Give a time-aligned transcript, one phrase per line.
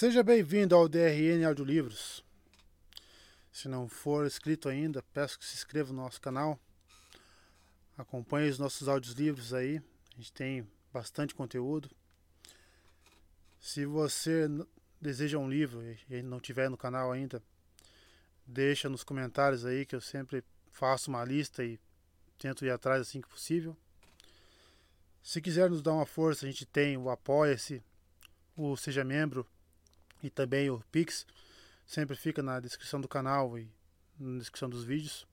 [0.00, 2.24] Seja bem-vindo ao DRN Audiolivros.
[3.50, 6.56] Se não for inscrito ainda, peço que se inscreva no nosso canal.
[7.96, 9.82] Acompanhe os nossos audiolivros aí.
[10.12, 11.90] A gente tem bastante conteúdo.
[13.58, 14.46] Se você
[15.00, 17.42] deseja um livro e não tiver no canal ainda,
[18.46, 21.76] deixa nos comentários aí que eu sempre faço uma lista e
[22.38, 23.76] tento ir atrás assim que possível.
[25.24, 27.82] Se quiser nos dar uma força, a gente tem o Apoia-se,
[28.56, 29.44] o Seja Membro
[30.22, 31.26] e também o Pix.
[31.86, 33.70] Sempre fica na descrição do canal e
[34.18, 35.26] na descrição dos vídeos.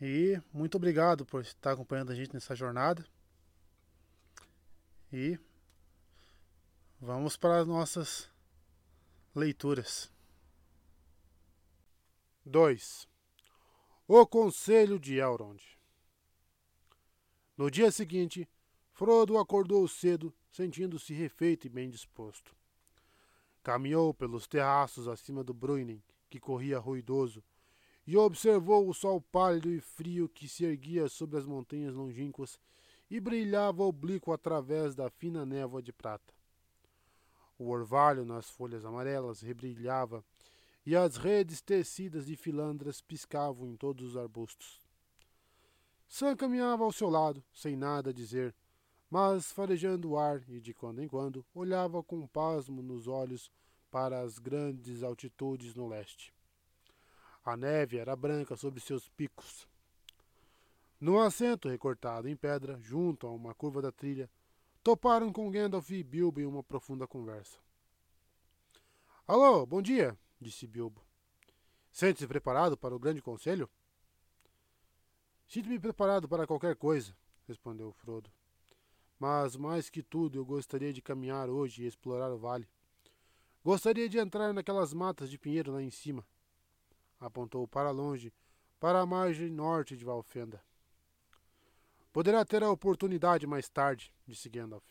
[0.00, 3.04] E muito obrigado por estar acompanhando a gente nessa jornada.
[5.12, 5.38] E
[7.00, 8.30] vamos para as nossas
[9.34, 10.10] leituras.
[12.44, 13.08] 2.
[14.08, 15.62] O Conselho de Elrond.
[17.56, 18.48] No dia seguinte,
[18.92, 22.59] Frodo acordou cedo, sentindo-se refeito e bem disposto.
[23.62, 27.42] Caminhou pelos terraços acima do Bruinen, que corria ruidoso,
[28.06, 32.58] e observou o sol pálido e frio que se erguia sobre as montanhas longínquas
[33.10, 36.32] e brilhava oblíquo através da fina névoa de prata.
[37.58, 40.24] O orvalho nas folhas amarelas rebrilhava
[40.86, 44.80] e as redes tecidas de filandras piscavam em todos os arbustos.
[46.08, 48.54] Sam caminhava ao seu lado, sem nada a dizer,
[49.10, 53.50] mas farejando o ar e de quando em quando olhava com pasmo nos olhos
[53.90, 56.32] para as grandes altitudes no leste.
[57.44, 59.66] A neve era branca sobre seus picos.
[61.00, 64.30] Num assento recortado em pedra, junto a uma curva da trilha,
[64.82, 67.58] toparam com Gandalf e Bilbo em uma profunda conversa.
[69.26, 71.02] Alô, bom dia, disse Bilbo.
[71.90, 73.68] Sente-se preparado para o grande conselho?
[75.48, 77.16] Sinto-me preparado para qualquer coisa,
[77.48, 78.30] respondeu Frodo.
[79.20, 82.66] Mas mais que tudo eu gostaria de caminhar hoje e explorar o vale.
[83.62, 86.26] Gostaria de entrar naquelas matas de pinheiro lá em cima.
[87.20, 88.32] Apontou para longe,
[88.80, 90.64] para a margem norte de Valfenda.
[92.10, 94.84] Poderá ter a oportunidade mais tarde, disse Gandalf.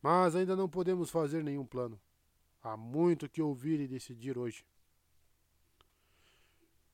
[0.00, 2.00] Mas ainda não podemos fazer nenhum plano.
[2.62, 4.64] Há muito que ouvir e decidir hoje.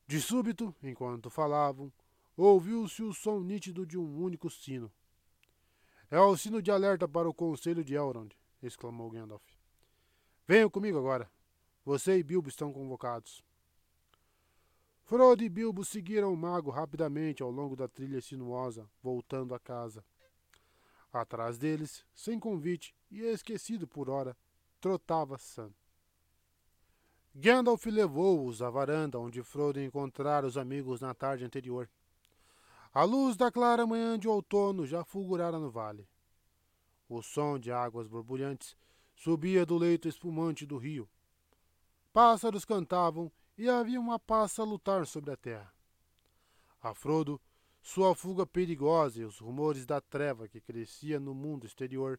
[0.04, 1.92] De súbito, enquanto falavam,
[2.36, 4.90] ouviu-se o som nítido de um único sino.
[6.10, 9.44] É o sino de alerta para o conselho de Elrond, exclamou Gandalf.
[10.46, 11.30] Venham comigo agora.
[11.84, 13.44] Você e Bilbo estão convocados.
[15.04, 20.04] Frodo e Bilbo seguiram o mago rapidamente ao longo da trilha sinuosa, voltando a casa.
[21.12, 24.36] Atrás deles, sem convite e esquecido por hora,
[24.80, 25.72] trotava Sam.
[27.32, 31.88] Gandalf levou-os à varanda onde Frodo encontrara os amigos na tarde anterior.
[32.92, 36.08] A luz da clara manhã de outono já fulgurara no vale.
[37.08, 38.76] O som de águas borbulhantes
[39.14, 41.08] subia do leito espumante do rio.
[42.12, 45.72] Pássaros cantavam e havia uma passa a lutar sobre a terra.
[46.82, 47.40] A Frodo,
[47.80, 52.18] sua fuga perigosa e os rumores da treva que crescia no mundo exterior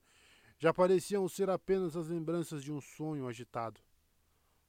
[0.57, 3.81] já pareciam ser apenas as lembranças de um sonho agitado.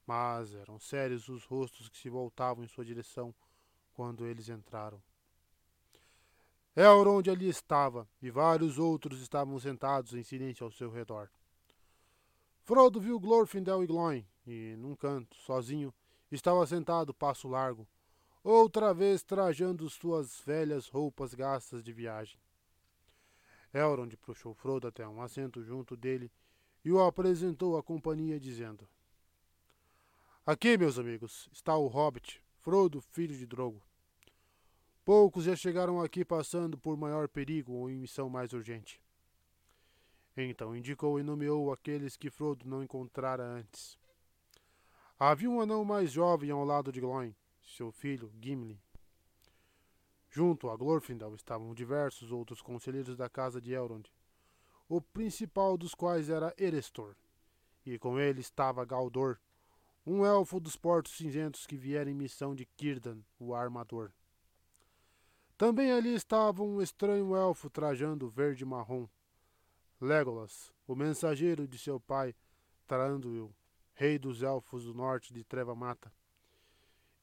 [0.05, 3.33] Mas eram sérios os rostos que se voltavam em sua direção
[3.93, 5.01] quando eles entraram.
[6.75, 11.28] Elrond ali estava, e vários outros estavam sentados em silêncio ao seu redor.
[12.65, 15.93] Frodo viu Glorfindel e Gloin, e, num canto, sozinho,
[16.31, 17.87] estava sentado passo largo,
[18.43, 22.41] outra vez trajando suas velhas roupas gastas de viagem.
[23.75, 26.31] Elrond puxou Frodo até um assento junto dele
[26.84, 28.89] e o apresentou à companhia, dizendo:
[30.44, 33.83] Aqui, meus amigos, está o Hobbit, Frodo, filho de Drogo.
[35.05, 39.01] Poucos já chegaram aqui passando por maior perigo ou em missão mais urgente.
[40.37, 43.99] Então indicou e nomeou aqueles que Frodo não encontrara antes.
[45.19, 48.81] Havia um anão mais jovem ao lado de Gloin, seu filho, Gimli.
[50.31, 54.09] Junto a Glorfindel estavam diversos outros conselheiros da casa de Elrond,
[54.89, 57.15] o principal dos quais era Erestor,
[57.84, 59.39] e com ele estava Galdor,
[60.07, 64.13] um elfo dos portos cinzentos que viera em missão de Círdan, o armador.
[65.62, 69.06] Também ali estava um estranho elfo trajando verde-marrom.
[70.00, 72.34] Legolas, o mensageiro de seu pai,
[72.84, 73.54] Taranduil,
[73.94, 76.12] rei dos elfos do norte de Treva Mata.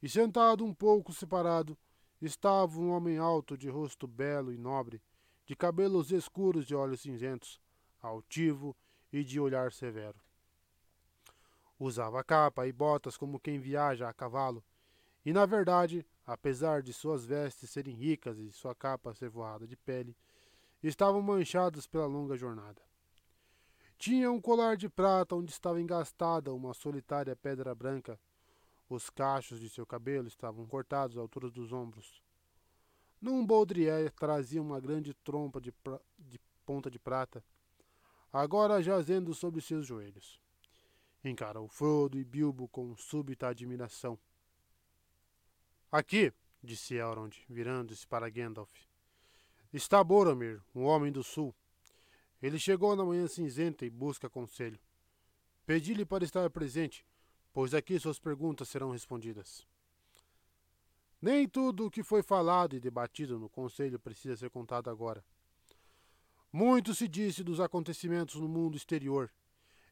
[0.01, 1.77] E sentado um pouco separado,
[2.21, 5.01] estava um homem alto, de rosto belo e nobre,
[5.45, 7.59] de cabelos escuros e olhos cinzentos,
[8.01, 8.73] altivo
[9.11, 10.17] e de olhar severo.
[11.77, 14.63] Usava capa e botas como quem viaja a cavalo,
[15.25, 19.75] e na verdade apesar de suas vestes serem ricas e sua capa ser voada de
[19.75, 20.15] pele,
[20.83, 22.79] estavam manchadas pela longa jornada.
[23.97, 28.19] Tinha um colar de prata onde estava engastada uma solitária pedra branca.
[28.87, 32.21] Os cachos de seu cabelo estavam cortados à altura dos ombros.
[33.19, 35.73] Num baudrier trazia uma grande trompa de,
[36.19, 37.43] de ponta de prata,
[38.31, 40.39] agora jazendo sobre seus joelhos.
[41.23, 44.17] Encarou Frodo e Bilbo com súbita admiração.
[45.91, 46.31] Aqui,
[46.63, 48.71] disse Elrond, virando-se para Gandalf,
[49.73, 51.53] está Boromir, um homem do sul.
[52.41, 54.79] Ele chegou na manhã cinzenta e busca conselho.
[55.65, 57.03] Pedi-lhe para estar presente,
[57.51, 59.65] pois aqui suas perguntas serão respondidas.
[61.19, 65.23] Nem tudo o que foi falado e debatido no conselho precisa ser contado agora.
[66.53, 69.31] Muito se disse dos acontecimentos no mundo exterior,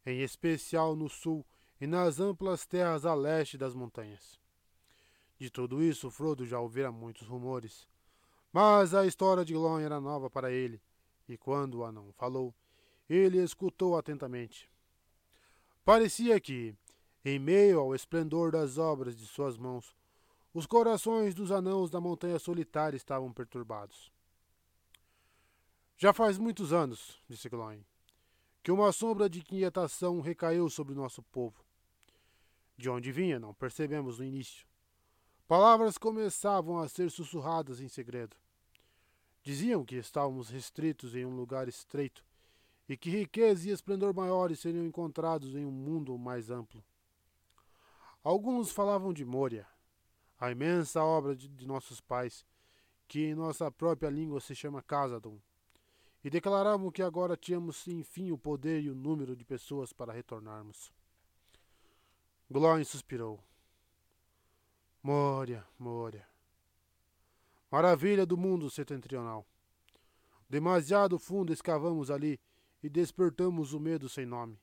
[0.05, 1.45] em especial no sul
[1.81, 4.39] e nas amplas terras a leste das montanhas.
[5.39, 7.87] De tudo isso, Frodo já ouvira muitos rumores,
[8.51, 10.81] mas a história de Glon era nova para ele,
[11.29, 12.53] e quando o anão falou,
[13.07, 14.69] ele escutou atentamente.
[15.85, 16.75] Parecia que,
[17.23, 19.95] em meio ao esplendor das obras de suas mãos,
[20.53, 24.11] os corações dos anãos da Montanha Solitária estavam perturbados.
[25.95, 27.85] Já faz muitos anos, disse Gloin,
[28.63, 31.63] que uma sombra de inquietação recaiu sobre o nosso povo.
[32.75, 34.67] De onde vinha, não percebemos no início.
[35.47, 38.35] Palavras começavam a ser sussurradas em segredo.
[39.41, 42.25] Diziam que estávamos restritos em um lugar estreito
[42.89, 46.83] e que riqueza e esplendor maiores seriam encontrados em um mundo mais amplo.
[48.21, 49.65] Alguns falavam de Moria,
[50.37, 52.45] a imensa obra de, de nossos pais,
[53.07, 55.39] que em nossa própria língua se chama Casadon,
[56.25, 60.91] e declaravam que agora tínhamos enfim o poder e o número de pessoas para retornarmos.
[62.51, 63.41] Glóin suspirou.
[65.07, 66.27] Moria, Moria.
[67.71, 69.47] Maravilha do mundo setentrional.
[70.49, 72.37] Demasiado fundo escavamos ali
[72.83, 74.59] e despertamos o medo sem nome.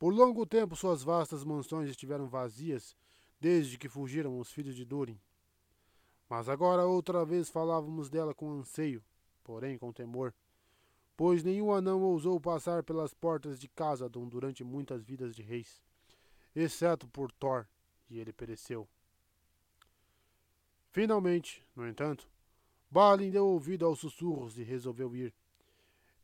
[0.00, 2.96] Por longo tempo suas vastas mansões estiveram vazias
[3.40, 5.20] desde que fugiram os filhos de Durin.
[6.28, 9.00] Mas agora outra vez falávamos dela com anseio,
[9.44, 10.34] porém com temor,
[11.16, 15.80] pois nenhum anão ousou passar pelas portas de Casadon durante muitas vidas de reis,
[16.52, 17.64] exceto por Thor,
[18.10, 18.88] e ele pereceu.
[20.90, 22.28] Finalmente, no entanto,
[22.90, 25.34] Balin deu ouvido aos sussurros e resolveu ir.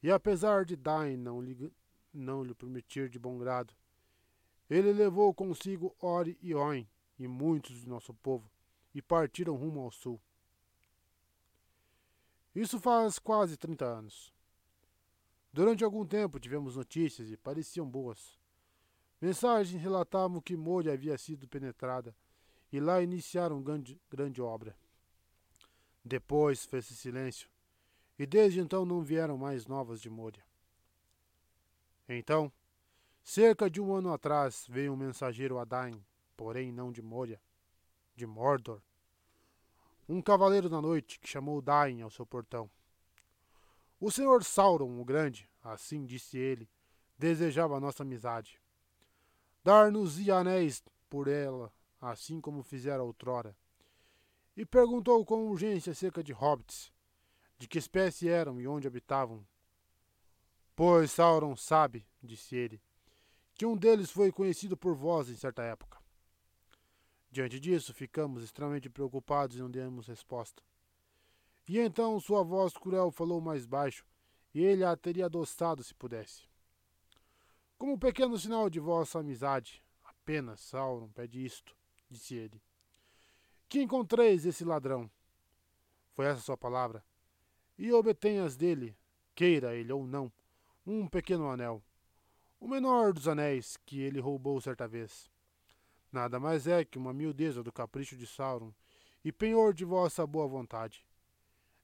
[0.03, 1.73] E apesar de Dain não lhe,
[2.13, 3.75] não lhe permitir de bom grado,
[4.69, 6.89] ele levou consigo Ori e Oin
[7.19, 8.51] e muitos de nosso povo,
[8.95, 10.21] e partiram rumo ao sul.
[12.55, 14.33] Isso faz quase 30 anos.
[15.53, 18.39] Durante algum tempo tivemos notícias e pareciam boas.
[19.25, 22.15] Mensagens relatavam que Moria havia sido penetrada
[22.71, 24.77] e lá iniciaram grande, grande obra.
[26.05, 27.49] Depois fez-se silêncio,
[28.19, 30.45] e desde então não vieram mais novas de Moria.
[32.07, 32.53] Então,
[33.23, 36.05] cerca de um ano atrás, veio um mensageiro a Dain,
[36.37, 37.41] porém não de Moria,
[38.15, 38.83] de Mordor.
[40.07, 42.71] Um cavaleiro da noite que chamou Dain ao seu portão.
[43.99, 46.69] O senhor Sauron o Grande, assim disse ele,
[47.19, 48.63] desejava nossa amizade.
[49.65, 51.73] Dar-nos anéis por ela
[52.11, 53.57] assim como fizera outrora,
[54.57, 56.93] e perguntou com urgência acerca de hobbits,
[57.59, 59.45] de que espécie eram e onde habitavam.
[60.77, 62.81] Pois Sauron sabe, disse ele,
[63.55, 65.99] que um deles foi conhecido por vós em certa época.
[67.31, 70.63] Diante disso, ficamos extremamente preocupados e não demos resposta.
[71.69, 74.05] E então sua voz cruel falou mais baixo,
[74.53, 76.43] e ele a teria adoçado se pudesse.
[77.79, 81.77] Como pequeno sinal de vossa amizade, apenas Sauron pede isto
[82.15, 82.63] disse ele.
[83.69, 85.11] Que encontreis esse ladrão.
[86.13, 87.05] Foi essa sua palavra.
[87.77, 88.97] E obtenhas dele,
[89.35, 90.33] queira ele ou não,
[90.87, 91.83] um pequeno anel.
[92.61, 95.29] O menor dos anéis que ele roubou certa vez.
[96.13, 98.73] Nada mais é que uma miudeza do capricho de Sauron
[99.25, 101.05] e penhor de vossa boa vontade.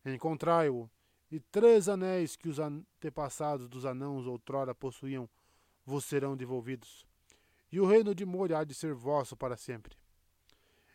[0.05, 0.89] Encontrai-o,
[1.31, 5.29] e três anéis que os antepassados dos anãos outrora possuíam
[5.91, 7.05] vos serão devolvidos,
[7.73, 9.97] e o reino de Moria há de ser vosso para sempre.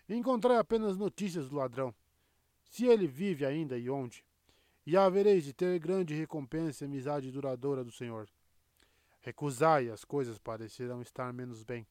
[0.08, 1.94] Encontrai apenas notícias do ladrão,
[2.64, 4.26] se ele vive ainda e onde,
[4.86, 8.30] e havereis de ter grande recompensa e amizade duradoura do Senhor.
[9.20, 11.86] Recusai, as coisas parecerão estar menos bem.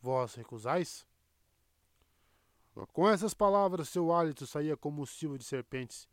[0.00, 1.06] Vós recusais?
[2.92, 6.08] Com essas palavras, seu hálito saía como o silvo de serpentes,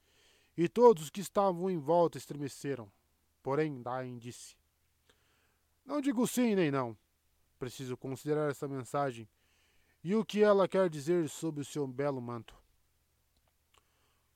[0.57, 2.91] e todos os que estavam em volta estremeceram.
[3.43, 4.55] Porém, Dain disse:
[5.85, 6.97] Não digo sim nem não.
[7.59, 9.29] Preciso considerar essa mensagem
[10.03, 12.55] e o que ela quer dizer sobre o seu belo manto.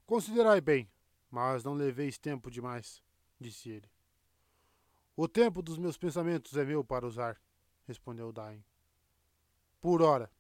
[0.06, 0.90] Considerai bem,
[1.30, 3.04] mas não leveis tempo demais,
[3.40, 3.90] disse ele.
[5.16, 7.40] O tempo dos meus pensamentos é meu para usar,
[7.86, 8.64] respondeu Dain.
[9.82, 10.32] Por hora,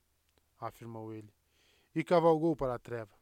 [0.59, 1.33] afirmou ele,
[1.93, 3.17] e cavalgou para a treva.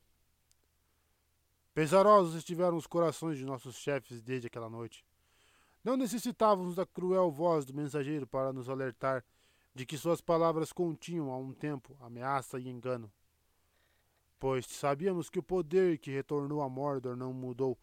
[1.73, 5.05] Pesarosos estiveram os corações de nossos chefes desde aquela noite.
[5.87, 9.23] Não necessitávamos da cruel voz do mensageiro para nos alertar
[9.73, 13.09] de que suas palavras continham a um tempo ameaça e engano.
[14.37, 17.77] Pois sabíamos que o poder que retornou a Mordor não mudou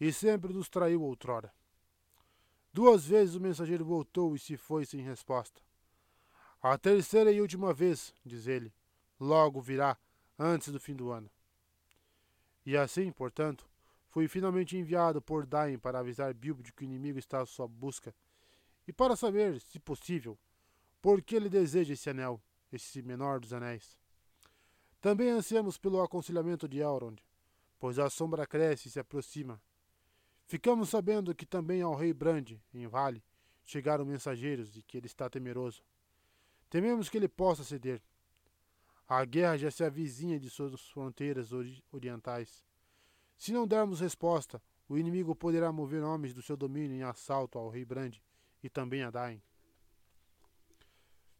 [0.00, 1.52] e sempre nos traiu outrora.
[2.72, 5.60] Duas vezes o mensageiro voltou e se foi sem resposta.
[6.62, 8.72] A terceira e última vez, diz ele,
[9.20, 9.98] logo virá,
[10.38, 11.30] antes do fim do ano.
[12.64, 13.68] E assim, portanto,
[14.12, 17.66] fui finalmente enviado por Dain para avisar Bilbo de que o inimigo está à sua
[17.66, 18.14] busca
[18.86, 20.38] e para saber, se possível,
[21.00, 22.40] por que ele deseja esse anel,
[22.70, 23.98] esse menor dos anéis.
[25.00, 27.20] Também ansiamos pelo aconselhamento de Elrond,
[27.80, 29.60] pois a sombra cresce e se aproxima
[30.52, 33.24] Ficamos sabendo que também ao rei Brand, em Vale,
[33.64, 35.82] chegaram mensageiros e que ele está temeroso.
[36.68, 38.02] Tememos que ele possa ceder.
[39.08, 41.52] A guerra já se avizinha de suas fronteiras
[41.90, 42.62] orientais.
[43.36, 47.68] Se não dermos resposta, o inimigo poderá mover homens do seu domínio em assalto ao
[47.68, 48.16] rei Brand
[48.62, 49.42] e também a Dain.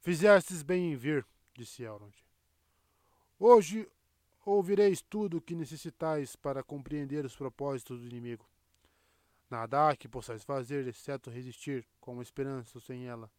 [0.00, 2.14] Fizestes bem em vir, disse Elrond.
[3.38, 3.88] Hoje
[4.44, 8.48] ouvireis tudo o que necessitais para compreender os propósitos do inimigo.
[9.48, 13.30] Nada há que possais fazer, exceto resistir, com esperança ou sem ela.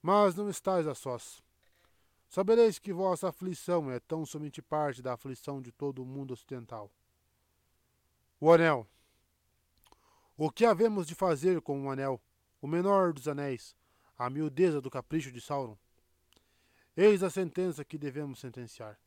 [0.00, 1.42] Mas não estáis a sós.
[2.28, 6.90] Sabereis que vossa aflição é tão somente parte da aflição de todo o mundo ocidental.
[8.38, 8.86] O anel.
[10.36, 12.20] O que havemos de fazer com o anel,
[12.60, 13.74] o menor dos anéis,
[14.18, 15.78] a miudeza do capricho de Sauron?
[16.94, 19.00] Eis a sentença que devemos sentenciar.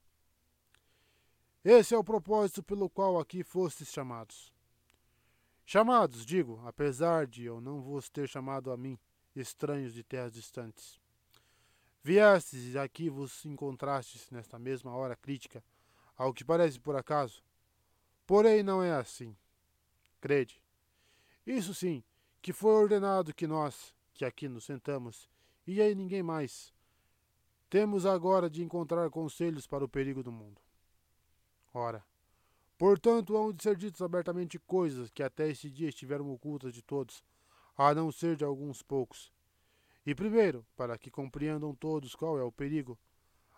[1.63, 4.51] Esse é o propósito pelo qual aqui fostes chamados.
[5.63, 8.97] Chamados, digo, apesar de eu não vos ter chamado a mim,
[9.35, 10.99] estranhos de terras distantes.
[12.01, 15.63] Viestes e aqui vos encontrastes nesta mesma hora crítica,
[16.17, 17.43] ao que parece por acaso.
[18.29, 19.35] Porém, não é assim.
[20.21, 20.61] Crede.
[21.47, 22.03] Isso sim,
[22.43, 25.27] que foi ordenado que nós, que aqui nos sentamos,
[25.65, 26.71] e aí ninguém mais,
[27.71, 30.61] temos agora de encontrar conselhos para o perigo do mundo.
[31.73, 32.05] Ora,
[32.77, 37.23] Portanto, hão de ser ditas abertamente coisas que até esse dia estiveram ocultas de todos,
[37.75, 39.33] a não ser de alguns poucos.
[40.05, 42.95] E primeiro, para que compreendam todos qual é o perigo,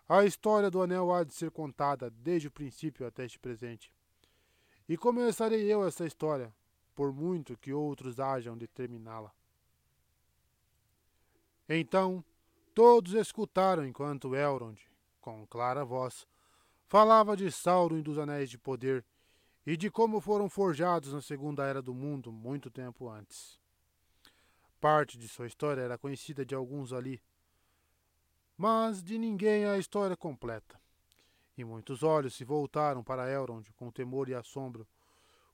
[0.08, 3.92] a história do anel há de ser contada desde o princípio até este presente.
[4.88, 6.52] E começarei eu essa história,
[6.94, 9.32] por muito que outros hajam de terminá-la.
[11.68, 12.24] Então,
[12.74, 14.78] todos escutaram enquanto Elrond,
[15.20, 16.26] com clara voz,
[16.86, 19.04] falava de Sauron e dos Anéis de Poder,
[19.64, 23.60] e de como foram forjados na Segunda Era do Mundo muito tempo antes.
[24.80, 27.22] Parte de sua história era conhecida de alguns ali,
[28.56, 30.81] mas de ninguém a história completa.
[31.62, 34.84] E muitos olhos se voltaram para Elrond com temor e assombro,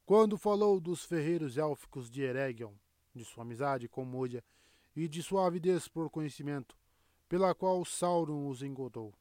[0.06, 2.72] quando falou dos ferreiros élficos de Eregion,
[3.14, 4.42] de sua amizade com Moria
[4.96, 6.74] e de sua avidez por conhecimento,
[7.28, 9.12] pela qual Sauron os engodou.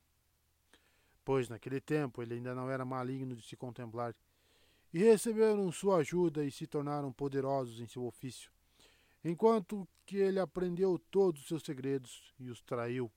[1.26, 4.16] Pois naquele tempo ele ainda não era maligno de se contemplar,
[4.94, 8.50] e receberam sua ajuda e se tornaram poderosos em seu ofício,
[9.26, 13.12] enquanto que ele aprendeu todos os seus segredos e os traiu,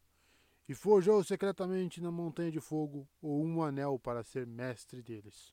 [0.70, 5.52] e forjou secretamente na montanha de fogo o um anel para ser mestre deles.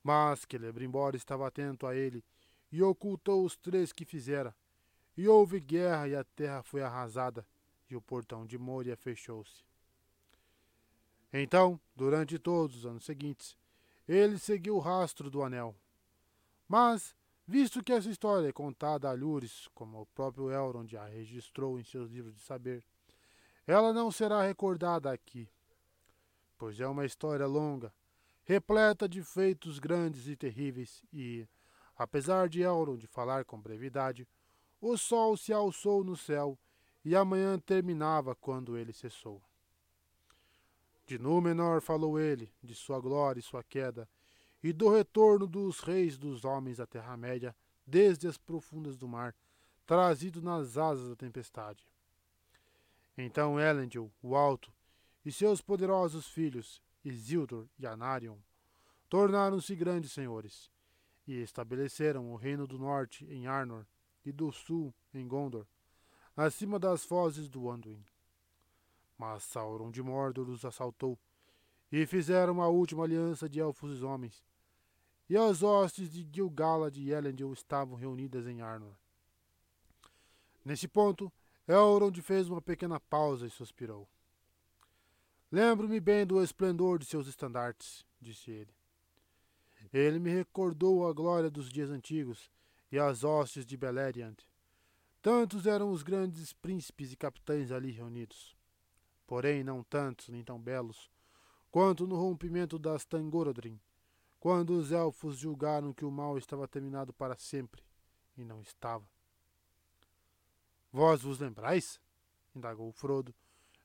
[0.00, 2.24] Mas Celebrimbor estava atento a ele
[2.70, 4.54] e ocultou os três que fizera,
[5.16, 7.44] e houve guerra e a terra foi arrasada,
[7.90, 9.64] e o portão de Moria fechou-se.
[11.32, 13.56] Então, durante todos os anos seguintes,
[14.06, 15.74] ele seguiu o rastro do anel.
[16.68, 17.12] Mas,
[17.44, 21.82] visto que essa história é contada a Lures, como o próprio Elrond a registrou em
[21.82, 22.84] seus livros de saber,
[23.66, 25.48] ela não será recordada aqui,
[26.56, 27.92] pois é uma história longa,
[28.44, 31.46] repleta de feitos grandes e terríveis, e,
[31.96, 34.26] apesar de Elrond falar com brevidade,
[34.80, 36.56] o sol se alçou no céu
[37.04, 39.42] e a manhã terminava quando ele cessou.
[41.06, 44.08] De Númenor falou ele, de sua glória e sua queda,
[44.62, 47.54] e do retorno dos reis dos homens à Terra-média,
[47.86, 49.34] desde as profundas do mar,
[49.86, 51.86] trazido nas asas da tempestade.
[53.16, 54.72] Então Elendil, o Alto,
[55.24, 58.36] e seus poderosos filhos, Isildur e Anarion,
[59.08, 60.70] tornaram-se grandes senhores,
[61.26, 63.86] e estabeleceram o reino do norte em Arnor
[64.24, 65.66] e do sul em Gondor,
[66.36, 68.04] acima das fozes do Anduin.
[69.16, 71.18] Mas Sauron de Mordor os assaltou,
[71.90, 74.44] e fizeram a última aliança de elfos e homens.
[75.28, 78.94] E as hostes de Gil-galad e Elendil estavam reunidas em Arnor.
[80.64, 81.32] Nesse ponto,
[81.68, 84.08] Elrond fez uma pequena pausa e suspirou.
[85.50, 88.74] Lembro-me bem do esplendor de seus estandartes, disse ele.
[89.92, 92.50] Ele me recordou a glória dos dias antigos
[92.90, 94.36] e as hostes de Beleriand.
[95.22, 98.56] Tantos eram os grandes príncipes e capitães ali reunidos.
[99.26, 101.10] Porém, não tantos nem tão belos
[101.76, 103.78] quanto no rompimento das Tangorodrim,
[104.40, 107.82] quando os elfos julgaram que o mal estava terminado para sempre,
[108.34, 109.06] e não estava.
[110.96, 112.00] Vós vos lembrais?
[112.54, 113.34] indagou Frodo,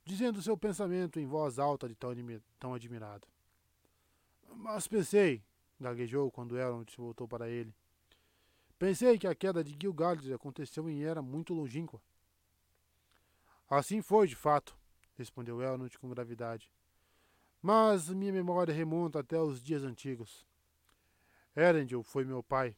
[0.05, 2.15] dizendo seu pensamento em voz alta de tão,
[2.57, 3.27] tão admirado.
[4.55, 5.43] Mas pensei,
[5.77, 7.75] gaguejou quando Elrond se voltou para ele.
[8.79, 12.01] Pensei que a queda de Gil-galad aconteceu em era muito longínqua.
[13.69, 14.73] Assim foi, de fato,
[15.17, 16.71] respondeu Elrond com gravidade.
[17.61, 20.45] Mas minha memória remonta até os dias antigos.
[21.57, 22.73] Erendil foi meu pai,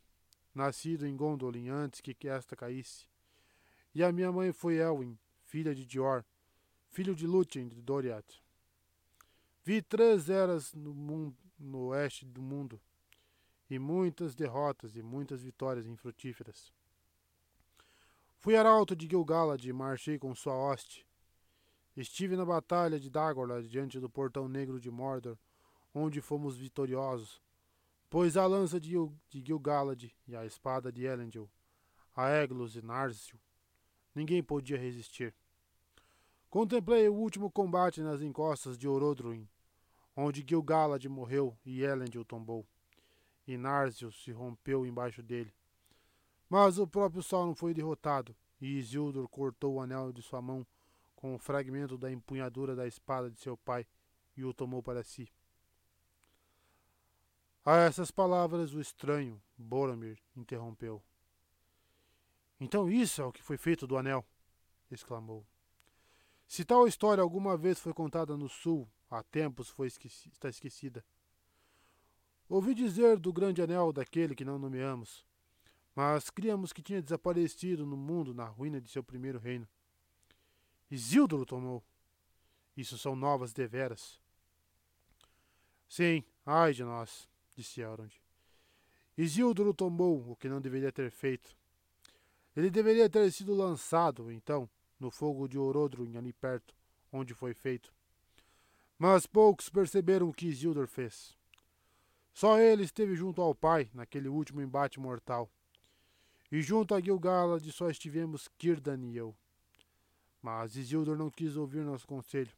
[0.56, 3.13] nascido em Gondolin antes que esta caísse.
[3.94, 6.26] E a minha mãe foi Elwin, filha de Dior,
[6.90, 8.42] filho de Lúthien de Doriath.
[9.64, 12.82] Vi três eras no, mundo, no oeste do mundo,
[13.70, 16.74] e muitas derrotas e muitas vitórias infrutíferas.
[18.40, 21.06] Fui arauto de Gilgalad e marchei com sua hoste,
[21.96, 25.38] Estive na batalha de Dagorlad diante do portão negro de Mordor,
[25.94, 27.40] onde fomos vitoriosos,
[28.10, 28.96] pois a lança de,
[29.30, 31.48] de Gil-galad e a espada de Elendil,
[32.16, 33.40] a Eglos e Narsil,
[34.14, 35.34] ninguém podia resistir.
[36.50, 39.48] Contemplei o último combate nas encostas de Orodruin,
[40.16, 42.66] onde Gil-galad morreu e Elendil tombou,
[43.48, 45.54] e Narsil se rompeu embaixo dele.
[46.48, 50.66] Mas o próprio sol não foi derrotado, e Isildur cortou o anel de sua mão
[51.16, 53.88] com um fragmento da empunhadura da espada de seu pai
[54.36, 55.32] e o tomou para si.
[57.66, 61.02] A essas palavras o estranho, Boromir, interrompeu.
[62.64, 64.26] Então isso é o que foi feito do anel!
[64.90, 65.46] exclamou.
[66.48, 71.04] Se tal história alguma vez foi contada no sul, há tempos foi esqueci está esquecida.
[72.48, 75.26] Ouvi dizer do grande anel daquele que não nomeamos,
[75.94, 79.68] mas criamos que tinha desaparecido no mundo na ruína de seu primeiro reino.
[80.90, 81.84] Isildur o tomou.
[82.78, 84.22] Isso são novas deveras.
[85.90, 88.14] Sim, ai de nós, disse Elrond.
[89.18, 91.62] Isildur o tomou, o que não deveria ter feito.
[92.56, 96.76] Ele deveria ter sido lançado, então, no fogo de Orodruin ali perto,
[97.12, 97.94] onde foi feito.
[98.98, 101.36] Mas poucos perceberam o que Isildur fez.
[102.34, 105.50] Só ele esteve junto ao pai naquele último embate mortal.
[106.52, 109.36] E junto a Gil-galad só estivemos Círdan e eu.
[110.42, 112.52] Mas Isildur não quis ouvir nosso conselho.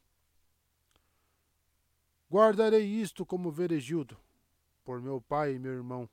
[2.30, 4.18] Guardarei isto como veregildo,
[4.84, 6.08] por meu pai e meu irmão,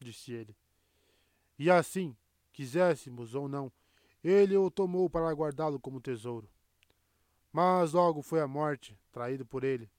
[0.00, 0.56] disse ele.
[1.58, 2.16] E assim,
[2.52, 3.72] quiséssemos ou não,
[4.22, 6.48] ele o tomou para guardá-lo como tesouro.
[7.52, 9.90] Mas logo foi a morte, traído por ele,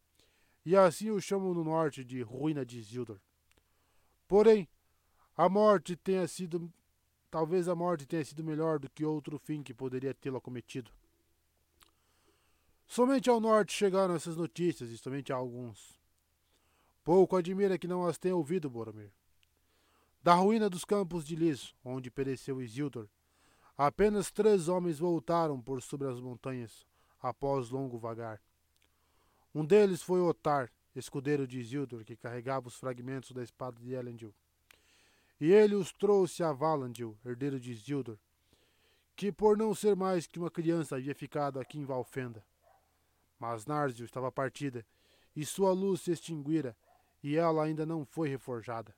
[0.66, 3.20] e assim o chamam no norte de ruína de Isildur.
[4.28, 4.68] Porém,
[5.36, 6.72] a morte tenha sido.
[7.30, 10.92] Talvez a morte tenha sido melhor do que outro fim que poderia tê-lo acometido.
[12.88, 16.00] Somente ao norte chegaram essas notícias, e somente a alguns.
[17.04, 19.12] Pouco admira que não as tenha ouvido, Boromir.
[20.24, 23.10] Da ruína dos campos de Lis, onde pereceu Isildur,
[23.78, 26.88] apenas três homens voltaram por sobre as montanhas,
[27.22, 28.42] após longo vagar.
[29.54, 34.34] Um deles foi Otar, escudeiro de Isildur, que carregava os fragmentos da espada de Elendil.
[35.42, 38.18] E ele os trouxe a Valandil, herdeiro de Isildur,
[39.18, 42.42] que por não ser mais que uma criança havia ficado aqui em Valfenda.
[43.38, 44.86] Mas Narzio estava partida,
[45.36, 46.78] e sua luz se extinguira,
[47.22, 48.96] e ela ainda não foi reforjada.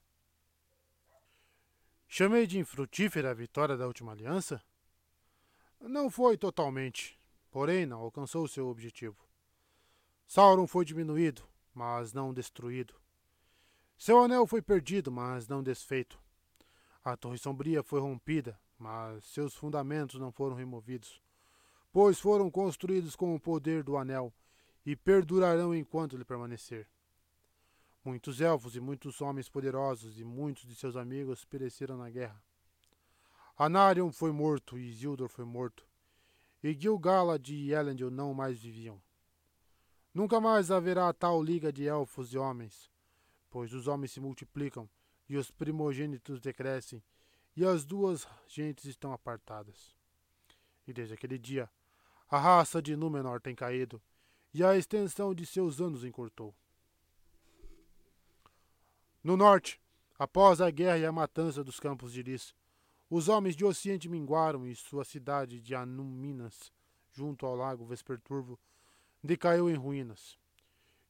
[2.07, 4.63] Chamei de infrutífera a vitória da última aliança?
[5.79, 7.19] Não foi totalmente,
[7.51, 9.17] porém não alcançou seu objetivo.
[10.27, 12.95] Sauron foi diminuído, mas não destruído.
[13.97, 16.19] Seu anel foi perdido, mas não desfeito.
[17.03, 21.21] A Torre Sombria foi rompida, mas seus fundamentos não foram removidos
[21.95, 24.33] pois foram construídos com o poder do anel
[24.85, 26.85] e perdurarão enquanto ele permanecer.
[28.05, 32.39] Muitos elfos e muitos homens poderosos e muitos de seus amigos pereceram na guerra.
[33.57, 35.83] Anarion foi morto e Isildur foi morto,
[36.61, 39.01] e Gil-galad e Elendil não mais viviam.
[40.13, 42.91] Nunca mais haverá tal liga de elfos e homens,
[43.49, 44.87] pois os homens se multiplicam
[45.27, 47.01] e os primogênitos decrescem,
[47.55, 49.95] e as duas gentes estão apartadas.
[50.87, 51.67] E desde aquele dia,
[52.29, 53.99] a raça de Númenor tem caído,
[54.53, 56.53] e a extensão de seus anos encurtou.
[59.25, 59.81] No norte,
[60.19, 62.53] após a guerra e a matança dos campos de Lis,
[63.09, 66.71] Os homens de Ocidente minguaram e sua cidade de Anum Minas,
[67.11, 68.59] junto ao lago Vesperturvo,
[69.23, 70.37] decaiu em ruínas.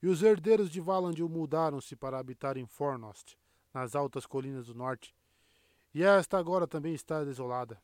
[0.02, 3.38] E os herdeiros de Valandil mudaram-se para habitar em Fornost,
[3.74, 5.14] nas altas colinas do norte,
[5.94, 7.82] e esta agora também está desolada.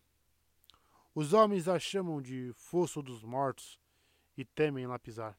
[1.13, 3.77] Os homens a chamam de Fosso dos Mortos
[4.37, 5.37] e temem lá pisar.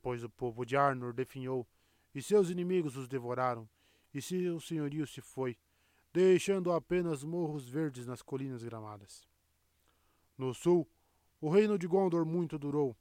[0.00, 1.66] Pois o povo de Arnor definhou,
[2.14, 3.68] e seus inimigos os devoraram,
[4.12, 5.56] e seu senhorio se foi,
[6.12, 9.26] deixando apenas morros verdes nas colinas gramadas.
[10.36, 10.88] No sul,
[11.40, 12.96] o reino de Gondor muito durou,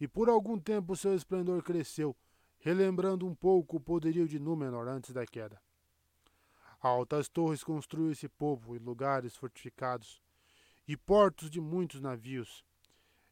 [0.00, 2.16] e por algum tempo seu esplendor cresceu,
[2.58, 5.60] relembrando um pouco o poderio de Númenor antes da queda.
[6.80, 10.22] Altas torres construiu esse povo e lugares fortificados,
[10.86, 12.64] e portos de muitos navios.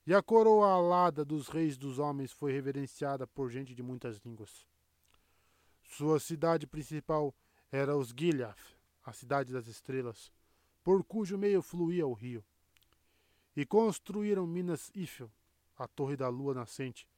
[0.07, 4.67] E a coroa alada dos reis dos homens foi reverenciada por gente de muitas línguas.
[5.88, 7.35] Sua cidade principal
[7.70, 10.33] era os Gileath, a cidade das estrelas,
[10.83, 12.44] por cujo meio fluía o rio.
[13.57, 15.31] E construíram Minas Ifel,
[15.77, 17.09] a torre da lua nascente,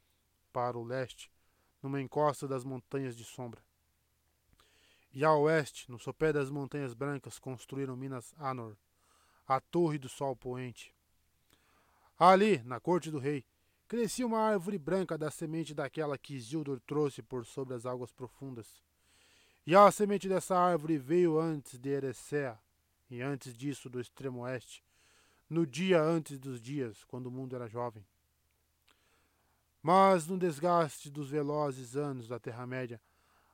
[0.52, 1.31] para o leste,
[1.83, 3.62] numa encosta das montanhas de sombra.
[5.12, 8.76] E a oeste, no sopé das montanhas brancas, construíram Minas Anor,
[9.46, 10.94] a torre do sol poente.
[12.18, 13.44] Ali, na corte do rei,
[13.88, 18.83] crescia uma árvore branca da semente daquela que Isildur trouxe por sobre as águas profundas.
[19.66, 22.59] E a semente dessa árvore veio antes de Erecea,
[23.11, 24.85] e antes disso do extremo oeste,
[25.48, 28.05] no dia antes dos dias, quando o mundo era jovem.
[29.83, 33.01] Mas no desgaste dos velozes anos da Terra-média,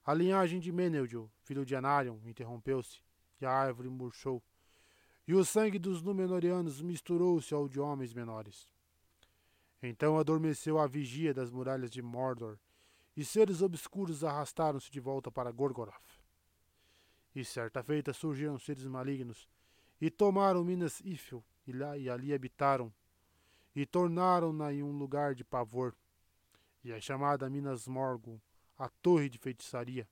[0.05, 3.01] a linhagem de Meneldio, filho de Anarion, interrompeu-se,
[3.41, 4.43] e a árvore murchou
[5.27, 8.69] e o sangue dos Númenóreanos misturou-se ao de homens menores.
[9.87, 12.59] Então adormeceu a vigia das muralhas de Mordor,
[13.15, 16.23] e seres obscuros arrastaram-se de volta para Gorgoroth.
[17.35, 19.47] E certa feita surgiram seres malignos,
[20.01, 22.91] e tomaram Minas Ifil, e, lá, e ali habitaram,
[23.77, 25.95] e tornaram-na em um lugar de pavor,
[26.83, 28.41] e é chamada Minas Morgul,
[28.79, 30.09] a torre de feitiçaria.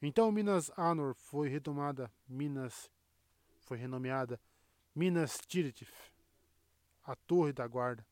[0.00, 2.90] Então Minas Anor foi retomada Minas
[3.60, 4.40] foi renomeada
[4.94, 5.86] Minas Tirith,
[7.04, 8.11] a Torre da Guarda.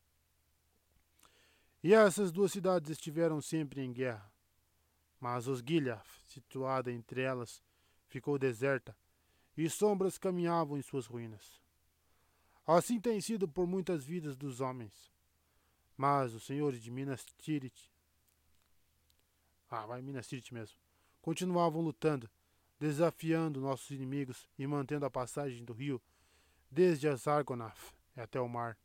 [1.83, 4.31] E essas duas cidades estiveram sempre em guerra.
[5.19, 7.61] Mas os Gilead, situada entre elas,
[8.07, 8.95] ficou deserta,
[9.57, 11.61] e sombras caminhavam em suas ruínas.
[12.65, 15.11] Assim tem sido por muitas vidas dos homens.
[15.97, 17.89] Mas os senhores de Minas Tirith,
[19.69, 20.77] ah, vai Minas Tirith mesmo,
[21.21, 22.29] continuavam lutando,
[22.79, 26.01] desafiando nossos inimigos e mantendo a passagem do rio
[26.69, 28.77] desde as Argonath até o mar.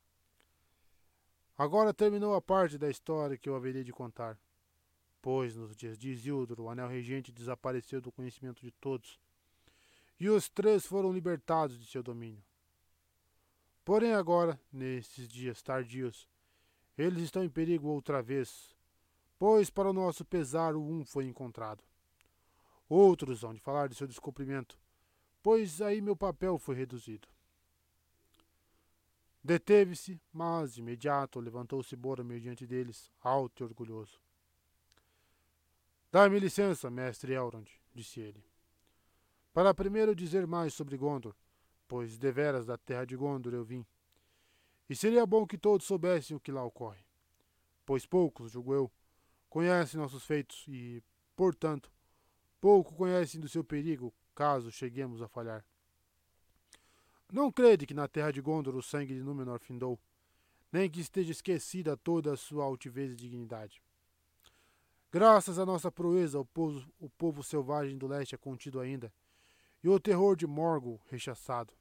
[1.58, 4.38] Agora terminou a parte da história que eu haveria de contar,
[5.22, 9.18] pois nos dias de Isildur o anel regente desapareceu do conhecimento de todos,
[10.20, 12.44] e os três foram libertados de seu domínio.
[13.84, 16.28] Porém agora, nesses dias tardios,
[16.98, 18.76] eles estão em perigo outra vez,
[19.38, 21.82] pois para o nosso pesar um foi encontrado.
[22.88, 24.78] Outros hão de falar de seu descumprimento,
[25.42, 27.28] pois aí meu papel foi reduzido.
[29.46, 34.20] Deteve-se, mas de imediato levantou-se Boromir diante deles, alto e orgulhoso.
[36.10, 38.44] Dá-me licença, mestre Elrond, disse ele,
[39.52, 41.36] para primeiro dizer mais sobre Gondor,
[41.86, 43.86] pois deveras da terra de Gondor eu vim.
[44.90, 47.06] E seria bom que todos soubessem o que lá ocorre,
[47.84, 48.92] pois poucos, julgo eu,
[49.48, 51.00] conhecem nossos feitos e,
[51.36, 51.88] portanto,
[52.60, 55.64] Pouco conhecem do seu perigo, caso cheguemos a falhar.
[57.32, 59.98] Não crede que na terra de Gondor o sangue de Númenor findou,
[60.72, 63.82] nem que esteja esquecida toda a sua altivez e dignidade.
[65.10, 69.12] Graças à nossa proeza, o povo, o povo selvagem do leste é contido ainda,
[69.82, 71.72] e o terror de Morgul rechaçado.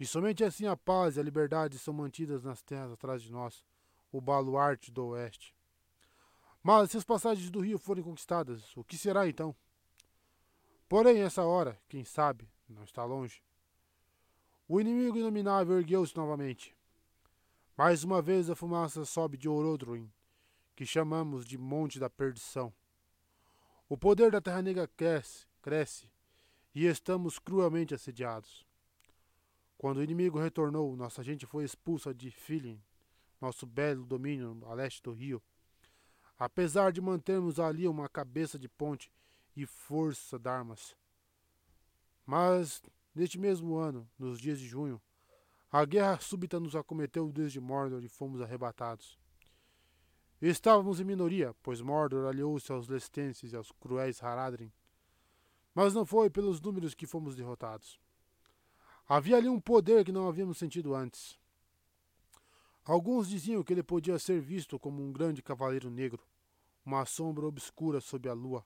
[0.00, 3.64] E somente assim a paz e a liberdade são mantidas nas terras atrás de nós,
[4.12, 5.54] o baluarte do oeste.
[6.62, 9.54] Mas se as passagens do rio forem conquistadas, o que será então?
[10.88, 13.42] Porém, essa hora, quem sabe, não está longe.
[14.70, 16.76] O inimigo inominável ergueu-se novamente.
[17.74, 20.12] Mais uma vez a fumaça sobe de Orodruin,
[20.76, 22.70] que chamamos de Monte da Perdição.
[23.88, 26.10] O poder da Terra Negra cresce, cresce,
[26.74, 28.66] e estamos cruelmente assediados.
[29.78, 32.78] Quando o inimigo retornou, nossa gente foi expulsa de Filin,
[33.40, 35.42] nosso belo domínio a leste do rio.
[36.38, 39.10] Apesar de mantermos ali uma cabeça de ponte
[39.56, 40.94] e força de armas.
[42.26, 42.82] Mas,
[43.18, 45.02] neste mesmo ano, nos dias de junho,
[45.72, 49.18] a guerra súbita nos acometeu desde Mordor e fomos arrebatados.
[50.40, 54.72] Estávamos em minoria, pois Mordor aliou-se aos Lestenses e aos cruéis Haradrim.
[55.74, 57.98] Mas não foi pelos números que fomos derrotados.
[59.08, 61.36] Havia ali um poder que não havíamos sentido antes.
[62.84, 66.22] Alguns diziam que ele podia ser visto como um grande cavaleiro negro,
[66.84, 68.64] uma sombra obscura sob a lua.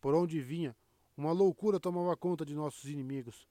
[0.00, 0.76] Por onde vinha,
[1.16, 3.46] uma loucura tomava conta de nossos inimigos,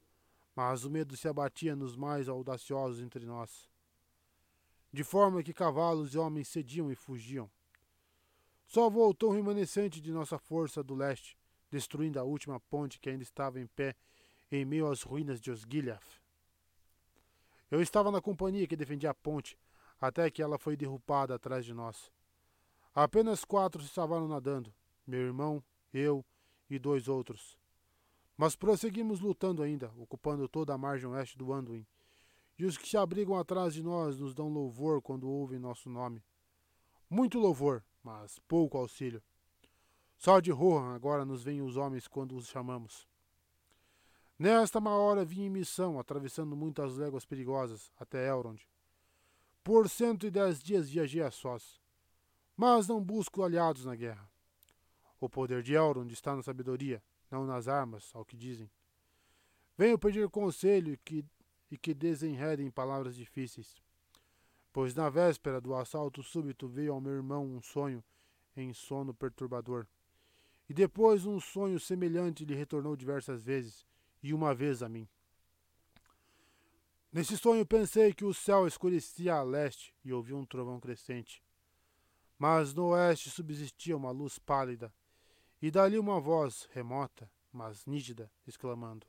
[0.56, 3.70] mas o medo se abatia nos mais audaciosos entre nós,
[4.92, 7.50] de forma que cavalos e homens cediam e fugiam.
[8.68, 11.38] Só voltou um remanescente de nossa força do leste,
[11.70, 13.96] destruindo a última ponte que ainda estava em pé
[14.52, 16.22] em meio às ruínas de Osgiliath.
[17.72, 19.58] Eu estava na companhia que defendia a ponte,
[20.00, 22.12] até que ela foi derrubada atrás de nós.
[22.94, 24.72] Apenas quatro se estavam nadando:
[25.08, 26.24] meu irmão, eu
[26.70, 27.58] e dois outros.
[28.38, 31.86] Mas prosseguimos lutando ainda, ocupando toda a margem oeste do Anduin.
[32.58, 36.24] E os que se abrigam atrás de nós nos dão louvor quando ouvem nosso nome.
[37.10, 39.22] Muito louvor, mas pouco auxílio.
[40.18, 43.08] Só de Rohan agora nos vêm os homens quando os chamamos.
[44.38, 48.62] Nesta má hora vim em missão, atravessando muitas léguas perigosas, até Elrond.
[49.64, 51.80] Por cento e dez dias viajei a sós,
[52.58, 54.30] mas não busco aliados na guerra.
[55.24, 58.70] O poder de Elrond está na sabedoria, não nas armas, ao que dizem.
[59.78, 61.24] Venho pedir conselho que,
[61.72, 63.82] e que desenredem palavras difíceis.
[64.74, 68.04] Pois na véspera do assalto súbito veio ao meu irmão um sonho
[68.54, 69.88] em sono perturbador.
[70.68, 73.88] E depois um sonho semelhante lhe retornou diversas vezes,
[74.22, 75.08] e uma vez a mim.
[77.14, 81.42] Nesse sonho pensei que o céu escurecia a leste e ouvi um trovão crescente.
[82.38, 84.94] Mas no oeste subsistia uma luz pálida,
[85.64, 89.08] e dali uma voz remota, mas nítida, exclamando: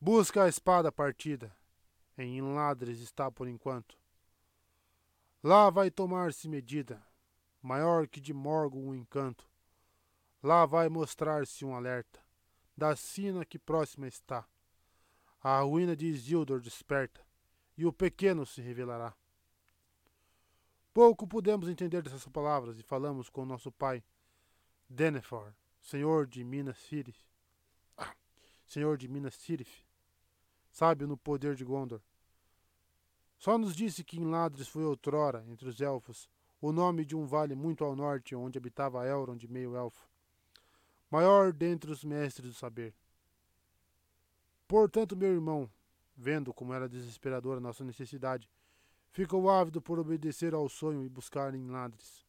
[0.00, 1.54] Busca a espada partida,
[2.16, 3.98] em Inladres está por enquanto.
[5.44, 7.06] Lá vai tomar-se medida,
[7.60, 9.46] maior que de Morgo um encanto.
[10.42, 12.18] Lá vai mostrar-se um alerta
[12.74, 14.48] da sina que próxima está.
[15.42, 17.20] A ruína de Isildur desperta,
[17.76, 19.14] e o pequeno se revelará.
[20.94, 24.02] Pouco pudemos entender dessas palavras e falamos com nosso pai,
[24.88, 27.26] Denethor, senhor de Minas Tirith.
[28.66, 29.84] Senhor de Minas Tirith,
[30.70, 32.00] sábio no poder de Gondor.
[33.38, 36.28] Só nos disse que Inladres foi outrora, entre os elfos,
[36.60, 40.08] o nome de um vale muito ao norte onde habitava Elrond, meio-elfo
[41.10, 42.94] maior dentre os mestres do saber.
[44.66, 45.70] Portanto, meu irmão,
[46.16, 48.50] vendo como era desesperadora nossa necessidade,
[49.10, 52.26] ficou ávido por obedecer ao sonho e buscar em ladres.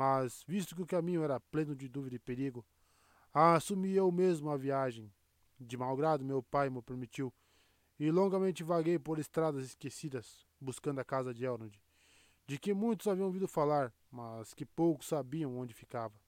[0.00, 2.64] Mas, visto que o caminho era pleno de dúvida e perigo,
[3.34, 5.12] assumi eu mesmo a viagem.
[5.60, 7.30] De mau grado meu pai me permitiu,
[7.98, 11.78] e longamente vaguei por estradas esquecidas, buscando a casa de Elrond,
[12.46, 16.18] de que muitos haviam ouvido falar, mas que poucos sabiam onde ficava.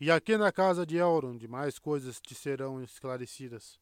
[0.00, 3.78] E aqui na casa de Elrond mais coisas te serão esclarecidas,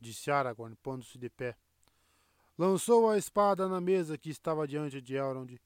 [0.00, 1.56] disse Aragorn, pondo-se de pé.
[2.58, 5.56] Lançou a espada na mesa que estava diante de Elrond,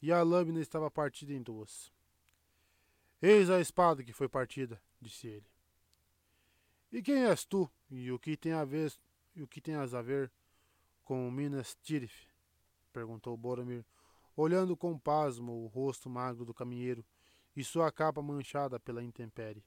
[0.00, 1.92] e a lâmina estava partida em duas.
[3.20, 5.46] Eis a espada que foi partida, disse ele.
[6.92, 8.92] E quem és tu, e o que tem a ver,
[9.34, 10.30] e o que tens a ver
[11.04, 12.28] com Minas Tirith?
[12.92, 13.84] perguntou Boromir,
[14.36, 17.04] olhando com pasmo o rosto magro do caminheiro
[17.56, 19.64] e sua capa manchada pela intempérie.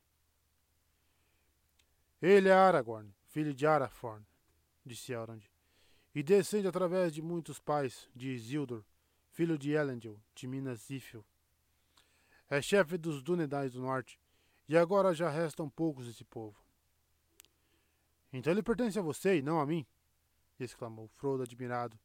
[2.22, 4.26] Ele é Aragorn, filho de Arathorn,
[4.86, 5.44] disse Elrond,
[6.13, 8.84] e descende através de muitos pais de Isildur,
[9.32, 11.26] filho de Elendil, de Minas Ithil.
[12.50, 14.20] É chefe dos Dúnedain do Norte,
[14.67, 16.58] e agora já restam poucos desse povo.
[18.32, 19.86] Então ele pertence a você e não a mim?
[20.60, 22.00] exclamou Frodo admirado,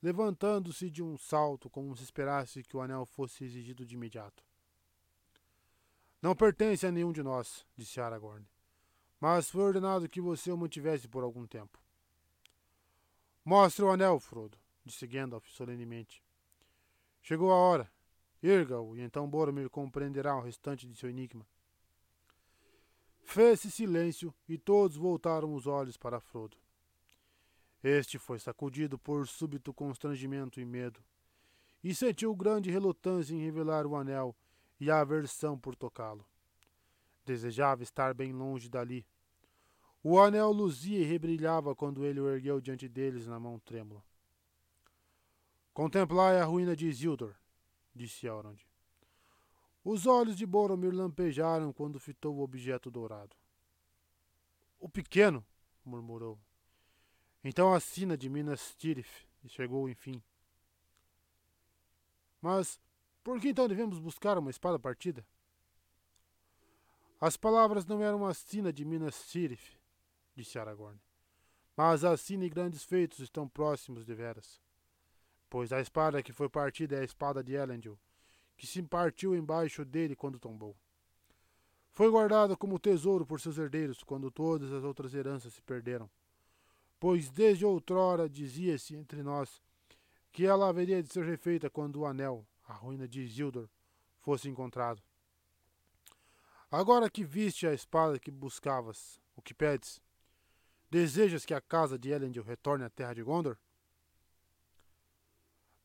[0.00, 4.44] levantando-se de um salto como se esperasse que o anel fosse exigido de imediato.
[6.22, 8.46] Não pertence a nenhum de nós, disse Aragorn.
[9.20, 11.78] Mas foi ordenado que você o mantivesse por algum tempo.
[13.44, 16.22] Mostre o anel, Frodo, disse Gandalf solenemente.
[17.28, 17.92] Chegou a hora.
[18.42, 21.46] Erga-o, e então Boromir compreenderá o restante de seu enigma.
[23.22, 26.56] Fez-se silêncio e todos voltaram os olhos para Frodo.
[27.84, 31.04] Este foi sacudido por súbito constrangimento e medo,
[31.84, 34.34] e sentiu grande relutância em revelar o anel
[34.80, 36.24] e a aversão por tocá-lo.
[37.26, 39.06] Desejava estar bem longe dali.
[40.02, 44.07] O anel luzia e rebrilhava quando ele o ergueu diante deles na mão trêmula.
[45.78, 47.36] Contemplai a ruína de Isildur,
[47.94, 48.60] disse Elrond.
[49.84, 53.36] Os olhos de Boromir lampejaram quando fitou o objeto dourado.
[54.80, 55.46] O pequeno,
[55.84, 56.36] murmurou.
[57.44, 60.20] Então a sina de Minas Tirith chegou enfim.
[62.42, 62.80] Mas
[63.22, 65.24] por que então devemos buscar uma espada partida?
[67.20, 69.78] As palavras não eram a sina de Minas Tirith,
[70.34, 70.98] disse Aragorn,
[71.76, 74.60] Mas assim e grandes feitos estão próximos de veras.
[75.50, 77.98] Pois a espada que foi partida é a espada de Elendil,
[78.56, 80.76] que se partiu embaixo dele quando tombou.
[81.92, 86.08] Foi guardada como tesouro por seus herdeiros quando todas as outras heranças se perderam.
[87.00, 89.62] Pois desde outrora dizia-se entre nós
[90.30, 93.68] que ela haveria de ser refeita quando o anel, a ruína de Isildur,
[94.20, 95.02] fosse encontrado.
[96.70, 100.00] Agora que viste a espada que buscavas, o que pedes?
[100.90, 103.56] Desejas que a casa de Elendil retorne à terra de Gondor?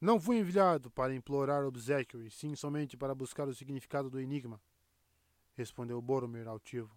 [0.04, 4.62] Não fui enviado para implorar obsequio, e sim somente para buscar o significado do enigma,
[5.54, 6.94] respondeu Boromir altivo.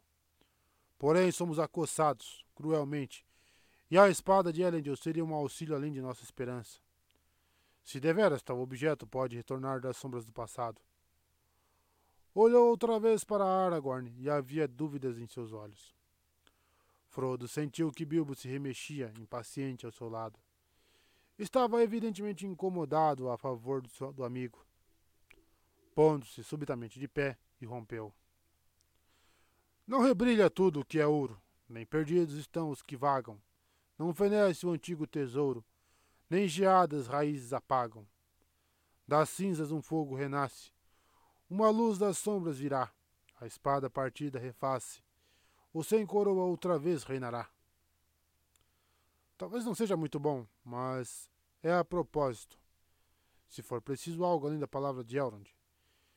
[0.99, 3.25] Porém, somos acossados, cruelmente,
[3.89, 6.81] e a espada de Elendil seria um auxílio além de nossa esperança.
[7.85, 10.83] Se deveras tal objeto pode retornar das sombras do passado.
[12.35, 15.95] Olhou outra vez para Aragorn e havia dúvidas em seus olhos.
[17.07, 20.37] Frodo sentiu que Bilbo se remexia, impaciente ao seu lado.
[21.39, 24.65] Estava evidentemente incomodado a favor do, do amigo.
[25.95, 28.13] Pondo-se subitamente de pé e rompeu.
[29.87, 33.41] Não rebrilha tudo o que é ouro, nem perdidos estão os que vagam.
[33.99, 35.65] Não fenece o antigo tesouro,
[36.29, 38.07] nem geadas raízes apagam.
[39.07, 40.73] Das cinzas um fogo renasce,
[41.49, 42.91] uma luz das sombras virá,
[43.41, 45.01] a espada partida reface,
[45.73, 47.49] o sem coroa outra vez reinará.
[49.37, 51.31] Talvez não seja muito bom, mas
[51.63, 52.59] é a propósito.
[53.49, 55.49] Se for preciso algo além da palavra de Elrond.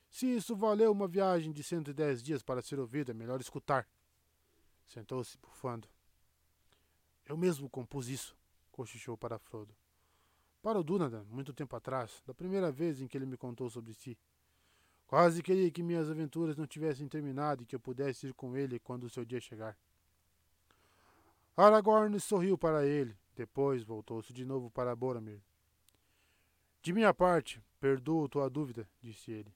[0.09, 3.87] Se isso valeu uma viagem de 110 dias para ser ouvido, é melhor escutar.
[4.85, 5.87] Sentou-se bufando.
[7.25, 8.35] Eu mesmo compus isso,
[8.71, 9.75] cochichou para Frodo.
[10.61, 13.93] Para o Dunadan, muito tempo atrás, da primeira vez em que ele me contou sobre
[13.93, 14.17] si.
[15.05, 18.79] Quase queria que minhas aventuras não tivessem terminado e que eu pudesse ir com ele
[18.79, 19.77] quando o seu dia chegar.
[21.55, 25.41] Aragorn sorriu para ele, depois voltou-se de novo para Boromir.
[26.81, 29.53] De minha parte, perdoo tua dúvida, disse ele.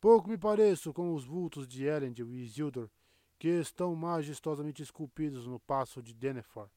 [0.00, 2.90] Pouco me pareço com os vultos de Elendil e Isildur,
[3.38, 6.68] que estão majestosamente esculpidos no passo de Denethor.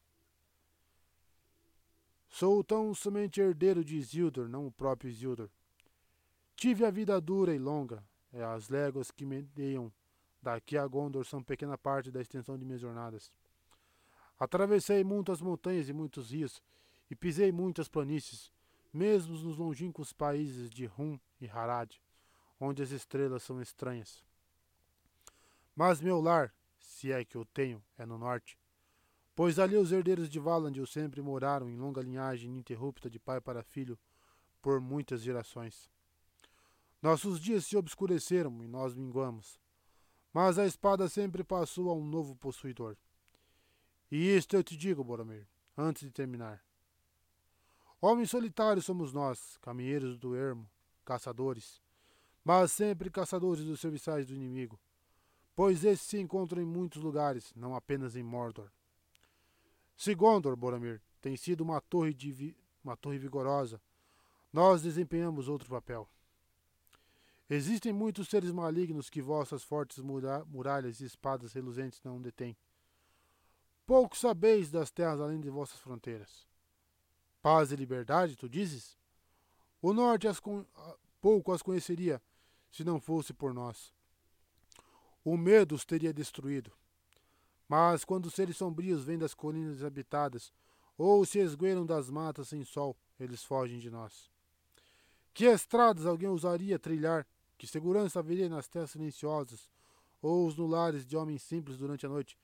[2.28, 5.50] Sou tão somente herdeiro de Isildur, não o próprio Isildur.
[6.56, 9.92] Tive a vida dura e longa, as léguas que me deiam
[10.42, 13.32] daqui a Gondor são pequena parte da extensão de minhas jornadas.
[14.40, 16.62] Atravessei muitas montanhas e muitos rios,
[17.10, 18.52] e pisei muitas planícies,
[18.92, 21.92] mesmo nos longínquos países de Hum e Harad,
[22.60, 24.24] onde as estrelas são estranhas.
[25.76, 28.58] Mas meu lar, se é que eu tenho, é no norte,
[29.36, 33.64] pois ali os herdeiros de Valandil sempre moraram em longa linhagem ininterrupta de pai para
[33.64, 33.98] filho
[34.62, 35.90] por muitas gerações.
[37.02, 39.60] Nossos dias se obscureceram e nós minguamos,
[40.34, 42.98] mas a espada sempre passou a um novo possuidor.
[44.12, 46.64] E isto eu te digo, Boromir, antes de terminar.
[48.00, 50.70] Homens solitários somos nós, caminheiros do ermo,
[51.04, 51.82] caçadores,
[52.44, 54.80] mas sempre caçadores dos serviçais do inimigo,
[55.56, 58.70] pois esses se encontram em muitos lugares, não apenas em Mordor.
[59.98, 63.82] Se Gondor, Boromir, tem sido uma torre, vi uma torre vigorosa,
[64.54, 66.08] nós desempenhamos outro papel.
[67.50, 72.56] Existem muitos seres malignos que vossas fortes muralhas e espadas reluzentes não detêm.
[73.86, 76.48] Pouco sabeis das terras além de vossas fronteiras.
[77.42, 78.98] Paz e liberdade, tu dizes?
[79.82, 80.42] O norte as
[81.22, 82.22] pouco as conheceria
[82.72, 83.94] se não fosse por nós.
[85.24, 86.72] O medo os teria destruído.
[87.68, 90.52] Mas quando os seres sombrios vêm das colinas habitadas
[90.98, 94.30] ou se esgueiram das matas sem sol, eles fogem de nós.
[95.34, 97.28] Que estradas alguém ousaria trilhar?
[97.58, 99.70] Que segurança haveria nas terras silenciosas
[100.22, 102.38] ou os nulares de homens simples durante a noite,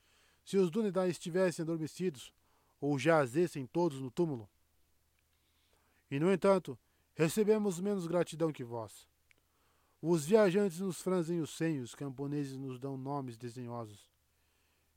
[0.51, 2.33] se os Dúnedain estivessem adormecidos
[2.81, 4.49] ou jazessem todos no túmulo.
[6.09, 6.77] E, no entanto,
[7.15, 9.07] recebemos menos gratidão que vós.
[10.01, 14.11] Os viajantes nos franzem os senhos, os camponeses nos dão nomes desenhosos.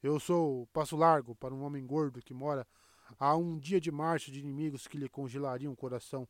[0.03, 2.67] Eu sou passo largo para um homem gordo que mora
[3.17, 6.27] a um dia de marcha de inimigos que lhe congelariam o coração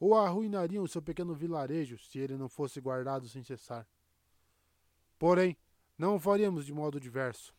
[0.00, 3.86] ou arruinariam seu pequeno vilarejo se ele não fosse guardado sem cessar.
[5.18, 5.58] Porém,
[5.98, 7.54] não o faríamos de modo diverso.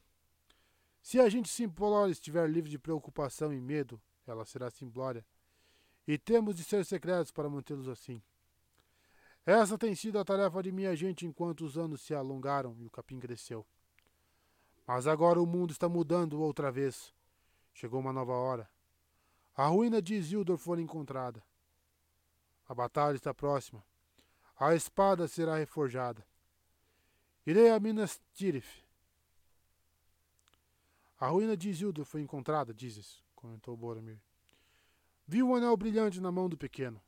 [1.07, 3.97] Se a gente simplória estiver livre de preocupação e medo,
[4.27, 5.25] ela será simplória.
[6.05, 8.21] E temos de ser secretos para mantê-los assim.
[9.45, 12.89] Essa tem sido a tarefa de minha gente enquanto os anos se alongaram e o
[12.89, 13.65] capim cresceu.
[14.85, 17.13] Mas agora o mundo está mudando outra vez.
[17.73, 18.69] Chegou uma nova hora.
[19.55, 21.41] A ruína de Isildur foi encontrada.
[22.67, 23.81] A batalha está próxima.
[24.59, 26.27] A espada será reforjada.
[27.45, 28.85] Irei a Minas Tirith
[31.19, 34.19] A ruína de Isildur foi encontrada, dizes, comentou Boromir.
[35.25, 37.01] Viu o anel brilhante na mão do pequeno,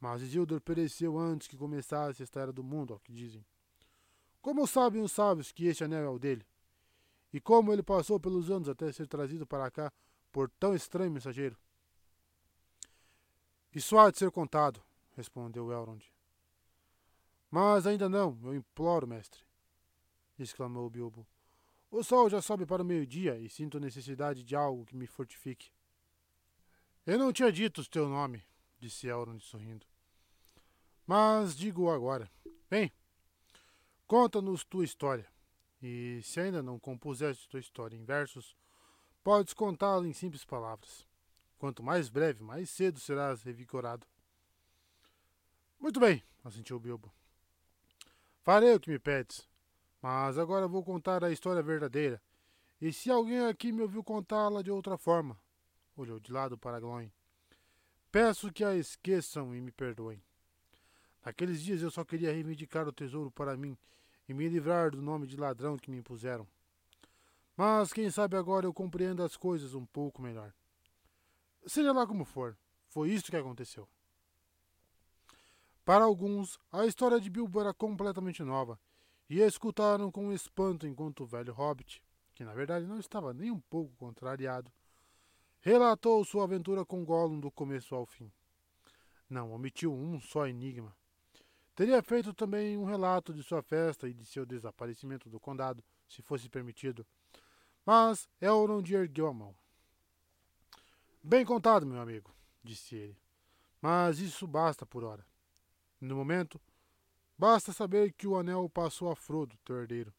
[0.00, 3.44] mas Isildur pereceu antes que começasse esta era do mundo, ao que dizem.
[4.42, 6.44] Como sabem os sábios que este anel é o dele?
[7.32, 9.92] E como ele passou pelos anos até ser trazido para cá
[10.30, 11.56] por tão estranho mensageiro?
[13.74, 14.82] Isso há de ser contado,
[15.16, 16.04] respondeu Elrond.
[17.50, 19.42] Mas ainda não, eu imploro, mestre,
[20.38, 21.26] exclamou Bilbo.
[21.96, 25.70] O sol já sobe para o meio-dia e sinto necessidade de algo que me fortifique.
[27.06, 28.44] Eu não tinha dito o teu nome,
[28.80, 29.86] disse Elrond sorrindo.
[31.06, 32.28] Mas digo agora.
[32.68, 32.90] Bem,
[34.08, 35.24] conta-nos tua história.
[35.80, 38.56] E se ainda não compuseste tua história em versos,
[39.22, 41.06] podes contá-la em simples palavras.
[41.58, 44.04] Quanto mais breve, mais cedo serás revigorado.
[45.78, 47.14] Muito bem, assentiu Bilbo.
[48.42, 49.48] Farei o que me pedes,
[50.04, 52.20] mas agora vou contar a história verdadeira.
[52.78, 55.40] E se alguém aqui me ouviu contá-la de outra forma,
[55.96, 57.10] olhou de lado para Gloin,
[58.12, 60.22] peço que a esqueçam e me perdoem.
[61.24, 63.78] Naqueles dias eu só queria reivindicar o tesouro para mim
[64.28, 66.46] e me livrar do nome de ladrão que me impuseram.
[67.56, 70.52] Mas quem sabe agora eu compreendo as coisas um pouco melhor.
[71.66, 73.88] Seja lá como for, foi isto que aconteceu.
[75.82, 78.78] Para alguns, a história de Bilbo era completamente nova,
[79.28, 82.02] e escutaram com espanto enquanto o velho hobbit,
[82.34, 84.70] que na verdade não estava nem um pouco contrariado,
[85.60, 88.30] relatou sua aventura com Gollum do começo ao fim.
[89.28, 90.94] Não omitiu um só enigma.
[91.74, 96.22] Teria feito também um relato de sua festa e de seu desaparecimento do condado, se
[96.22, 97.06] fosse permitido.
[97.84, 99.54] Mas Elrond ergueu a mão.
[101.22, 102.30] Bem contado, meu amigo,
[102.62, 103.16] disse ele.
[103.80, 105.26] Mas isso basta por hora.
[106.00, 106.60] No momento,
[107.38, 110.12] basta saber que o anel passou a Frodo, teu herdeiro.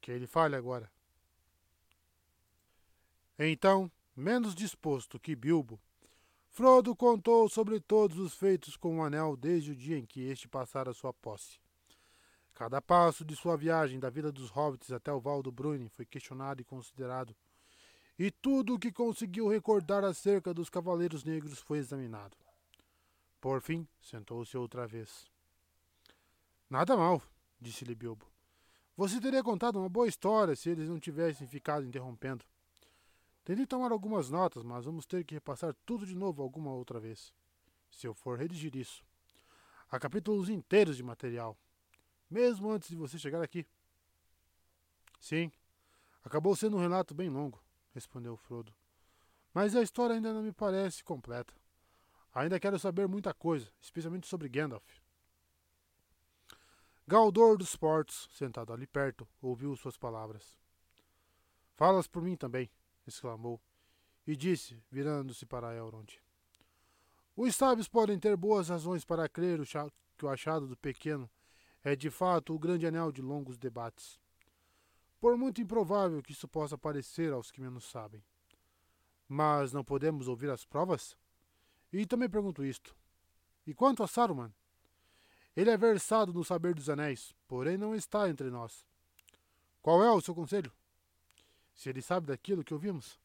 [0.00, 0.90] Que ele fale agora.
[3.38, 5.80] Então, menos disposto que Bilbo,
[6.48, 10.48] Frodo contou sobre todos os feitos com o anel desde o dia em que este
[10.48, 11.60] passara sua posse.
[12.52, 16.04] Cada passo de sua viagem da vida dos hobbits até o Val do Bruin foi
[16.04, 17.32] questionado e considerado,
[18.18, 22.36] e tudo o que conseguiu recordar acerca dos Cavaleiros Negros foi examinado.
[23.40, 25.30] Por fim, sentou-se outra vez.
[26.70, 27.22] Nada mal,
[27.58, 28.26] disse-lhe Bilbo.
[28.94, 32.44] Você teria contado uma boa história se eles não tivessem ficado interrompendo.
[33.42, 37.32] Tentei tomar algumas notas, mas vamos ter que repassar tudo de novo alguma outra vez.
[37.90, 39.02] Se eu for redigir isso.
[39.90, 41.56] Há capítulos inteiros de material.
[42.28, 43.64] Mesmo antes de você chegar aqui.
[45.18, 45.50] Sim.
[46.22, 47.62] Acabou sendo um relato bem longo,
[47.94, 48.74] respondeu Frodo.
[49.54, 51.54] Mas a história ainda não me parece completa.
[52.34, 54.84] Ainda quero saber muita coisa, especialmente sobre Gandalf.
[57.10, 60.58] Galdor dos Portos, sentado ali perto, ouviu suas palavras.
[61.74, 62.70] Falas por mim também,
[63.06, 63.58] exclamou,
[64.26, 66.20] e disse, virando-se para Elrond.
[67.34, 69.58] Os sábios podem ter boas razões para crer
[70.18, 71.30] que o achado do pequeno
[71.82, 74.20] é de fato o grande anel de longos debates.
[75.18, 78.22] Por muito improvável que isso possa parecer aos que menos sabem.
[79.26, 81.16] Mas não podemos ouvir as provas?
[81.90, 82.94] E também pergunto isto.
[83.66, 84.52] E quanto a Saruman?
[85.58, 88.86] Ele é versado no saber dos anéis, porém não está entre nós.
[89.82, 90.72] Qual é o seu conselho?
[91.74, 93.18] Se ele sabe daquilo que ouvimos.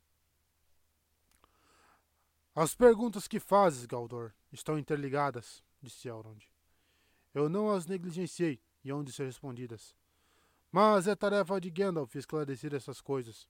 [2.56, 6.44] As perguntas que fazes, Galdor, estão interligadas, disse Elrond.
[7.36, 9.96] Eu não as negligenciei e hão de ser respondidas.
[10.72, 13.48] Mas é tarefa de Gandalf esclarecer essas coisas.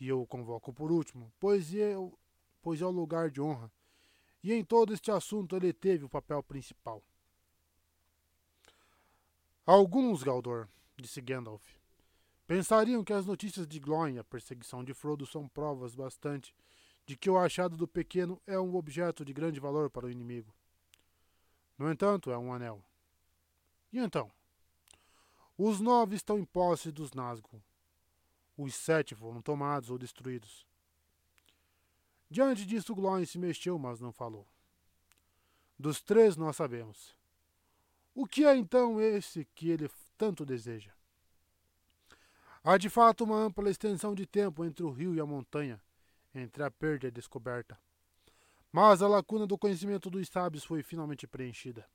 [0.00, 2.18] E eu o convoco por último, pois, eu,
[2.60, 3.70] pois é o lugar de honra
[4.42, 7.00] e em todo este assunto ele teve o papel principal.
[9.70, 10.66] Alguns, Galdor,
[10.96, 11.62] disse Gandalf,
[12.46, 16.54] pensariam que as notícias de Glóin e a perseguição de Frodo são provas bastante
[17.04, 20.54] de que o achado do pequeno é um objeto de grande valor para o inimigo.
[21.76, 22.82] No entanto, é um anel.
[23.92, 24.32] E então?
[25.58, 27.62] Os nove estão em posse dos Nazgûl.
[28.56, 30.66] Os sete foram tomados ou destruídos.
[32.30, 34.48] Diante disso, Glóin se mexeu, mas não falou.
[35.78, 37.17] Dos três nós sabemos.
[38.20, 40.90] O que é então esse que ele tanto deseja?
[42.64, 45.80] Há de fato uma ampla extensão de tempo entre o rio e a montanha,
[46.34, 47.78] entre a perda e a descoberta.
[48.72, 51.88] Mas a lacuna do conhecimento dos sábios foi finalmente preenchida.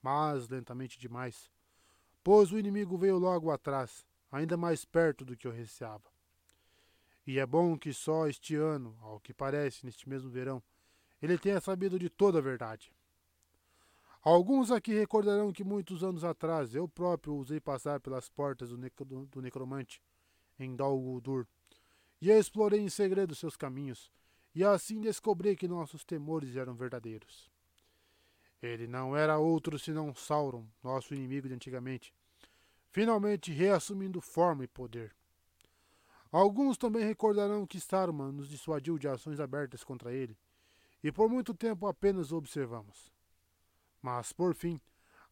[0.00, 1.50] Mas lentamente demais,
[2.24, 6.10] pois o inimigo veio logo atrás, ainda mais perto do que eu receava.
[7.26, 10.62] E é bom que só este ano, ao que parece, neste mesmo verão,
[11.20, 12.95] ele tenha sabido de toda a verdade.
[14.26, 19.40] Alguns aqui recordarão que muitos anos atrás eu próprio usei passar pelas portas do, do
[19.40, 20.02] necromante
[20.58, 21.46] em Dal Guldur,
[22.20, 24.10] e explorei em segredo seus caminhos,
[24.52, 27.48] e assim descobri que nossos temores eram verdadeiros.
[28.60, 32.12] Ele não era outro senão Sauron, nosso inimigo de antigamente,
[32.90, 35.14] finalmente reassumindo forma e poder.
[36.32, 40.36] Alguns também recordarão que Saruman nos dissuadiu de ações abertas contra ele,
[41.00, 43.14] e por muito tempo apenas o observamos.
[44.06, 44.80] Mas, por fim,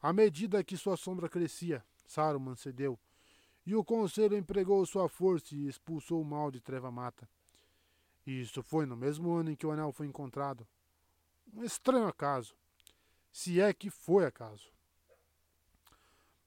[0.02, 2.98] à medida que sua sombra crescia, Saruman cedeu,
[3.64, 7.28] e o conselho empregou sua força e expulsou o mal de Treva Mata.
[8.26, 10.66] E isso foi no mesmo ano em que o anel foi encontrado.
[11.52, 12.56] Um estranho acaso,
[13.30, 14.72] se é que foi acaso.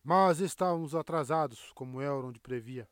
[0.03, 2.89] Mas estávamos atrasados, como Elrond previa.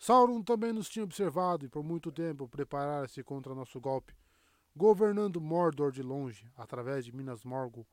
[0.00, 4.16] Sauron também nos tinha observado e por muito tempo preparara-se contra nosso golpe,
[4.74, 7.86] governando Mordor de longe, através de Minas Morgul,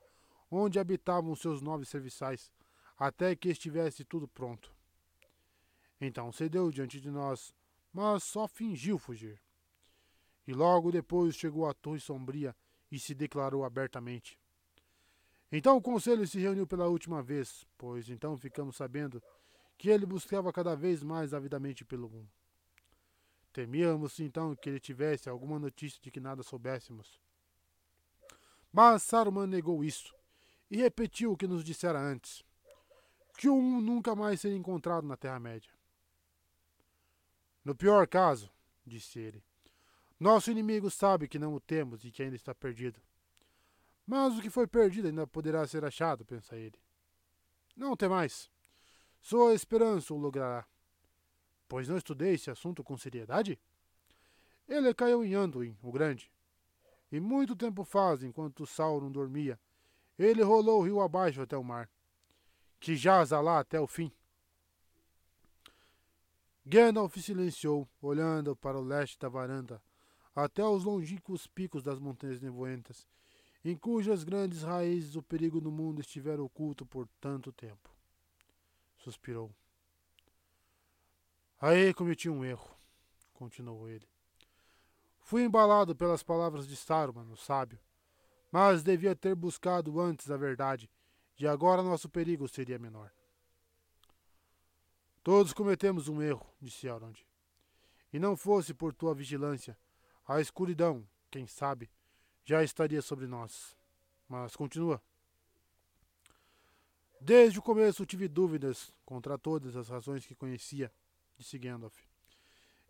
[0.49, 2.51] onde habitavam seus nove serviçais,
[2.97, 4.73] até que estivesse tudo pronto.
[5.99, 7.53] Então cedeu diante de nós,
[7.91, 9.41] mas só fingiu fugir.
[10.45, 12.55] E logo depois chegou à Torre Sombria
[12.91, 14.37] e se declarou abertamente.
[15.51, 19.21] Então o conselho se reuniu pela última vez, pois então ficamos sabendo
[19.77, 22.29] que ele buscava cada vez mais avidamente pelo mundo.
[23.51, 27.21] Temíamos então que ele tivesse alguma notícia de que nada soubéssemos.
[28.71, 30.13] Mas Saruman negou isso
[30.73, 32.43] e repetiu o que nos dissera antes:
[33.37, 35.71] que o um nunca mais seria encontrado na Terra-média.
[37.63, 38.49] No pior caso,
[38.83, 39.43] disse ele,
[40.19, 42.99] nosso inimigo sabe que não o temos e que ainda está perdido.
[44.05, 46.79] Mas o que foi perdido ainda poderá ser achado, pensa ele.
[47.77, 48.49] Não tem mais.
[49.21, 50.65] Sua esperança o logrará.
[51.67, 53.59] Pois não estudei esse assunto com seriedade?
[54.67, 56.31] Ele caiu em Anduin, o Grande.
[57.11, 59.59] E muito tempo faz, enquanto Sauron dormia,
[60.17, 61.89] ele rolou o rio abaixo até o mar,
[62.79, 64.11] que jaza lá até o fim.
[66.65, 69.81] Gandalf silenciou, olhando para o leste da varanda,
[70.35, 73.07] até os longínquos picos das montanhas nevoentas,
[73.65, 77.89] em cujas grandes raízes o perigo do mundo estivera oculto por tanto tempo.
[78.97, 79.53] Suspirou.
[81.59, 82.69] Aí cometi um erro,
[83.33, 84.07] continuou ele.
[85.21, 87.79] Fui embalado pelas palavras de Saruman, o sábio,
[88.53, 90.87] mas devia ter buscado antes a verdade,
[91.39, 93.11] e agora nosso perigo seria menor.
[95.23, 97.25] Todos cometemos um erro, disse Elrond.
[98.13, 99.75] E não fosse por tua vigilância,
[100.27, 101.89] a escuridão, quem sabe,
[102.45, 103.75] já estaria sobre nós.
[104.29, 105.01] Mas continua.
[107.19, 110.93] Desde o começo tive dúvidas contra todas as razões que conhecia,
[111.35, 111.97] disse Gandalf.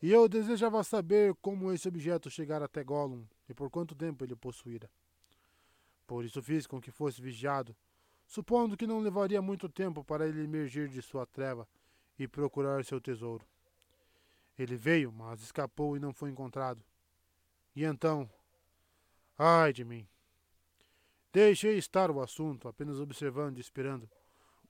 [0.02, 4.34] E eu desejava saber como esse objeto chegara até Gollum e por quanto tempo ele
[4.34, 4.92] o possuíra.
[6.06, 7.76] Por isso fiz com que fosse vigiado,
[8.26, 11.68] supondo que não levaria muito tempo para ele emergir de sua treva
[12.18, 13.46] e procurar seu tesouro.
[14.58, 16.84] Ele veio, mas escapou e não foi encontrado.
[17.76, 18.30] E então.
[19.38, 20.08] Ai de mim!
[21.32, 24.08] Deixei estar o assunto, apenas observando e esperando,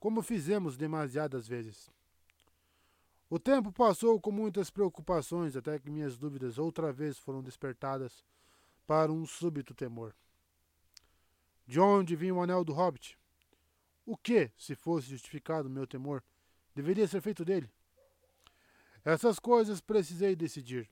[0.00, 1.90] como fizemos demasiadas vezes.
[3.28, 8.24] O tempo passou com muitas preocupações até que minhas dúvidas outra vez foram despertadas
[8.86, 10.14] para um súbito temor.
[11.66, 13.18] De onde vinha o anel do hobbit?
[14.04, 16.22] O que, se fosse justificado meu temor,
[16.74, 17.70] deveria ser feito dele.
[19.04, 20.90] Essas coisas precisei decidir,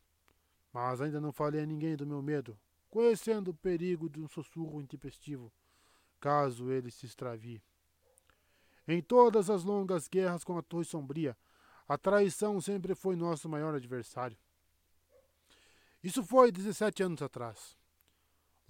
[0.72, 2.58] mas ainda não falei a ninguém do meu medo,
[2.88, 5.52] conhecendo o perigo de um sussurro intempestivo,
[6.20, 7.62] caso ele se extravie.
[8.86, 11.36] Em todas as longas guerras com a Torre Sombria,
[11.88, 14.36] a traição sempre foi nosso maior adversário.
[16.02, 17.76] Isso foi 17 anos atrás.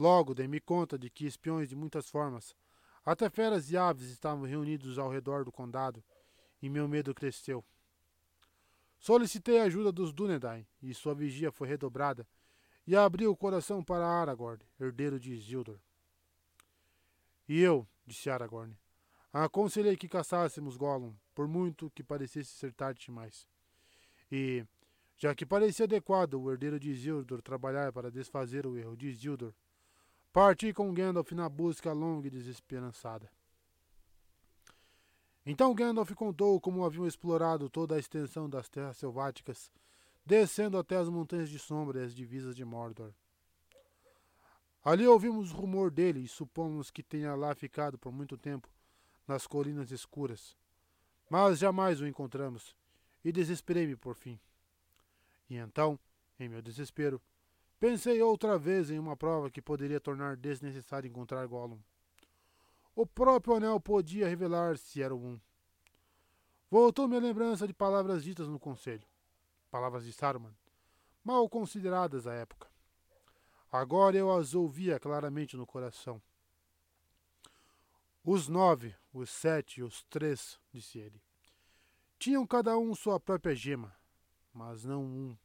[0.02, 2.56] Logo dei-me conta de que espiões de muitas formas,
[3.04, 6.02] até feras e aves estavam reunidos ao redor do condado
[6.60, 7.64] e meu medo cresceu.
[8.98, 12.26] Solicitei a ajuda dos Dúnedain, e sua vigia foi redobrada,
[12.84, 15.78] e abri o coração para Aragorn, herdeiro de Isildur.
[17.48, 18.76] E eu, disse Aragorn,
[19.32, 23.46] aconselhei que caçássemos Gollum, por muito que parecesse ser tarde demais.
[24.32, 24.66] E,
[25.16, 29.54] já que parecia adequado o herdeiro de Isildur trabalhar para desfazer o erro de Isildur,
[30.32, 33.30] parti com Gandalf na busca longa e desesperançada.
[35.44, 39.70] Então Gandalf contou como haviam explorado toda a extensão das terras selváticas,
[40.24, 43.12] descendo até as montanhas de sombra e as divisas de Mordor.
[44.84, 48.68] Ali ouvimos o rumor dele e supomos que tenha lá ficado por muito tempo,
[49.28, 50.56] nas colinas escuras.
[51.28, 52.74] Mas jamais o encontramos,
[53.24, 54.40] e desesperei-me por fim.
[55.48, 55.98] E então,
[56.38, 57.20] em meu desespero,
[57.82, 61.80] pensei outra vez em uma prova que poderia tornar desnecessário encontrar Gollum.
[62.94, 65.40] O próprio anel podia revelar se era um.
[66.70, 69.04] Voltou-me a lembrança de palavras ditas no conselho,
[69.68, 70.54] palavras de Saruman,
[71.24, 72.70] mal consideradas à época.
[73.72, 76.22] Agora eu as ouvia claramente no coração.
[78.24, 81.20] Os nove, os sete os três, disse ele,
[82.16, 83.92] tinham cada um sua própria gema,
[84.54, 85.36] mas não um.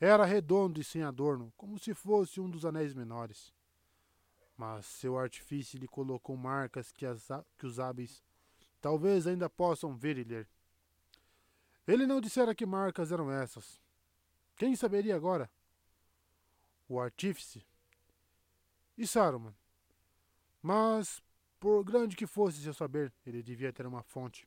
[0.00, 3.52] Era redondo e sem adorno, como se fosse um dos anéis menores.
[4.56, 7.28] Mas seu artifício lhe colocou marcas que, as,
[7.58, 8.22] que os hábeis
[8.80, 10.48] talvez ainda possam ver e ler.
[11.86, 13.80] Ele não dissera que marcas eram essas.
[14.56, 15.50] Quem saberia agora?
[16.90, 17.64] o artífice,
[18.98, 19.54] e Saruman.
[20.60, 21.22] Mas,
[21.60, 24.46] por grande que fosse seu saber, ele devia ter uma fonte.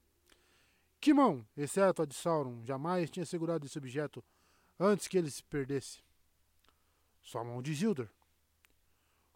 [0.99, 4.22] Que mão, exceto a de Sauron, jamais tinha segurado esse objeto
[4.84, 5.99] antes que ele se perdesse?
[7.21, 8.09] Só a mão de Isildur.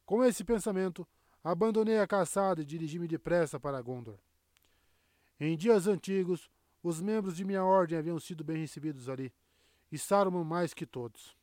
[0.05, 1.07] Com esse pensamento,
[1.43, 4.17] abandonei a caçada e dirigi-me depressa para Gondor.
[5.39, 6.49] Em dias antigos,
[6.83, 9.33] os membros de minha ordem haviam sido bem recebidos ali,
[9.91, 11.35] e Saruman mais que todos.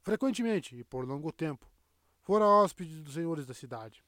[0.00, 1.66] Frequentemente, e por longo tempo,
[2.22, 4.02] fora hóspede dos senhores da cidade.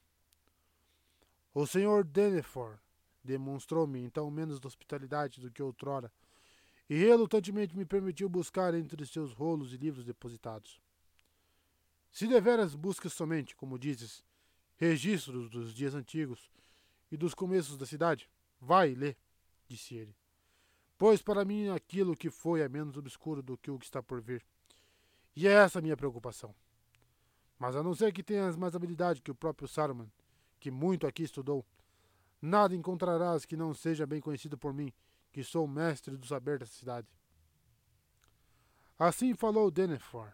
[1.53, 2.79] O senhor Denethor
[3.23, 6.11] demonstrou-me então menos hospitalidade do que outrora,
[6.89, 10.79] e relutantemente me permitiu buscar entre seus rolos e livros depositados.
[12.11, 14.23] Se deveras buscas somente, como dizes,
[14.77, 16.49] registros dos dias antigos
[17.11, 18.29] e dos começos da cidade,
[18.59, 19.15] vai e lê,
[19.67, 20.15] disse ele.
[20.97, 24.21] Pois para mim aquilo que foi é menos obscuro do que o que está por
[24.21, 24.45] vir.
[25.35, 26.55] E é essa a minha preocupação.
[27.59, 30.09] Mas a não ser que tenhas mais habilidade que o próprio Saruman,
[30.59, 31.65] que muito aqui estudou,
[32.41, 34.93] nada encontrarás que não seja bem conhecido por mim,
[35.35, 37.05] que sou mestre do saber dessa cidade.
[38.97, 40.31] Assim falou Denethor.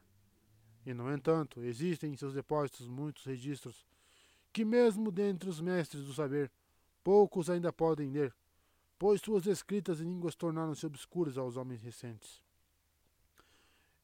[0.86, 3.84] E, no entanto, existem em seus depósitos muitos registros
[4.54, 6.52] que, mesmo dentre os mestres do saber,
[7.04, 8.32] poucos ainda podem ler,
[9.00, 12.44] pois suas escritas em línguas tornaram-se obscuras aos homens recentes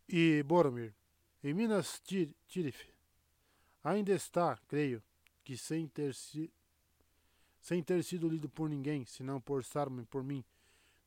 [0.09, 0.95] e Boromir,
[1.43, 2.91] em Minas Tirith.
[3.83, 5.03] Ainda está, creio,
[5.43, 6.51] que sem ter, si,
[7.61, 10.43] sem ter sido lido por ninguém, senão por Saruman por mim,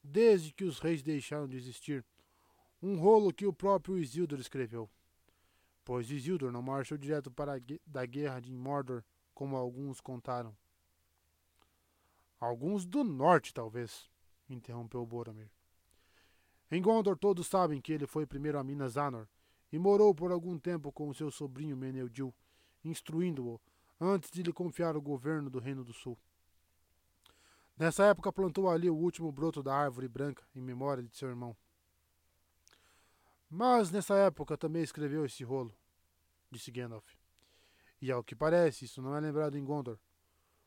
[0.03, 2.05] desde que os reis deixaram de existir,
[2.83, 4.91] um rolo que o próprio Isildur escreveu.
[5.85, 9.03] Pois Isildur não marchou direto para a da guerra de Mordor,
[9.35, 10.57] como alguns contaram.
[12.39, 14.09] Alguns do norte, talvez,
[14.49, 15.51] interrompeu Boromir.
[16.71, 19.29] Em Gondor todos sabem que ele foi primeiro a Minas Anor
[19.73, 22.35] e morou por algum tempo com seu sobrinho Meneldil,
[22.85, 23.61] instruindo-o
[24.01, 26.17] antes de lhe confiar o governo do Reino do Sul.
[27.81, 31.57] Nessa época plantou ali o último broto da árvore branca em memória de seu irmão.
[33.49, 35.75] Mas nessa época também escreveu esse rolo,
[36.51, 37.11] disse Gandalf.
[37.99, 39.99] E ao que parece, isso não é lembrado em Gondor,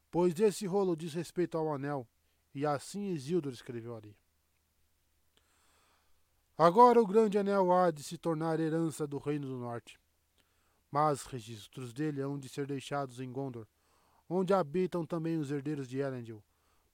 [0.10, 2.08] pois esse rolo diz respeito ao anel,
[2.52, 4.18] e assim Isildur escreveu ali.
[6.58, 10.00] Agora o grande anel há de se tornar herança do Reino do Norte.
[10.90, 13.68] Mas registros dele hão de ser deixados em Gondor,
[14.28, 16.44] onde habitam também os herdeiros de Elendil,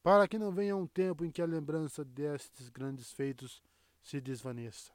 [0.01, 3.61] para que não venha um tempo em que a lembrança destes grandes feitos
[4.01, 4.91] se desvaneça.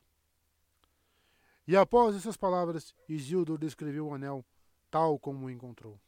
[1.66, 4.44] E após essas palavras, Isildur descreveu o anel
[4.90, 5.98] tal como o encontrou.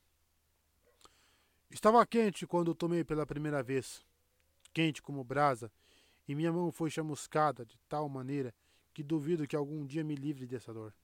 [1.70, 4.04] Estava quente quando o tomei pela primeira vez,
[4.72, 5.70] quente como brasa,
[6.28, 8.54] e minha mão foi chamuscada de tal maneira
[8.92, 10.94] que duvido que algum dia me livre dessa dor.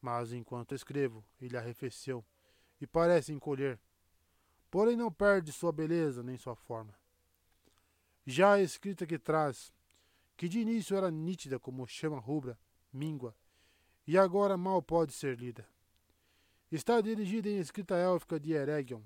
[0.00, 2.24] Mas enquanto escrevo, ele arrefeceu
[2.80, 3.78] e parece encolher,
[4.74, 6.92] porém não perde sua beleza nem sua forma.
[8.26, 9.72] Já a escrita que traz,
[10.36, 12.58] que de início era nítida como chama rubra,
[12.92, 13.36] míngua,
[14.04, 15.64] e agora mal pode ser lida.
[16.72, 19.02] Está dirigida em escrita élfica de Eregion,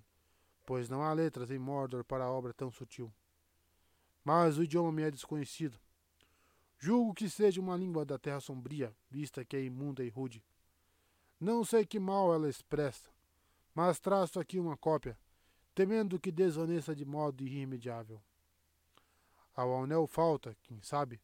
[0.64, 3.12] pois não há letras em Mordor para a obra tão sutil
[4.25, 5.79] mas o idioma me é desconhecido.
[6.79, 10.43] Julgo que seja uma língua da terra sombria, vista que é imunda e rude.
[11.39, 13.11] Não sei que mal ela expressa,
[13.75, 15.19] mas traço aqui uma cópia,
[15.79, 18.20] temendo que desvaneça de modo irremediável.
[19.55, 21.20] Ao anel falta, quem sabe,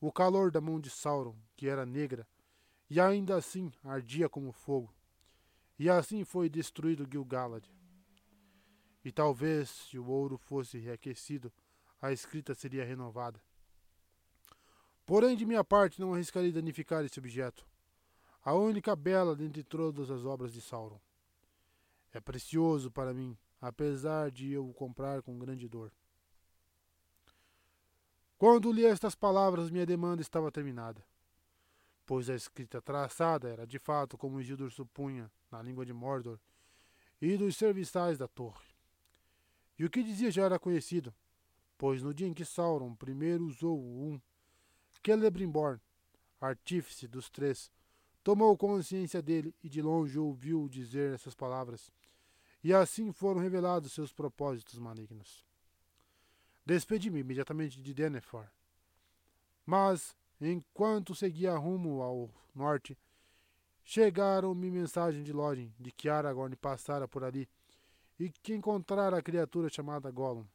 [0.00, 2.24] o calor da mão de Sauron, que era negra,
[2.88, 4.94] e ainda assim ardia como fogo.
[5.76, 7.64] E assim foi destruído Gil-galad.
[9.04, 11.52] E talvez, se o ouro fosse reaquecido,
[12.00, 13.42] a escrita seria renovada.
[15.04, 17.66] Porém, de minha parte, não arriscaria danificar esse objeto,
[18.44, 21.00] a única bela dentre todas as obras de Sauron.
[22.12, 25.92] É precioso para mim, apesar de eu o comprar com grande dor.
[28.36, 31.04] Quando li estas palavras, minha demanda estava terminada,
[32.06, 36.38] pois a escrita traçada era de fato como Isildur supunha na língua de Mordor
[37.20, 38.68] e dos serviçais da torre.
[39.78, 41.12] E o que dizia já era conhecido,
[41.76, 44.20] pois no dia em que Sauron primeiro usou um
[45.04, 45.80] Celebrimbor,
[46.40, 47.72] artífice dos três,
[48.22, 51.90] tomou consciência dele e de longe ouviu dizer essas palavras.
[52.62, 55.46] E assim foram revelados seus propósitos malignos.
[56.66, 58.46] Despedi-me imediatamente de Denethor.
[59.64, 62.98] Mas, enquanto seguia rumo ao norte,
[63.84, 67.48] chegaram-me mensagem de Lodin de que Aragorn passara por ali
[68.18, 70.46] e que encontrara a criatura chamada Gollum.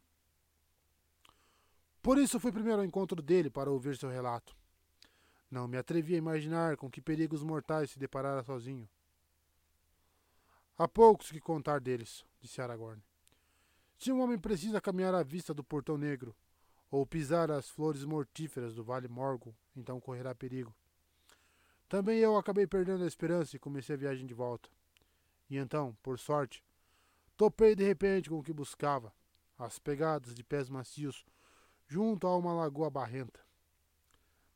[2.02, 4.56] Por isso fui primeiro ao encontro dele para ouvir seu relato.
[5.50, 8.90] Não me atrevi a imaginar com que perigos mortais se deparara sozinho.
[10.76, 13.02] Há poucos que contar deles, disse Aragorn.
[13.98, 16.36] Se um homem precisa caminhar à vista do Portão Negro,
[16.90, 20.76] ou pisar as flores mortíferas do Vale Morgul, então correrá perigo.
[21.88, 24.70] Também eu acabei perdendo a esperança e comecei a viagem de volta.
[25.50, 26.64] E então, por sorte,
[27.38, 29.14] topei de repente com o que buscava,
[29.58, 31.24] as pegadas de pés macios
[31.88, 33.40] junto a uma lagoa barrenta.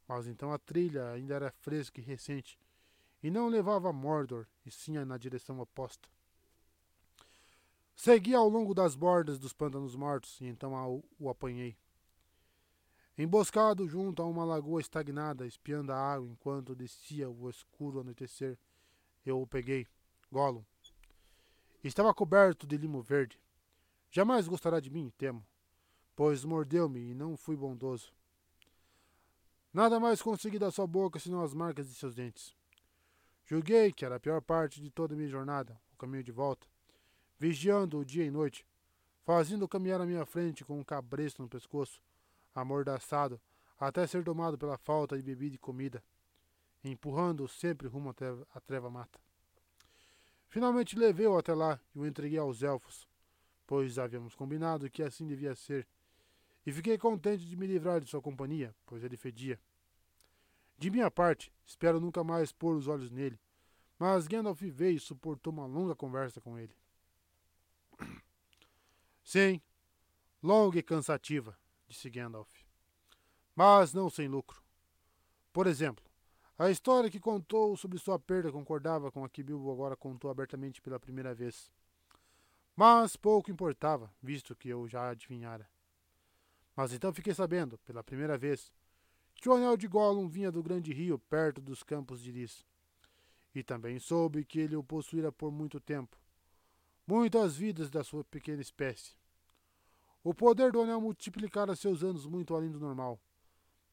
[0.08, 2.60] Mas então a trilha ainda era fresca e recente,
[3.22, 6.08] e não levava a Mordor, e sim na direção oposta.
[7.96, 11.76] Segui ao longo das bordas dos pântanos mortos, e então o apanhei.
[13.18, 18.60] Emboscado junto a uma lagoa estagnada, espiando a água enquanto descia o escuro anoitecer,
[19.26, 19.88] eu o peguei.
[20.32, 20.64] Gollum.
[21.84, 23.40] Estava coberto de limo verde.
[24.12, 25.44] Jamais gostará de mim, temo
[26.18, 28.12] pois mordeu-me e não fui bondoso.
[29.72, 32.57] Nada mais consegui da sua boca senão as marcas de seus dentes.
[33.50, 36.68] Julguei que era a pior parte de toda a minha jornada, o caminho de volta,
[37.40, 38.68] vigiando o dia e noite,
[39.24, 42.02] fazendo caminhar à minha frente com um cabresto no pescoço,
[42.54, 43.40] amordaçado,
[43.80, 46.04] até ser domado pela falta de bebida e comida,
[46.84, 48.14] empurrando-o sempre rumo
[48.54, 49.18] à treva mata.
[50.50, 53.08] Finalmente levei-o até lá e o entreguei aos elfos,
[53.66, 55.88] pois havíamos combinado que assim devia ser,
[56.66, 59.58] e fiquei contente de me livrar de sua companhia, pois ele fedia.
[60.78, 63.40] De minha parte, espero nunca mais pôr os olhos nele,
[63.98, 66.76] mas Gandalf veio e suportou uma longa conversa com ele.
[69.24, 69.60] Sim,
[70.42, 71.58] longa e cansativa,
[71.88, 72.52] disse Gandalf,
[73.56, 74.62] mas não sem lucro.
[75.52, 76.06] Por exemplo,
[76.60, 80.82] a história que contou sobre sua perda concordava com a que Bilbo agora contou abertamente
[80.82, 81.72] pela primeira vez.
[82.76, 85.68] Mas pouco importava, visto que eu já adivinhara.
[86.76, 88.72] Mas então fiquei sabendo, pela primeira vez,
[89.54, 92.66] anel de Gollum vinha do grande rio perto dos campos de Lis.
[93.54, 96.18] E também soube que ele o possuíra por muito tempo,
[97.06, 99.16] muitas vidas da sua pequena espécie.
[100.24, 103.20] O poder do anel multiplicara seus anos muito além do normal,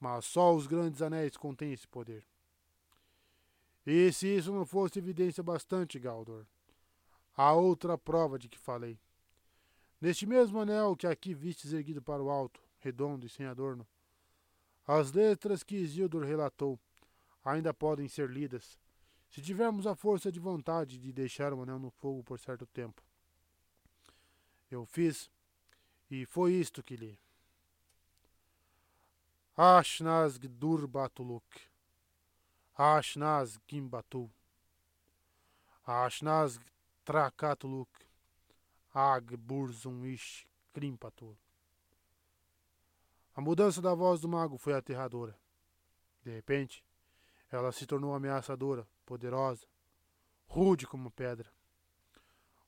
[0.01, 2.27] mas só os grandes anéis contêm esse poder.
[3.87, 6.45] E se isso não fosse evidência bastante, Galdor,
[7.37, 8.99] há outra prova de que falei.
[10.01, 13.87] Neste mesmo anel que aqui vistes erguido para o alto, redondo e sem adorno.
[14.87, 16.79] As letras que Isildur relatou
[17.45, 18.79] ainda podem ser lidas,
[19.31, 23.03] se tivermos a força de vontade de deixar o anel no fogo por certo tempo.
[24.71, 25.31] Eu fiz,
[26.11, 27.19] e foi isto que li.
[29.57, 31.45] Ashnaz Durbatuluk,
[32.77, 34.31] Ashnaz Gimbatu,
[35.87, 36.59] Ashnaz
[37.05, 37.89] Trakatuluk,
[38.93, 41.44] Ag Burzum Ish Krimpatur.
[43.35, 45.37] A mudança da voz do mago foi aterradora.
[46.23, 46.85] De repente,
[47.51, 49.67] ela se tornou ameaçadora, poderosa,
[50.47, 51.51] rude como pedra.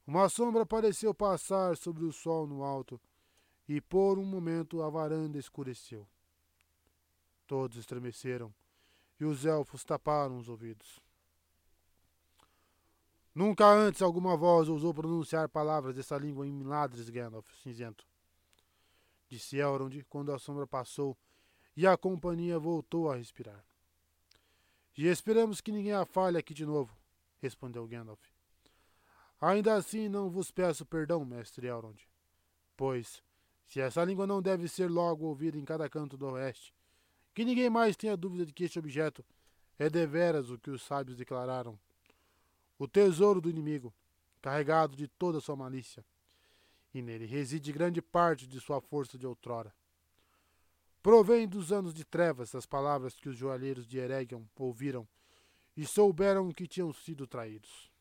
[0.04, 3.00] Uma sombra pareceu passar sobre o sol no alto,
[3.68, 6.06] e por um momento a varanda escureceu.
[7.46, 8.52] Todos estremeceram,
[9.20, 11.00] e os elfos taparam os ouvidos.
[13.32, 18.06] Nunca antes alguma voz ousou pronunciar palavras dessa língua em Miladres, Gandalf cinzento
[19.36, 21.16] disse Elrond quando a sombra passou
[21.76, 23.62] e a companhia voltou a respirar.
[24.96, 26.96] E esperamos que ninguém a falhe aqui de novo,
[27.38, 28.20] respondeu Gandalf.
[29.38, 32.00] Ainda assim não vos peço perdão, mestre Elrond,
[32.74, 33.22] pois,
[33.66, 36.74] se essa língua não deve ser logo ouvida em cada canto do oeste,
[37.34, 39.22] que ninguém mais tenha dúvida de que este objeto
[39.78, 41.78] é deveras o que os sábios declararam.
[42.78, 43.92] O tesouro do inimigo,
[44.40, 46.02] carregado de toda sua malícia
[46.96, 49.70] e nele reside grande parte de sua força de outrora.
[51.02, 55.06] Provém dos anos de trevas as palavras que os joalheiros de Eregion ouviram
[55.76, 57.92] e souberam que tinham sido traídos.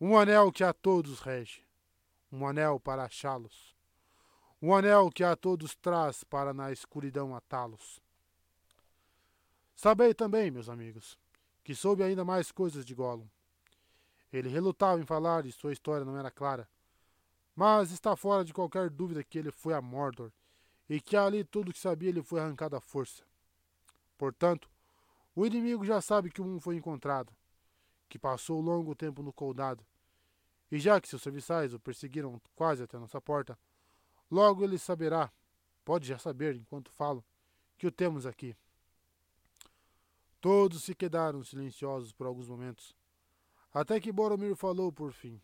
[0.00, 1.66] Um anel que a todos rege,
[2.30, 3.74] um anel para achá-los,
[4.60, 8.00] um anel que a todos traz para na escuridão atá-los.
[9.74, 11.18] Sabei também, meus amigos,
[11.64, 13.26] que soube ainda mais coisas de Gollum.
[14.32, 16.68] Ele relutava em falar e sua história não era clara
[17.54, 20.30] mas está fora de qualquer dúvida que ele foi a Mordor,
[20.88, 23.24] e que ali tudo que sabia lhe foi arrancado à força.
[24.18, 24.70] Portanto,
[25.34, 27.32] O inimigo já sabe que um foi encontrado,
[28.08, 29.84] que passou longo tempo no coldado,
[30.70, 33.58] e já que seus serviçais o perseguiram quase até nossa porta,
[34.30, 35.32] logo ele saberá,
[35.84, 37.24] pode já saber enquanto falo,
[37.78, 38.54] que o temos aqui.
[40.38, 42.94] Todos se quedaram silenciosos por alguns momentos,
[43.72, 45.40] até que Boromir falou por fim.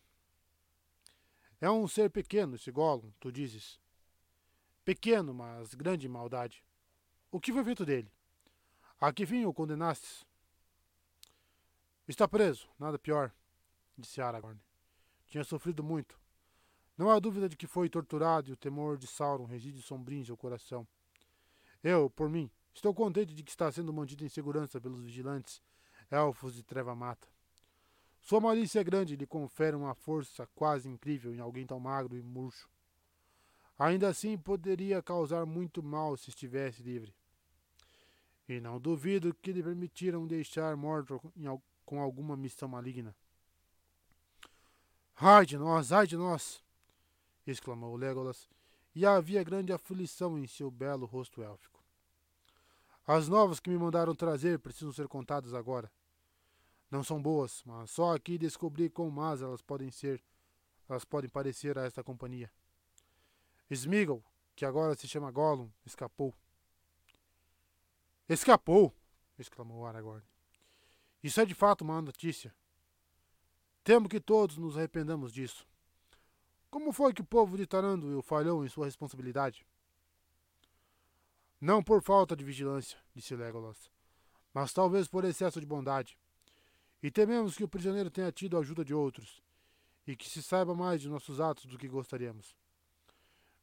[1.61, 3.81] É um ser pequeno esse Gollum, tu dizes.
[4.85, 6.65] Pequeno, mas grande maldade.
[7.33, 8.11] O que foi feito dele?
[9.01, 10.25] A que fim o condenastes?
[12.07, 13.33] Está preso, nada pior,
[13.97, 14.61] disse Aragorn.
[15.27, 16.19] Tinha sofrido muito.
[16.97, 20.25] Não há dúvida de que foi torturado e o temor de Sauron reside sombrio em
[20.25, 20.87] seu coração.
[21.83, 25.61] Eu, por mim, estou contente de que está sendo mantido em segurança pelos vigilantes,
[26.11, 27.29] elfos de Treva Mata.
[28.29, 32.21] Sua malícia é grande lhe confere uma força quase incrível em alguém tão magro e
[32.21, 32.69] murcho.
[33.79, 37.15] Ainda assim, poderia causar muito mal se estivesse livre.
[38.47, 41.19] E não duvido que lhe permitiram deixar morto
[41.87, 43.17] com alguma missão maligna.
[45.17, 46.63] Ai de nós, ai de nós!
[47.47, 48.47] exclamou Legolas,
[48.95, 51.83] e havia grande aflição em seu belo rosto élfico.
[53.07, 55.91] As novas que me mandaram trazer precisam ser contadas agora.
[56.91, 60.23] Não são boas, mas só aqui descobri quão más elas podem ser,
[60.89, 62.51] elas podem parecer a esta companhia.
[63.71, 64.25] Smeagol,
[64.57, 66.35] que agora se chama Gollum, escapou.
[68.29, 68.95] Escapou!
[69.39, 70.25] exclamou Aragorn.
[71.23, 72.55] Isso é de fato uma notícia.
[73.85, 75.67] Temo que todos nos arrependamos disso.
[76.71, 79.67] Como foi que o povo de Taranduil falhou em sua responsabilidade?
[81.61, 83.91] Não por falta de vigilância, disse Legolas,
[84.53, 86.19] mas talvez por excesso de bondade.
[87.03, 89.41] E tememos que o prisioneiro tenha tido a ajuda de outros,
[90.07, 92.57] e que se saiba mais de nossos atos do que gostaríamos.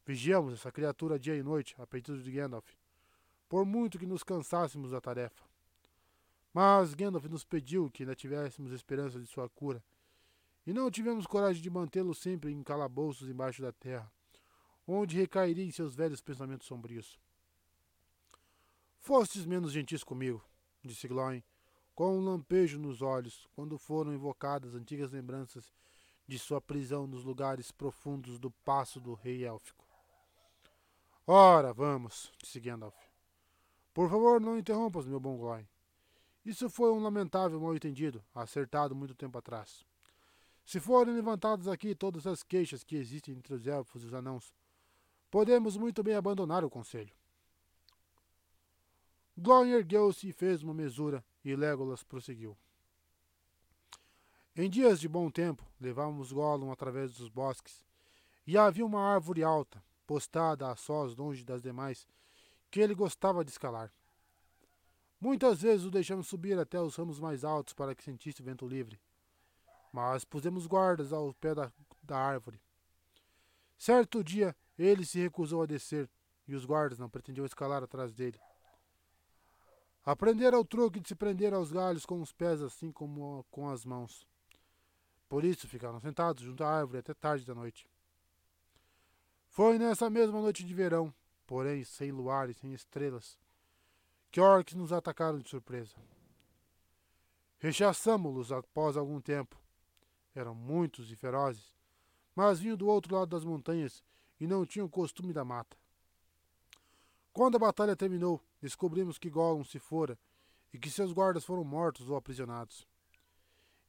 [0.06, 2.66] Vigiamos essa criatura dia e noite, a pedido de Gandalf,
[3.48, 5.44] por muito que nos cansássemos da tarefa.
[6.54, 9.82] Mas Gandalf nos pediu que ainda tivéssemos esperança de sua cura,
[10.66, 14.10] e não tivemos coragem de mantê-lo sempre em calabouços embaixo da terra,
[14.86, 17.18] onde recairia em seus velhos pensamentos sombrios.
[18.98, 20.44] Fostes menos gentis comigo,
[20.82, 21.42] disse Glóin,
[21.96, 25.72] com um lampejo nos olhos, quando foram invocadas antigas lembranças
[26.28, 29.82] de sua prisão nos lugares profundos do passo do rei élfico.
[31.26, 32.94] Ora, vamos, disse Gandalf.
[33.94, 35.66] Por favor, não interrompas, meu bom Gloin.
[36.44, 39.82] Isso foi um lamentável mal-entendido, acertado muito tempo atrás.
[40.66, 44.52] Se forem levantadas aqui todas as queixas que existem entre os elfos e os anãos,
[45.30, 47.14] podemos muito bem abandonar o conselho.
[49.34, 52.58] Gloin ergueu-se e fez uma mesura, e Legolas prosseguiu.
[54.56, 57.86] Em dias de bom tempo, levávamos Gollum através dos bosques,
[58.44, 62.04] e havia uma árvore alta, postada a sós longe das demais,
[62.68, 63.92] que ele gostava de escalar.
[65.20, 69.00] Muitas vezes o deixamos subir até os ramos mais altos para que sentisse vento livre.
[69.92, 71.72] Mas pusemos guardas ao pé da,
[72.02, 72.60] da árvore.
[73.78, 76.10] Certo dia, ele se recusou a descer
[76.48, 78.40] e os guardas não pretendiam escalar atrás dele.
[80.06, 83.84] Aprendera o truque de se prender aos galhos com os pés assim como com as
[83.84, 84.26] mãos.
[85.28, 87.86] Por isso ficaram sentados junto à árvore até tarde da noite.
[89.48, 91.12] Foi nessa mesma noite de verão
[91.46, 93.38] porém sem luar e sem estrelas,
[94.30, 95.94] que orcs nos atacaram de surpresa.
[97.58, 99.58] Rechaçamo-los após algum tempo.
[100.34, 101.72] Eram muitos e ferozes,
[102.34, 104.02] mas vinham do outro lado das montanhas
[104.38, 105.76] e não tinham costume da mata.
[107.32, 110.18] Quando a batalha terminou, descobrimos que Gollum se fora
[110.74, 112.84] e que seus guardas foram mortos ou aprisionados.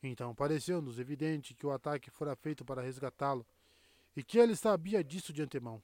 [0.03, 3.43] Então pareceu-nos evidente que o ataque fora feito para resgatá-lo
[4.15, 5.82] e que ele sabia disso de antemão.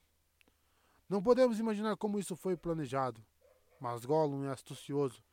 [1.09, 3.25] Não podemos imaginar como isso foi planejado,
[3.79, 5.23] mas Gollum é astucioso,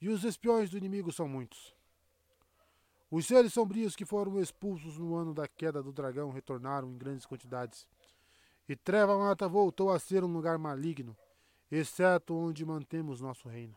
[0.00, 1.72] e os espiões do inimigo são muitos.
[3.08, 7.24] Os seres sombrios que foram expulsos no ano da queda do dragão retornaram em grandes
[7.24, 7.86] quantidades,
[8.68, 11.16] e Treva Mata voltou a ser um lugar maligno,
[11.70, 13.76] exceto onde mantemos nosso reino.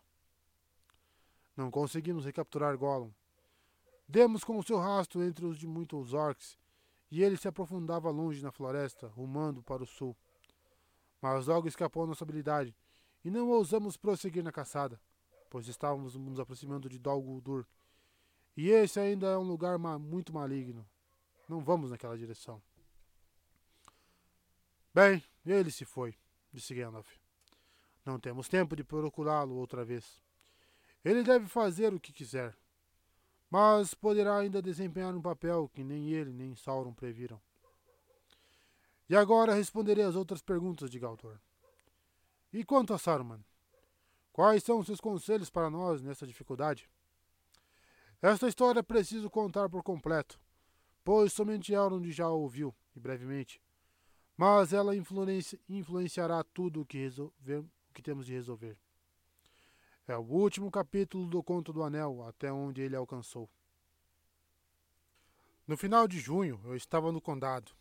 [1.55, 3.11] Não conseguimos recapturar Gollum.
[4.07, 6.57] Demos com o seu rastro entre os de muitos orcs,
[7.11, 10.15] e ele se aprofundava longe na floresta, rumando para o sul
[11.23, 12.75] mas logo escapou nossa habilidade,
[13.23, 14.99] e não ousamos prosseguir na caçada,
[15.49, 17.65] pois estávamos nos aproximando de Dol Guldur,
[18.57, 20.85] e esse ainda é um lugar ma muito maligno.
[21.47, 22.61] Não vamos naquela direção.
[24.93, 26.13] Bem, ele se foi,
[26.51, 27.22] disse Gandalf.
[28.05, 30.21] Não temos tempo de procurá-lo outra vez.
[31.03, 32.55] Ele deve fazer o que quiser,
[33.49, 37.39] mas poderá ainda desempenhar um papel que nem ele nem Sauron previram.
[39.09, 41.37] E agora responderei as outras perguntas de Galdor.
[42.51, 43.43] E quanto a Saruman?
[44.31, 46.89] Quais são seus conselhos para nós nessa dificuldade?
[48.21, 50.39] Esta história preciso contar por completo,
[51.03, 53.61] pois somente Elrond já ouviu, e brevemente.
[54.35, 58.77] Mas ela influenci influenciará tudo o que, resolver, o que temos de resolver.
[60.05, 63.49] É o último capítulo do Conto do Anel, até onde ele alcançou.
[65.65, 67.71] No final de junho, eu estava no condado.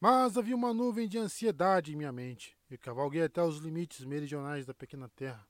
[0.00, 4.64] Mas havia uma nuvem de ansiedade em minha mente, e cavalguei até os limites meridionais
[4.64, 5.44] da pequena terra,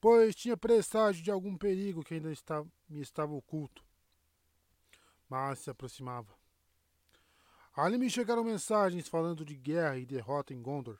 [0.00, 3.84] pois tinha presságio de algum perigo que ainda estava, me estava oculto.
[5.28, 6.34] Mas se aproximava.
[7.74, 10.98] Ali me chegaram mensagens falando de guerra e derrota em Gondor.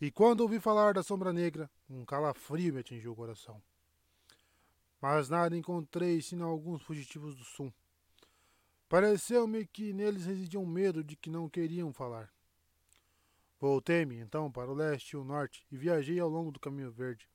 [0.00, 3.60] E quando ouvi falar da Sombra Negra, um calafrio me atingiu o coração.
[5.00, 7.72] Mas nada encontrei senão alguns fugitivos do sul.
[8.88, 12.32] Pareceu-me que neles residia um medo de que não queriam falar.
[13.60, 17.28] Voltei-me, então, para o leste e o norte e viajei ao longo do caminho verde.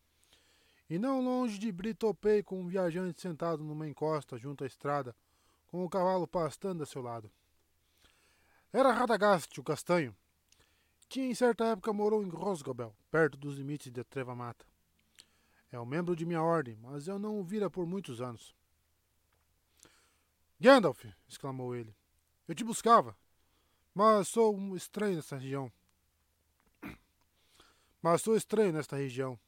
[0.90, 5.14] E não longe de Bri topei com um viajante sentado numa encosta junto à estrada,
[5.68, 7.30] com o cavalo pastando a seu lado.
[8.72, 10.16] Era Radagast, o castanho,
[11.14, 14.66] que em certa época morou em Rosgobel, perto dos limites de Treva Mata.
[15.72, 18.56] É um membro de minha ordem, mas eu não o vira por muitos anos.
[20.60, 21.06] Gandalf!
[21.30, 21.96] exclamou ele.
[22.48, 23.16] Eu te buscava,
[23.94, 25.72] mas sou um estranho nessa região.
[28.02, 29.40] Mas sou estranho nesta região.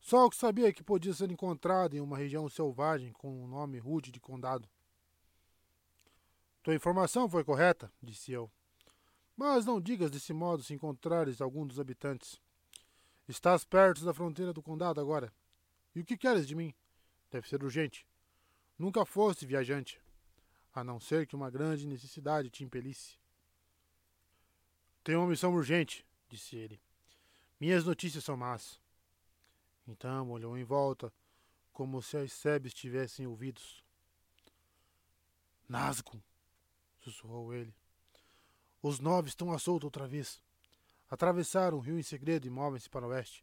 [0.00, 3.78] Só o que sabia que podia ser encontrado em uma região selvagem com o nome
[3.78, 4.66] rude de condado.
[6.62, 8.50] Tua informação foi correta, disse eu.
[9.36, 12.40] Mas não digas desse modo se encontrares algum dos habitantes.
[13.28, 15.32] Estás perto da fronteira do condado agora.
[15.94, 16.74] E o que queres de mim?
[17.30, 18.06] Deve ser urgente.
[18.78, 20.00] Nunca foste viajante,
[20.74, 23.16] a não ser que uma grande necessidade te impelisse.
[25.02, 26.80] Tenho uma missão urgente, disse ele.
[27.60, 28.80] Minhas notícias são más.
[29.86, 31.12] Então olhou em volta,
[31.72, 33.84] como se as sebes tivessem ouvidos.
[35.68, 36.22] Nazgûl,
[37.00, 37.74] sussurrou ele.
[38.86, 40.42] Os nove estão à solta outra vez.
[41.08, 43.42] Atravessaram o rio em segredo e movem-se para o oeste.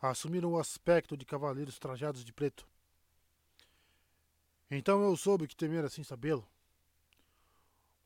[0.00, 2.66] Assumiram o aspecto de cavaleiros trajados de preto.
[4.68, 6.44] Então eu soube que temer assim sabê-lo.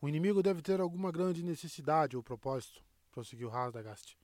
[0.02, 4.18] O inimigo deve ter alguma grande necessidade ou propósito, prosseguiu Radagast.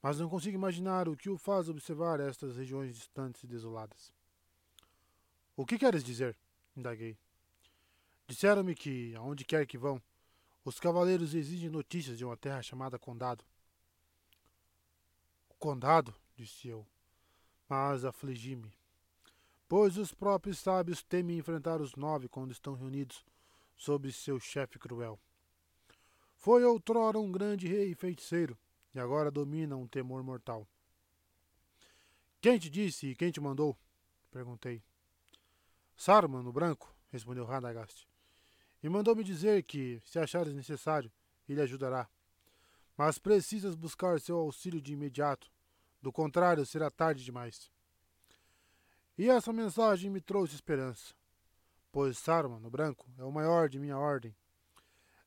[0.00, 4.12] Mas não consigo imaginar o que o faz observar estas regiões distantes e desoladas.
[5.56, 6.38] O que queres dizer?
[6.76, 7.18] indaguei.
[8.28, 10.00] Disseram-me que, aonde quer que vão,
[10.64, 13.44] os cavaleiros exigem notícias de uma terra chamada Condado.
[15.48, 16.86] O Condado, disse eu,
[17.68, 18.72] mas afligi-me,
[19.68, 23.24] pois os próprios sábios temem enfrentar os nove quando estão reunidos
[23.76, 25.18] sob seu chefe cruel.
[26.34, 28.56] Foi outrora um grande rei e feiticeiro,
[28.94, 30.66] e agora domina um temor mortal.
[32.40, 33.76] Quem te disse e quem te mandou?
[34.30, 34.82] perguntei.
[35.96, 38.08] Saruman, no branco, respondeu Radagast
[38.82, 41.10] e mandou-me dizer que, se achares necessário,
[41.48, 42.08] ele ajudará.
[42.96, 45.50] Mas precisas buscar seu auxílio de imediato,
[46.00, 47.70] do contrário, será tarde demais.
[49.16, 51.14] E essa mensagem me trouxe esperança,
[51.90, 54.34] pois Saruman, no branco, é o maior de minha ordem.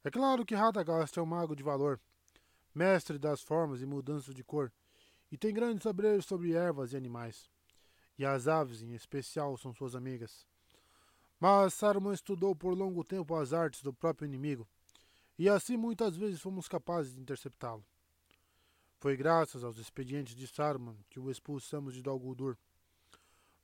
[0.04, 1.99] É claro que Radagast é um mago de valor,
[2.74, 4.72] mestre das formas e mudanças de cor,
[5.32, 7.49] e tem grandes saberes sobre ervas e animais.
[8.18, 10.45] E as aves, em especial, são suas amigas.
[11.42, 14.68] Mas Saruman estudou por longo tempo as artes do próprio inimigo,
[15.39, 17.84] e assim muitas vezes fomos capazes de interceptá-lo.
[19.00, 22.56] Foi graças aos expedientes de Saruman que o expulsamos de Dol Guldur.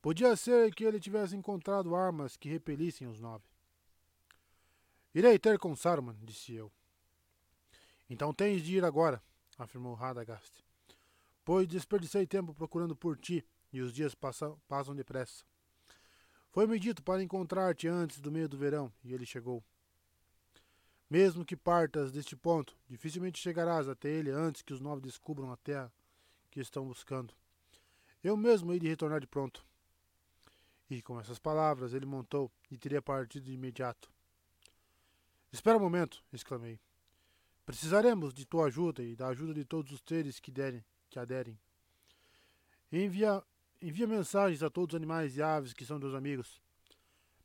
[0.01, 3.45] Podia ser que ele tivesse encontrado armas que repelissem os nove.
[5.13, 6.71] Irei ter com Saruman, disse eu.
[8.09, 9.21] Então tens de ir agora,
[9.55, 10.65] afirmou Radagast.
[11.45, 15.45] Pois desperdicei tempo procurando por ti, e os dias passam, passam depressa.
[16.51, 19.63] Foi-me dito para encontrar-te antes do meio do verão, e ele chegou.
[21.09, 25.57] Mesmo que partas deste ponto, dificilmente chegarás até ele antes que os nove descubram a
[25.57, 25.91] terra
[26.51, 27.33] que estão buscando.
[28.23, 29.65] Eu mesmo hei de retornar de pronto.
[30.89, 34.09] E com essas palavras ele montou e teria partido de imediato.
[35.51, 36.79] Espera um momento, exclamei.
[37.65, 41.57] Precisaremos de tua ajuda e da ajuda de todos os seres que derem, que aderem.
[42.91, 43.43] Envia
[43.81, 46.61] Envia mensagens a todos os animais e aves que são teus amigos.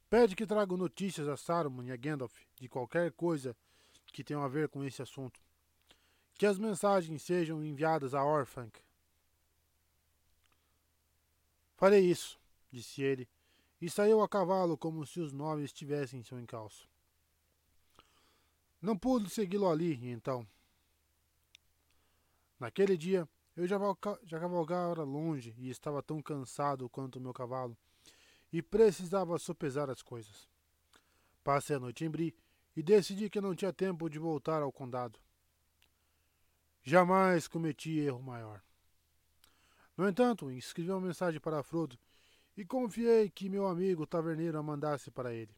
[0.09, 3.57] Pede que tragam notícias a Saruman e a Gandalf de qualquer coisa
[4.07, 5.41] que tenha a ver com esse assunto.
[6.35, 8.81] Que as mensagens sejam enviadas a Orphanc.
[11.77, 12.39] Farei isso,
[12.71, 13.29] disse ele,
[13.81, 16.89] e saiu a cavalo como se os nove estivessem em seu encalço.
[18.81, 20.47] Não pude segui-lo ali, então.
[22.59, 23.79] Naquele dia, Eu já,
[24.25, 27.77] já cavalgara longe e estava tão cansado quanto o meu cavalo,
[28.53, 30.49] e precisava sopesar as coisas.
[31.43, 32.35] Passei a noite em Bri
[32.77, 35.19] e decidi que não tinha tempo de voltar ao condado.
[36.83, 38.63] Jamais cometi erro maior.
[39.97, 41.99] No entanto, escrevi uma mensagem para Frodo
[42.57, 45.55] e confiei que meu amigo taverneiro a mandasse para ele.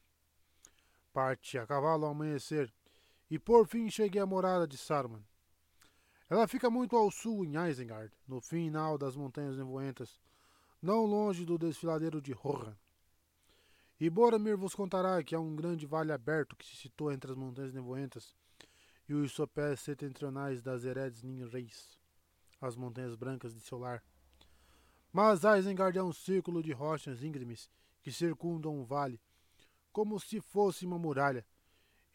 [1.13, 2.73] Parti a cavalo ao amanhecer
[3.29, 5.23] e por fim cheguei à morada de Saruman.
[6.27, 10.19] Ela fica muito ao sul, em Isengard, no final das Montanhas Nevoentas,
[10.81, 12.75] não longe do desfiladeiro de Rohan.
[13.99, 17.37] E Boromir vos contará que há um grande vale aberto que se situa entre as
[17.37, 18.35] Montanhas Nevoentas
[19.07, 21.97] e os sopés setentrionais das Eredes Ninreis,
[22.59, 24.03] as Montanhas Brancas de seu lar.
[25.13, 27.69] Mas Isengard é um círculo de rochas íngremes
[28.01, 29.21] que circundam um vale,
[29.91, 31.45] como se fosse uma muralha,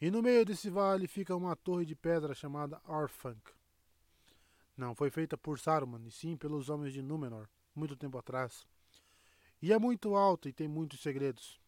[0.01, 3.60] e no meio desse vale fica uma torre de pedra chamada Arfank.
[4.81, 8.65] Não foi feita por Saruman, e sim pelos homens de Númenor, muito tempo atrás.
[9.61, 11.61] E é muito alta e tem muitos segredos.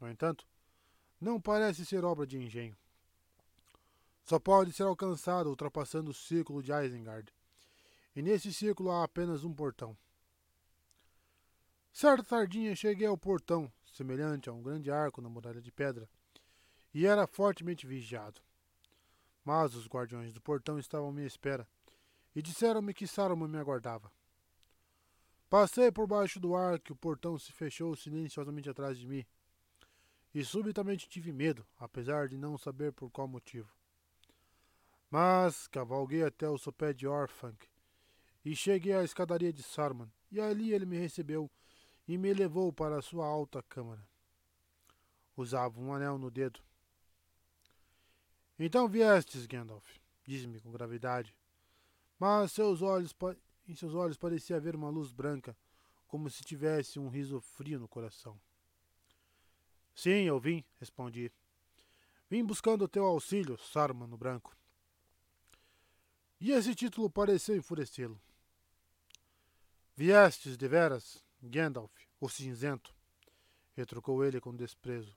[0.00, 0.44] No entanto,
[1.20, 2.76] não parece ser obra de engenho.
[4.24, 7.32] Só pode ser alcançado ultrapassando o círculo de Isengard.
[8.16, 9.96] E nesse círculo há apenas um portão.
[11.92, 16.10] Certa tardinha cheguei ao portão, semelhante a um grande arco na muralha de pedra,
[16.92, 18.40] e era fortemente vigiado.
[19.44, 21.64] Mas os guardiões do portão estavam à minha espera,
[22.36, 24.12] e disseram-me que Saruman me aguardava.
[25.48, 29.24] Passei por baixo do arco e o portão se fechou silenciosamente atrás de mim.
[30.34, 33.74] E subitamente tive medo, apesar de não saber por qual motivo.
[35.10, 37.66] Mas cavalguei até o sopé de Orphank
[38.44, 41.50] e cheguei à escadaria de Saruman, e ali ele me recebeu
[42.06, 44.06] e me levou para a sua alta câmara.
[45.34, 46.60] Usava um anel no dedo.
[48.58, 49.86] Então viestes, Gandalf,
[50.22, 51.34] disse-me com gravidade,
[52.18, 53.14] mas seus olhos,
[53.68, 55.56] em seus olhos parecia haver uma luz branca,
[56.06, 58.40] como se tivesse um riso frio no coração.
[59.94, 61.32] Sim, eu vim, respondi.
[62.28, 64.56] Vim buscando teu auxílio, Saruman no branco.
[66.40, 68.20] E esse título pareceu enfurecê-lo.
[69.96, 71.90] Viestes deveras, Gandalf,
[72.20, 72.94] o cinzento,
[73.74, 75.16] retrucou ele com desprezo.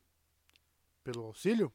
[1.03, 1.73] Pelo auxílio?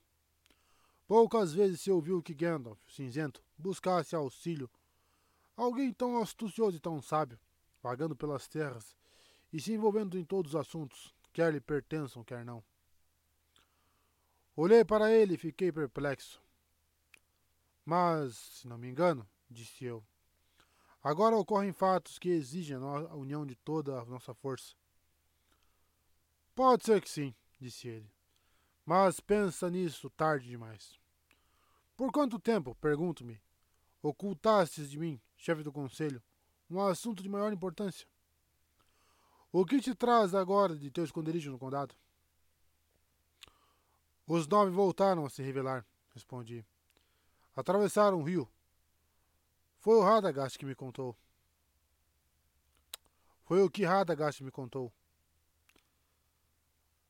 [1.06, 4.70] Poucas vezes se ouviu que Gandalf, o cinzento, buscasse auxílio
[5.56, 7.38] Alguém tão astucioso e tão sábio,
[7.82, 8.96] vagando pelas terras
[9.52, 12.62] e se envolvendo em todos os assuntos, quer lhe pertençam, quer não.
[14.56, 16.42] Olhei para ele e fiquei perplexo.
[17.84, 20.04] Mas, se não me engano, disse eu,
[21.02, 24.74] agora ocorrem fatos que exigem a união de toda a nossa força.
[26.54, 28.10] Pode ser que sim, disse ele,
[28.84, 30.98] mas pensa nisso tarde demais.
[31.96, 33.40] Por quanto tempo, pergunto-me,
[34.02, 36.22] ocultastes de mim chefe do conselho,
[36.70, 38.08] um assunto de maior importância.
[39.52, 41.94] O que te traz agora de teu esconderijo no condado?
[44.26, 46.64] Os nove voltaram a se revelar, respondi.
[47.54, 48.50] Atravessaram o rio.
[49.80, 51.14] Foi o Radagast que me contou.
[53.44, 54.90] Foi o que Radagast me contou.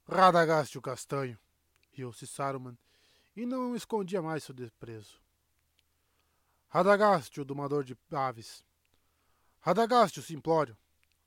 [0.08, 1.38] Radagast o castanho,
[1.92, 2.76] riu-se Saruman,
[3.36, 5.23] e não escondia mais seu desprezo.
[6.74, 8.64] Radagast, o domador de aves.
[9.60, 10.76] Radagast, o simplório.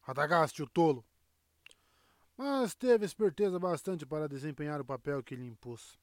[0.06, 1.06] O tolo.
[2.36, 5.98] Mas teve esperteza bastante para desempenhar o papel que lhe impus.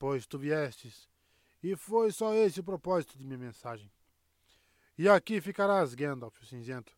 [0.00, 1.08] Pois tu viestes,
[1.62, 3.88] e foi só esse o propósito de minha mensagem.
[4.98, 6.92] E aqui ficarás, Gandalf, o cinzento,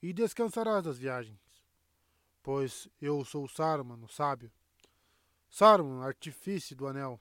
[0.00, 1.40] e descansarás das viagens.
[2.40, 4.52] Pois eu sou Saruman, o sábio.
[5.50, 7.20] Saruman, artifício do anel.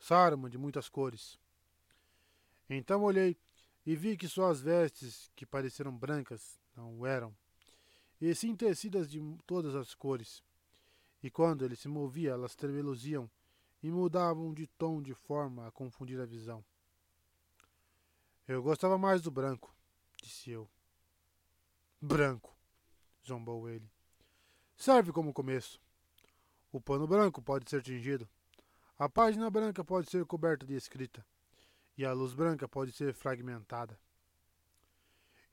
[0.00, 1.38] Saruman de muitas cores.
[2.68, 3.36] Então olhei
[3.84, 7.34] e vi que suas vestes, que pareceram brancas, não eram,
[8.20, 10.42] e sim tecidas de todas as cores.
[11.22, 13.30] E quando ele se movia, elas tremeluziam
[13.82, 16.64] e mudavam de tom de forma a confundir a visão.
[18.48, 19.74] Eu gostava mais do branco,
[20.20, 20.68] disse eu.
[22.00, 22.56] Branco,
[23.24, 23.88] zombou ele.
[24.76, 25.80] Serve como começo.
[26.72, 28.28] O pano branco pode ser tingido.
[28.98, 31.24] A página branca pode ser coberta de escrita
[31.96, 33.98] e a luz branca pode ser fragmentada.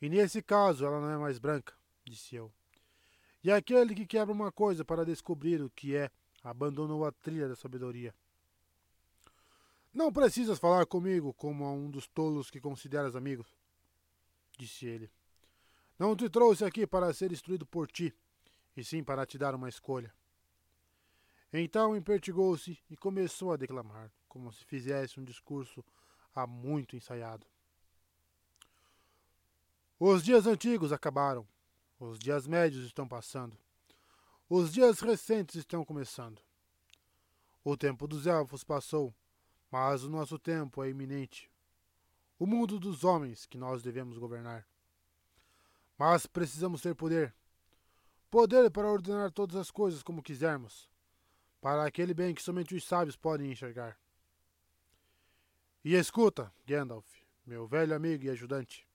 [0.01, 2.51] E nesse caso ela não é mais branca, disse eu.
[3.43, 6.11] E aquele que quebra uma coisa para descobrir o que é,
[6.43, 8.13] abandonou a trilha da sabedoria.
[9.93, 13.47] Não precisas falar comigo como a um dos tolos que consideras amigos,
[14.57, 15.11] disse ele.
[15.97, 18.13] Não te trouxe aqui para ser instruído por ti,
[18.75, 20.13] e sim para te dar uma escolha.
[21.51, 25.85] Então empertigou-se e começou a declamar, como se fizesse um discurso
[26.33, 27.45] há muito ensaiado.
[29.99, 31.47] Os dias antigos acabaram.
[31.99, 33.57] Os dias médios estão passando.
[34.49, 36.41] Os dias recentes estão começando.
[37.63, 39.15] O tempo dos elfos passou,
[39.71, 41.49] mas o nosso tempo é iminente.
[42.37, 44.67] O mundo dos homens que nós devemos governar.
[45.97, 47.33] Mas precisamos ter poder.
[48.29, 50.89] Poder para ordenar todas as coisas como quisermos,
[51.61, 53.97] para aquele bem que somente os sábios podem enxergar.
[55.83, 57.05] E escuta, Gandalf,
[57.45, 58.87] meu velho amigo e ajudante,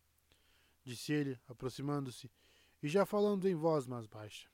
[0.82, 2.30] disse ele, aproximando-se
[2.82, 4.48] e já falando em voz mais baixa.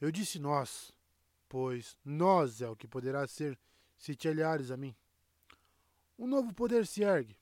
[0.00, 0.92] Eu disse nós,
[1.48, 3.56] pois nós é o que poderá ser
[3.96, 4.92] se te aliares a mim.
[6.18, 7.36] Um novo poder se ergue.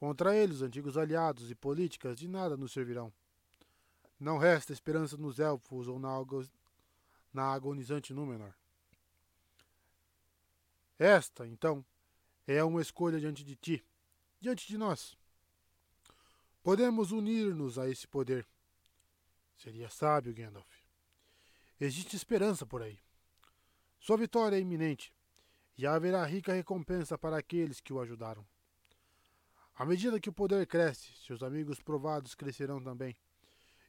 [0.00, 3.12] Contra ele, os antigos aliados e políticas de nada nos servirão.
[4.18, 6.10] Não resta esperança nos elfos ou na,
[7.32, 8.52] na agonizante Númenor.
[10.98, 11.84] Esta, então,
[12.56, 13.84] é uma escolha diante de ti,
[14.40, 15.16] diante de nós.
[16.62, 18.46] Podemos unir-nos a esse poder.
[19.56, 20.68] Seria sábio, Gandalf.
[21.80, 22.98] Existe esperança por aí.
[23.98, 25.14] Sua vitória é iminente,
[25.76, 28.46] e haverá rica recompensa para aqueles que o ajudaram.
[29.74, 33.16] À medida que o poder cresce, seus amigos provados crescerão também.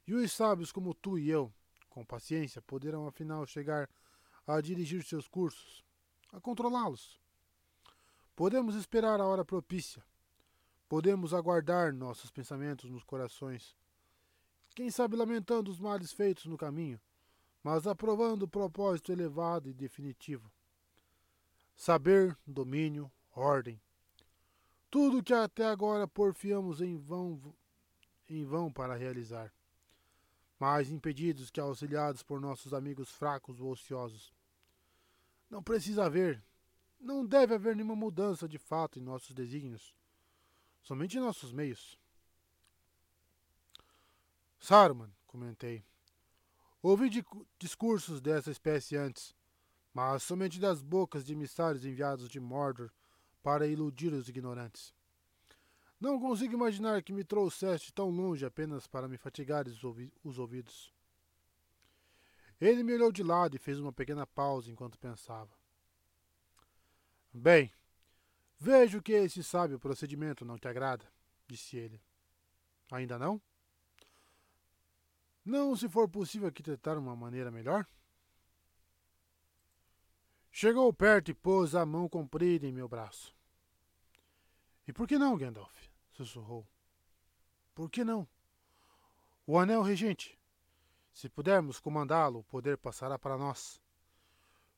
[0.07, 1.53] E os sábios como tu e eu,
[1.89, 3.89] com paciência, poderão afinal chegar
[4.45, 5.83] a dirigir seus cursos,
[6.31, 7.20] a controlá-los.
[8.35, 10.03] Podemos esperar a hora propícia.
[10.87, 13.75] Podemos aguardar nossos pensamentos nos corações.
[14.75, 16.99] Quem sabe lamentando os males feitos no caminho,
[17.63, 20.51] mas aprovando o propósito elevado e definitivo.
[21.75, 23.81] Saber, domínio, ordem.
[24.89, 27.39] Tudo que até agora porfiamos em vão,
[28.29, 29.53] em vão para realizar.
[30.59, 34.33] Mais impedidos que auxiliados por nossos amigos fracos ou ociosos.
[35.49, 36.43] Não precisa haver,
[37.01, 39.95] não deve haver nenhuma mudança de fato em nossos desígnios,
[40.81, 41.97] somente em nossos meios.
[44.59, 45.83] Saruman, comentei.
[46.81, 47.09] Ouvi
[47.57, 49.35] discursos dessa espécie antes,
[49.93, 52.91] mas somente das bocas de emissários enviados de Mordor
[53.41, 54.93] para iludir os ignorantes.
[55.99, 60.93] Não consigo imaginar que me trouxeste tão longe apenas para me fatigar os ouvidos.
[62.59, 65.60] Ele me olhou de lado e fez uma pequena pausa enquanto pensava.
[67.33, 67.71] Bem,
[68.59, 71.09] vejo que esse sábio procedimento não te agrada,
[71.47, 72.01] disse ele.
[72.91, 73.41] Ainda não?
[75.43, 77.87] Não, se for possível arquitetar uma maneira melhor?
[80.51, 83.33] Chegou perto e pôs a mão comprida em meu braço.
[84.85, 85.89] E por que não, Gandalf?
[86.11, 86.67] sussurrou.
[87.73, 88.27] Por que não?
[89.47, 90.37] O anel regente.
[91.13, 93.81] Se pudermos comandá-lo, o poder passará para nós.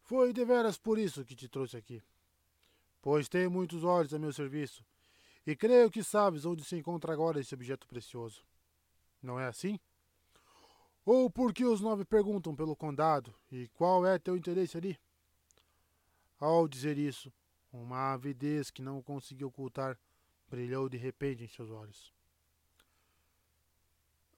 [0.03, 2.03] Foi deveras por isso que te trouxe aqui
[3.03, 4.83] pois tenho muitos olhos a meu serviço,
[5.45, 8.45] e creio que sabes onde se encontra agora esse objeto precioso.
[9.21, 9.77] Não é assim?
[11.05, 14.97] Ou porque os nove perguntam pelo condado, e qual é teu interesse ali?
[16.39, 17.31] Ao dizer isso,
[17.73, 19.99] uma avidez que não consegui ocultar
[20.49, 22.13] brilhou de repente em seus olhos.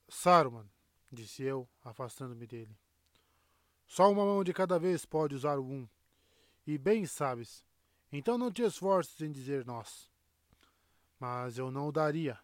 [0.10, 0.68] Saruman,
[1.12, 2.76] disse eu, afastando-me dele.
[3.86, 5.88] Só uma mão de cada vez pode usar o um.
[6.66, 7.64] E bem sabes
[8.18, 10.10] então não te esforces em dizer nós.
[11.20, 12.40] Mas eu não o daria.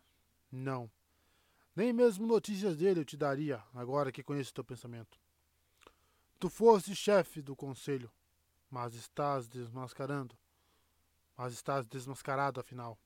[0.52, 0.89] Não.
[1.76, 5.19] Nem mesmo notícias dele eu te daria, agora que conheço teu pensamento.
[6.39, 8.11] Tu foste chefe do conselho,
[8.69, 10.35] mas estás desmascarando.
[11.38, 12.98] Mas estás desmascarado, afinal.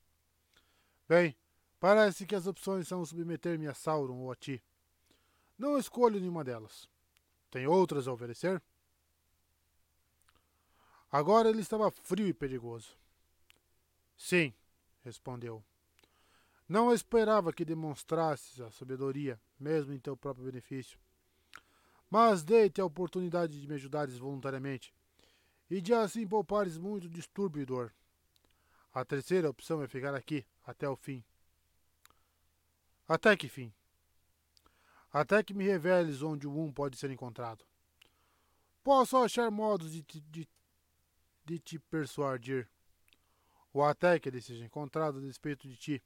[1.08, 1.36] Bem,
[1.80, 4.64] parece que as opções são submeter-me a Sauron ou a ti.
[5.58, 6.90] Não escolho nenhuma delas.
[7.52, 8.62] Tem outras a oferecer?
[11.16, 12.90] Agora ele estava frio e perigoso.
[14.18, 14.54] Sim,
[15.02, 15.64] respondeu.
[16.68, 21.00] Não esperava que demonstrasses a sabedoria, mesmo em teu próprio benefício.
[22.10, 24.94] Mas dei-te a oportunidade de me ajudares voluntariamente,
[25.70, 27.94] e de assim poupares muito distúrbio e dor.
[28.94, 31.24] A terceira opção é ficar aqui até o fim.
[33.08, 33.72] Até que fim?
[35.14, 37.64] Até que me reveles onde o um pode ser encontrado.
[38.84, 40.46] Posso achar modos de, de
[41.45, 42.67] de te persuadir,
[43.72, 46.03] ou até que ele seja encontrado a despeito de ti,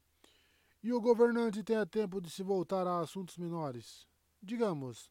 [0.82, 4.06] e o governante tenha tempo de se voltar a assuntos menores,
[4.42, 5.10] digamos,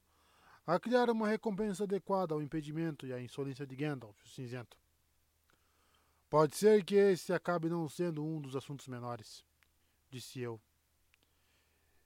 [0.65, 4.77] a criar uma recompensa adequada ao impedimento e à insolência de Gandalf, o cinzento.
[6.29, 9.43] Pode ser que esse acabe não sendo um dos assuntos menores,
[10.11, 10.61] disse eu.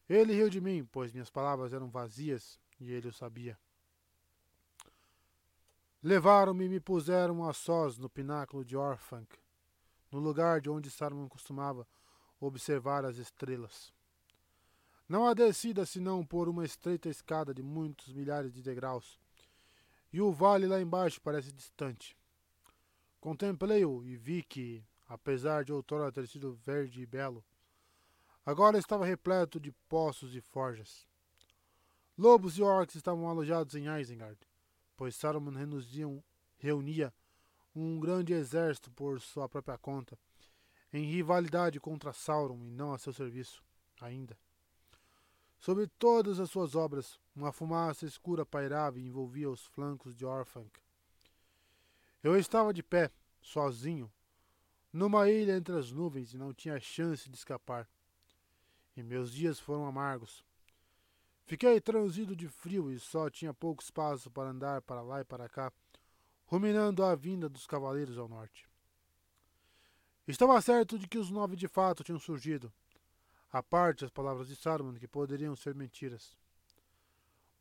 [0.07, 3.57] Ele riu de mim, pois minhas palavras eram vazias e ele o sabia.
[6.03, 9.39] Levaram-me e me puseram a sós no pináculo de Orphanc,
[10.11, 11.87] no lugar de onde Saruman costumava
[12.41, 13.93] observar as estrelas.
[15.07, 19.17] Não há descida senão por uma estreita escada de muitos milhares de degraus,
[20.11, 22.17] e o vale lá embaixo parece distante.
[23.21, 27.41] Contemplei-o e vi que, apesar de outrora ter sido verde e belo,
[28.45, 31.07] agora estava repleto de poços e forjas.
[32.17, 34.37] Lobos e orcs estavam alojados em Isengard,
[34.95, 35.57] pois Saruman
[36.57, 37.13] reunia
[37.75, 40.17] um grande exército por sua própria conta,
[40.91, 43.63] em rivalidade contra Sauron e não a seu serviço,
[43.99, 44.37] ainda.
[45.57, 50.69] Sobre todas as suas obras, uma fumaça escura pairava e envolvia os flancos de Orphanc.
[52.21, 53.09] Eu estava de pé,
[53.41, 54.11] sozinho,
[54.91, 57.89] numa ilha entre as nuvens e não tinha chance de escapar.
[58.95, 60.45] E meus dias foram amargos.
[61.45, 65.49] Fiquei transido de frio e só tinha pouco espaço para andar para lá e para
[65.49, 65.71] cá,
[66.45, 68.67] ruminando a vinda dos cavaleiros ao norte.
[70.25, 72.71] Estava certo de que os nove de fato tinham surgido,
[73.51, 76.37] à parte as palavras de Saruman que poderiam ser mentiras.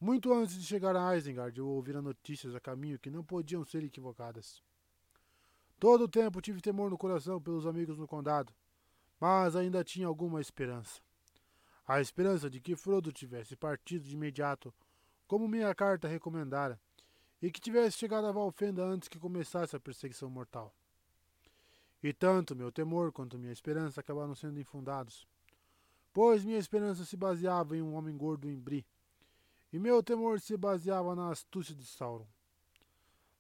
[0.01, 3.83] Muito antes de chegar a Isengard, eu ouvira notícias a caminho que não podiam ser
[3.83, 4.63] equivocadas.
[5.79, 8.53] Todo o tempo tive temor no coração pelos amigos no condado,
[9.19, 11.01] mas ainda tinha alguma esperança.
[11.87, 14.73] A esperança de que Frodo tivesse partido de imediato,
[15.27, 16.81] como minha carta recomendara,
[17.41, 20.75] e que tivesse chegado a Valfenda antes que começasse a perseguição mortal.
[22.03, 25.27] E tanto meu temor quanto minha esperança acabaram sendo infundados
[26.13, 28.87] pois minha esperança se baseava em um homem gordo em Bri,
[29.73, 32.27] e meu temor se baseava na astúcia de Sauron.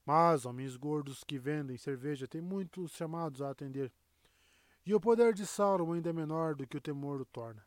[0.07, 3.93] Mas homens gordos que vendem cerveja têm muitos chamados a atender,
[4.85, 7.65] e o poder de Sauron ainda é menor do que o temor o torna.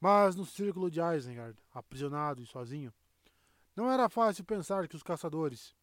[0.00, 2.92] Mas no círculo de Isengard, aprisionado e sozinho,
[3.74, 5.74] não era fácil pensar que os caçadores,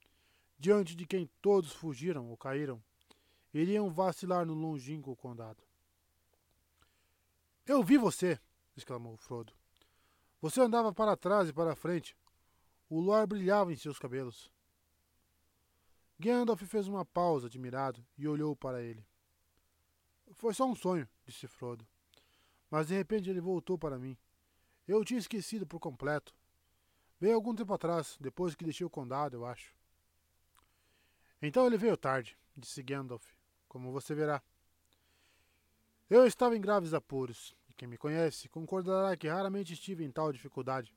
[0.58, 2.82] diante de quem todos fugiram ou caíram,
[3.54, 5.64] iriam vacilar no longínquo condado.
[7.66, 8.40] Eu vi você!
[8.76, 9.54] exclamou Frodo.
[10.42, 12.16] Você andava para trás e para frente.
[12.90, 14.52] O luar brilhava em seus cabelos.
[16.20, 19.06] Gandalf fez uma pausa, admirado, e olhou para ele.
[20.34, 21.88] Foi só um sonho, disse Frodo.
[22.70, 24.18] Mas de repente ele voltou para mim.
[24.88, 26.34] Eu o tinha esquecido por completo.
[27.20, 29.76] Veio algum tempo atrás, depois que deixei o condado, eu acho.
[31.42, 33.24] Então ele veio tarde, disse Gandalf,
[33.68, 34.42] como você verá.
[36.10, 40.32] Eu estava em graves apuros, e quem me conhece concordará que raramente estive em tal
[40.32, 40.94] dificuldade,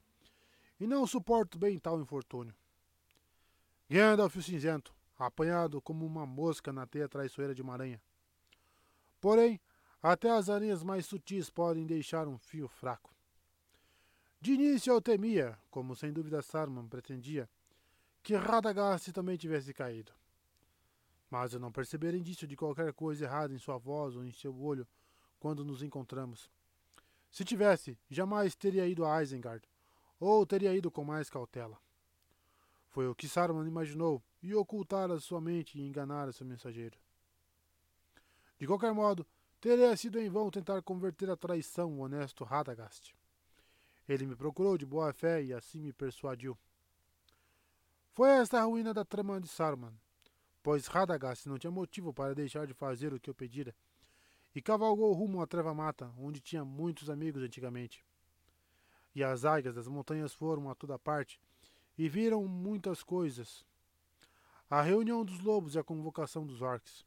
[0.79, 2.55] e não suporto bem tal infortúnio.
[3.89, 8.01] Gandalf o cinzento, apanhado como uma mosca na teia traiçoeira de uma aranha.
[9.21, 9.61] Porém,
[10.03, 13.15] até as aranhas mais sutis podem deixar um fio fraco.
[14.41, 17.49] De início eu temia, como sem dúvida Saruman pretendia,
[18.23, 20.13] que Radagast também tivesse caído.
[21.29, 24.57] Mas eu não percebera indício de qualquer coisa errada em sua voz ou em seu
[24.61, 24.87] olho
[25.41, 26.51] quando nos encontramos.
[27.31, 29.69] Se tivesse, jamais teria ido a Isengard,
[30.21, 31.77] ou teria ido com mais cautela.
[32.89, 36.99] Foi o que Saruman imaginou e ocultara sua mente e enganara seu mensageiro.
[38.59, 39.27] De qualquer modo,
[39.61, 43.15] teria sido em vão tentar converter a traição o honesto Radagast.
[44.09, 46.57] Ele me procurou de boa fé e assim me persuadiu.
[48.13, 49.93] Foi esta a ruína da trama de Saruman,
[50.63, 53.75] pois Radagast não tinha motivo para deixar de fazer o que eu pedira
[54.55, 58.05] e cavalgou rumo à Treva Mata, onde tinha muitos amigos antigamente.
[59.15, 61.41] E as águias das montanhas foram a toda parte
[61.97, 63.65] e viram muitas coisas.
[64.71, 67.07] A reunião dos lobos e a convocação dos orcs.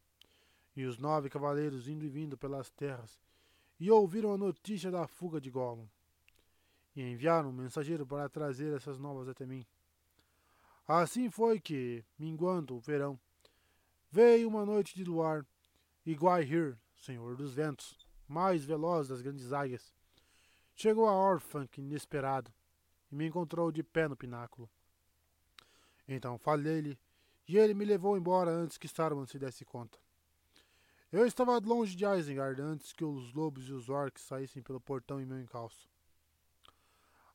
[0.74, 3.20] E os nove cavaleiros indo e vindo pelas terras,
[3.78, 5.86] e ouviram a notícia da fuga de Gollum.
[6.94, 9.66] E enviaram um mensageiro para trazer essas novas até mim.
[10.86, 13.18] Assim foi que, minguando o verão,
[14.10, 15.46] veio uma noite de luar,
[16.04, 17.96] e Gwaihir, senhor dos ventos,
[18.26, 19.92] mais veloz das grandes águias,
[20.74, 22.52] chegou a Orphanc inesperado
[23.10, 24.68] e me encontrou de pé no pináculo.
[26.08, 26.98] Então falei-lhe
[27.46, 30.01] e ele me levou embora antes que Saruman se desse conta.
[31.12, 35.20] Eu estava longe de Isengard antes que os lobos e os orcs saíssem pelo portão
[35.20, 35.86] em meu encalço.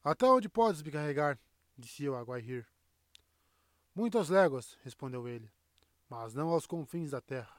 [0.03, 1.39] Até onde podes me carregar?
[1.77, 2.67] disse eu a Guaihir.
[3.93, 5.51] Muitas léguas, respondeu ele,
[6.09, 7.55] mas não aos confins da terra.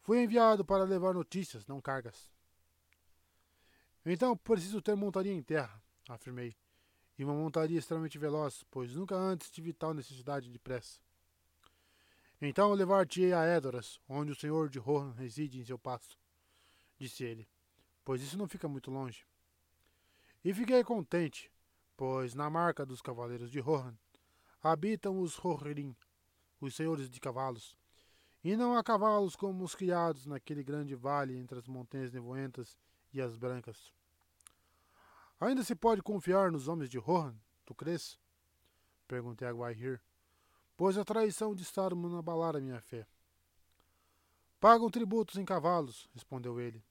[0.00, 2.32] Fui enviado para levar notícias, não cargas.
[4.06, 6.56] Então preciso ter montaria em terra, afirmei,
[7.18, 10.98] e uma montaria extremamente veloz, pois nunca antes tive tal necessidade de pressa.
[12.40, 16.18] Então levar-te-ei a Edoras, onde o senhor de Rohan reside em seu passo,
[16.98, 17.48] disse ele,
[18.04, 19.26] pois isso não fica muito longe.
[20.44, 21.50] E fiquei contente,
[21.96, 23.96] pois na marca dos cavaleiros de Rohan
[24.62, 25.96] habitam os Rohirrim,
[26.60, 27.76] os senhores de cavalos,
[28.44, 32.78] e não há cavalos como os criados naquele grande vale entre as montanhas nevoentas
[33.12, 33.92] e as brancas.
[35.40, 37.34] Ainda se pode confiar nos homens de Rohan,
[37.64, 38.18] tu crês?
[39.08, 40.00] Perguntei a Guaihir,
[40.76, 43.06] pois a traição de Saruman abalara minha fé.
[44.60, 46.84] Pagam tributos em cavalos, respondeu ele,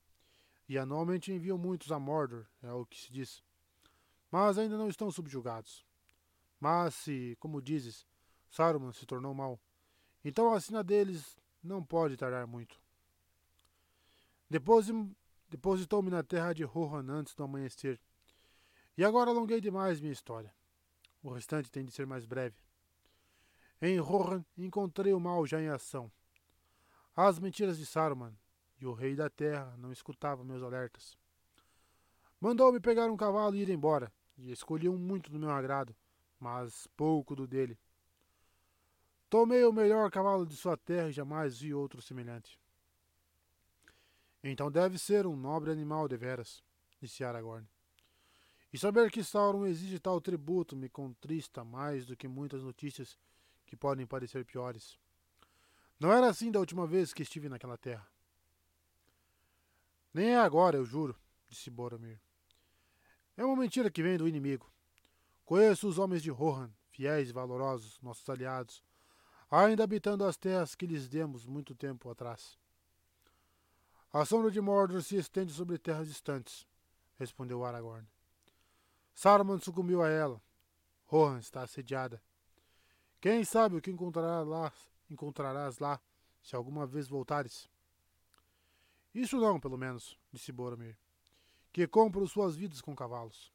[0.68, 3.42] e anualmente enviam muitos a Mordor, é o que se diz.
[4.30, 5.84] Mas ainda não estão subjugados.
[6.58, 8.06] Mas se, como dizes,
[8.50, 9.60] Saruman se tornou mal,
[10.24, 12.80] então a sina deles não pode tardar muito.
[15.48, 18.00] Depositou-me na terra de Rohan antes do amanhecer,
[18.96, 20.52] e agora alonguei demais minha história.
[21.22, 22.56] O restante tem de ser mais breve.
[23.80, 26.10] Em Rohan encontrei o mal já em ação.
[27.14, 28.34] As mentiras de Saruman,
[28.80, 31.16] e o rei da terra não escutava meus alertas.
[32.40, 35.94] Mandou-me pegar um cavalo e ir embora, e escolhi um muito do meu agrado,
[36.38, 37.78] mas pouco do dele.
[39.28, 42.60] Tomei o melhor cavalo de sua terra e jamais vi outro semelhante.
[44.42, 46.62] Então deve ser um nobre animal deveras,
[47.00, 47.66] disse Aragorn.
[48.72, 53.18] E saber que Sauron exige tal tributo me contrista mais do que muitas notícias
[53.66, 54.98] que podem parecer piores.
[55.98, 58.06] Não era assim da última vez que estive naquela terra.
[60.14, 61.14] Nem é agora, eu juro,
[61.48, 62.20] disse Boromir.
[63.36, 64.70] É uma mentira que vem do inimigo.
[65.44, 68.82] Conheço os homens de Rohan, fiéis e valorosos, nossos aliados,
[69.50, 72.58] ainda habitando as terras que lhes demos muito tempo atrás.
[74.12, 76.66] A sombra de Mordor se estende sobre terras distantes,
[77.18, 78.06] respondeu Aragorn.
[79.14, 80.40] Saruman sucumbiu a ela.
[81.06, 82.22] Rohan está assediada.
[83.26, 84.72] Quem sabe o que encontrará lá,
[85.10, 86.00] encontrarás lá,
[86.40, 87.68] se alguma vez voltares?
[89.12, 90.96] Isso não, pelo menos, disse Boromir,
[91.72, 93.52] que compram suas vidas com cavalos.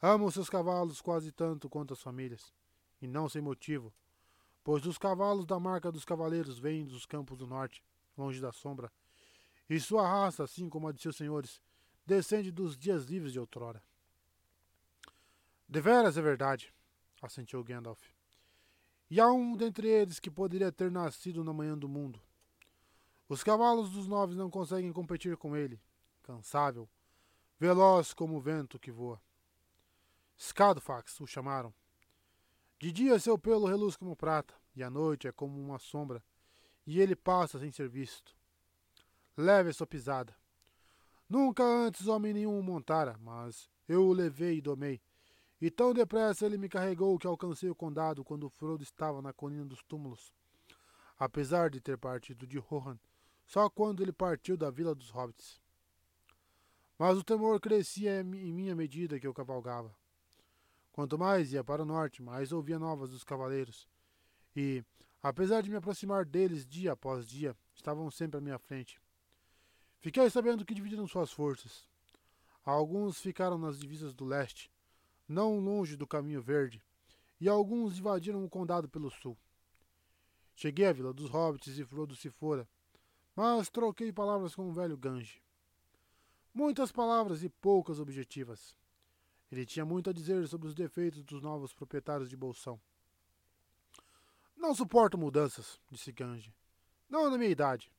[0.00, 2.54] Amam seus cavalos quase tanto quanto as famílias,
[2.98, 3.92] e não sem motivo,
[4.64, 7.84] pois os cavalos da marca dos cavaleiros vêm dos campos do norte,
[8.16, 8.90] longe da sombra,
[9.68, 11.60] e sua raça, assim como a de seus senhores,
[12.06, 13.82] descende dos dias livres de outrora.
[15.68, 16.72] Deveras é verdade,
[17.20, 18.15] assentiu Gandalf.
[19.08, 22.20] E há um dentre eles que poderia ter nascido na manhã do mundo.
[23.28, 25.80] Os cavalos dos nove não conseguem competir com ele,
[26.22, 26.88] cansável,
[27.58, 29.20] veloz como o vento que voa.
[30.38, 31.72] Scadofax o chamaram.
[32.78, 36.22] De dia seu pelo reluz como prata, e à noite é como uma sombra,
[36.86, 38.36] e ele passa sem ser visto.
[39.36, 40.36] Leve sua pisada.
[41.28, 45.00] Nunca antes homem nenhum o montara, mas eu o levei e domei,
[45.60, 49.64] e tão depressa ele me carregou que alcancei o condado quando Frodo estava na colina
[49.64, 50.32] dos túmulos.
[51.18, 52.98] Apesar de ter partido de Rohan,
[53.46, 55.60] só quando ele partiu da vila dos hobbits.
[56.98, 59.94] Mas o temor crescia em minha medida que eu cavalgava.
[60.92, 63.86] Quanto mais ia para o norte, mais ouvia novas dos cavaleiros.
[64.54, 64.82] E,
[65.22, 68.98] apesar de me aproximar deles dia após dia, estavam sempre à minha frente.
[70.00, 71.86] Fiquei sabendo que dividiram suas forças.
[72.64, 74.70] Alguns ficaram nas divisas do leste,
[75.28, 76.82] não longe do caminho verde,
[77.40, 79.36] e alguns invadiram o condado pelo sul.
[80.54, 82.68] Cheguei à vila dos hobbits e Frodo se fora,
[83.34, 85.42] mas troquei palavras com o velho Gange.
[86.54, 88.74] Muitas palavras e poucas objetivas.
[89.52, 92.80] Ele tinha muito a dizer sobre os defeitos dos novos proprietários de Bolsão.
[94.56, 96.54] Não suporto mudanças, disse Gange.
[97.08, 97.92] Não na minha idade.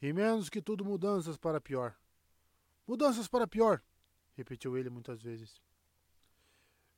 [0.00, 1.96] E menos que tudo mudanças para pior.
[2.86, 3.82] Mudanças para pior,
[4.34, 5.60] repetiu ele muitas vezes.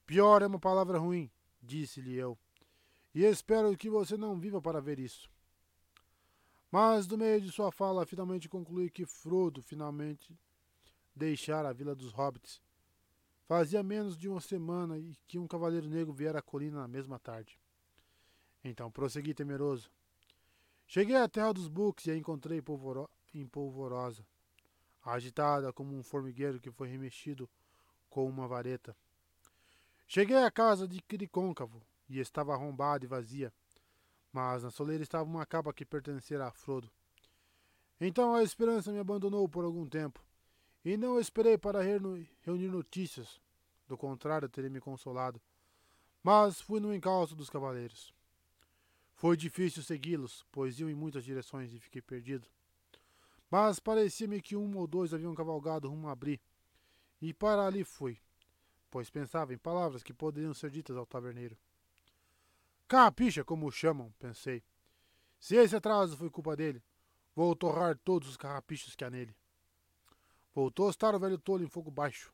[0.06, 1.31] Pior é uma palavra ruim,
[1.62, 2.39] disse-lhe eu,
[3.14, 5.31] e espero que você não viva para ver isso.
[6.70, 10.36] Mas, do meio de sua fala, finalmente concluí que Frodo finalmente
[11.14, 12.60] deixara a Vila dos Hobbits.
[13.47, 17.18] Fazia menos de uma semana e que um cavaleiro negro viera à colina na mesma
[17.18, 17.59] tarde.
[18.64, 19.90] Então prossegui temeroso.
[20.86, 22.62] Cheguei à terra dos Books e a encontrei
[23.32, 24.26] em polvorosa,
[25.02, 27.48] agitada como um formigueiro que foi remexido
[28.10, 28.97] com uma vareta.
[30.06, 33.52] Cheguei à casa de Quiricôncavo e estava arrombada e vazia,
[34.32, 36.90] mas na soleira estava uma capa que pertencera a Frodo.
[38.01, 40.22] Então a esperança me abandonou por algum tempo,
[40.85, 43.40] e não esperei para reunir notícias,
[43.89, 45.40] do contrário teria me consolado,
[46.22, 48.12] mas fui no encalço dos cavaleiros.
[49.14, 52.47] Foi difícil segui-los, pois iam em muitas direções e fiquei perdido.
[53.51, 56.40] Mas parecia-me que um ou dois haviam cavalgado rumo a Abri,
[57.22, 58.18] e para ali fui
[58.94, 61.58] pois pensava em palavras que poderiam ser ditas ao taverneiro.
[62.86, 64.62] Carrapicha, como o chamam, pensei.
[65.40, 66.80] Se esse atraso foi culpa dele,
[67.34, 69.34] vou torrar todos os carrapichos que há nele.
[70.54, 72.32] Voltou a estar o velho tolo em fogo baixo.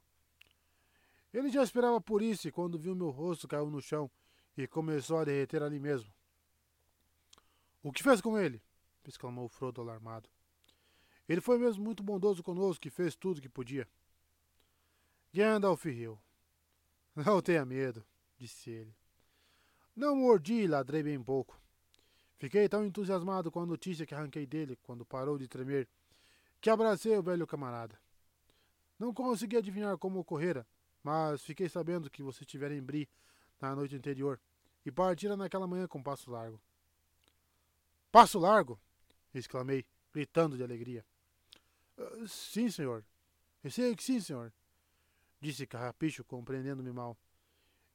[1.32, 4.10] Ele já esperava por isso e quando viu meu rosto caiu no chão
[4.54, 6.12] e começou a derreter ali mesmo.
[7.82, 8.60] O que fez com ele?
[9.08, 10.28] exclamou Frodo alarmado.
[11.26, 13.88] Ele foi mesmo muito bondoso conosco e fez tudo o que podia.
[15.32, 16.20] Gandalf riu.
[17.16, 18.04] Não tenha medo,
[18.36, 18.94] disse ele.
[19.94, 21.60] Não mordi e ladrei bem pouco.
[22.38, 25.88] Fiquei tão entusiasmado com a notícia que arranquei dele quando parou de tremer,
[26.60, 28.00] que abracei o velho camarada.
[28.98, 30.66] Não consegui adivinhar como ocorrera,
[31.02, 33.08] mas fiquei sabendo que você estivera em Bri
[33.60, 34.40] na noite anterior
[34.84, 36.60] e partira naquela manhã com passo largo.
[38.10, 38.80] Passo largo?
[39.34, 41.04] exclamei, gritando de alegria.
[41.96, 43.04] Uh, sim, senhor.
[43.68, 44.52] Sei que sim, senhor,
[45.40, 47.16] disse Carrapicho, compreendendo-me mal.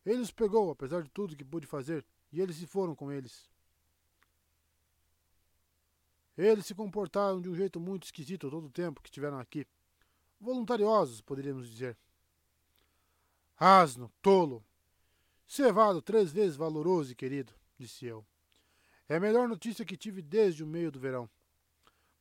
[0.06, 3.50] Ele os pegou, apesar de tudo que pude fazer, e eles se foram com eles.
[6.38, 9.66] Eles se comportaram de um jeito muito esquisito todo o tempo que estiveram aqui.
[10.40, 11.98] Voluntariosos, poderíamos dizer.
[13.58, 14.64] Asno, tolo!
[15.48, 18.26] Cevado três vezes valoroso e querido, disse eu.
[19.08, 21.30] É a melhor notícia que tive desde o meio do verão.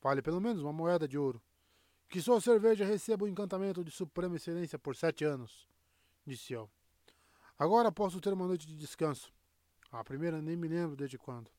[0.00, 1.42] Vale pelo menos uma moeda de ouro.
[2.08, 5.68] Que sua cerveja receba o encantamento de suprema excelência por sete anos,
[6.26, 6.70] disse eu.
[7.58, 9.32] Agora posso ter uma noite de descanso.
[9.90, 11.50] A primeira nem me lembro desde quando.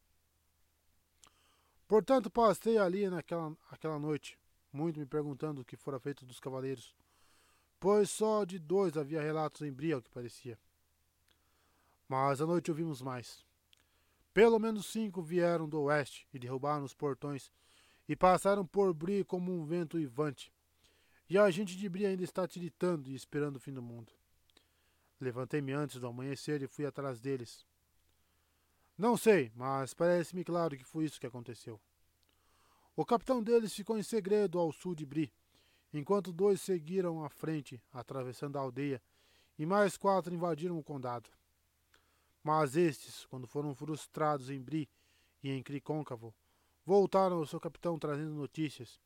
[1.88, 4.40] Portanto, passei ali naquela aquela noite,
[4.74, 6.96] muito me perguntando o que fora feito dos cavaleiros,
[7.80, 10.60] pois só de dois havia relatos em Bria, que parecia.
[12.08, 13.46] Mas à noite ouvimos mais.
[14.34, 17.52] Pelo menos cinco vieram do oeste e derrubaram os portões
[18.08, 20.52] e passaram por Bri como um vento ivante.
[21.30, 24.14] E a gente de Bri ainda está tiritando e esperando o fim do mundo.
[25.20, 27.66] Levantei-me antes do amanhecer e fui atrás deles.
[28.98, 31.80] Não sei, mas parece-me claro que foi isso que aconteceu.
[32.96, 35.34] O capitão deles ficou em segredo ao sul de Bri,
[35.94, 39.02] enquanto dois seguiram à frente, atravessando a aldeia,
[39.58, 41.30] e mais quatro invadiram o condado.
[42.44, 44.88] Mas estes, quando foram frustrados em Bri
[45.42, 46.34] e em Cricôncavo,
[46.86, 49.00] voltaram ao seu capitão trazendo notícias,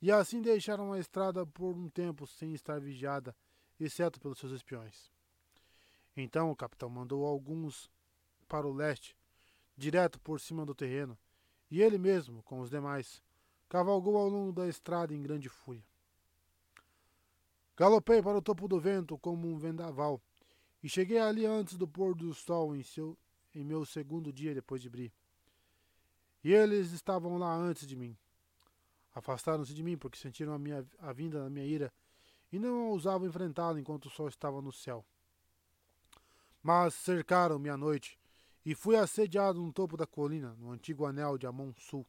[0.00, 3.36] e assim deixaram a estrada por um tempo sem estar vigiada,
[3.78, 5.10] exceto pelos seus espiões.
[6.16, 7.90] Então o capitão mandou alguns
[8.48, 9.16] para o leste,
[9.76, 11.16] direto por cima do terreno,
[11.70, 13.22] e ele mesmo, com os demais,
[13.68, 15.84] cavalgou ao longo da estrada em grande fúria.
[17.76, 20.20] Galopei para o topo do vento como um vendaval,
[20.82, 23.16] e cheguei ali antes do pôr do sol em, seu,
[23.54, 25.12] em meu segundo dia depois de Bri.
[26.42, 28.16] E eles estavam lá antes de mim.
[29.14, 31.92] Afastaram-se de mim porque sentiram a, minha, a vinda da minha ira
[32.52, 35.04] e não ousavam enfrentá-la enquanto o sol estava no céu.
[36.62, 38.18] Mas cercaram-me à noite
[38.64, 42.06] e fui assediado no topo da colina, no antigo anel de Amon Sul.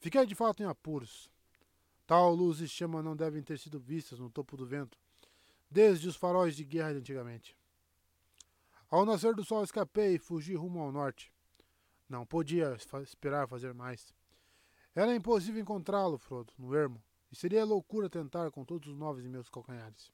[0.00, 1.30] Fiquei de fato em apuros.
[2.06, 4.98] Tal luz e chama não devem ter sido vistas no topo do vento,
[5.70, 7.56] desde os faróis de guerra de antigamente.
[8.90, 11.30] Ao nascer do sol escapei e fugi rumo ao norte.
[12.08, 14.14] Não podia esperar fazer mais.
[14.94, 19.28] Era impossível encontrá-lo, Frodo, no ermo, e seria loucura tentar com todos os nove em
[19.28, 20.10] meus calcanhares.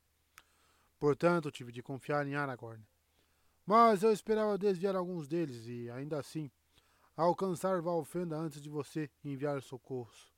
[0.99, 2.85] Portanto, tive de confiar em Aragorn.
[3.65, 6.51] Mas eu esperava desviar alguns deles e, ainda assim,
[7.17, 10.33] alcançar Valfenda antes de você e enviar socorros.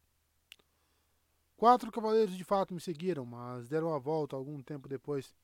[1.57, 5.35] Quatro cavaleiros de fato me seguiram, mas deram a volta algum tempo depois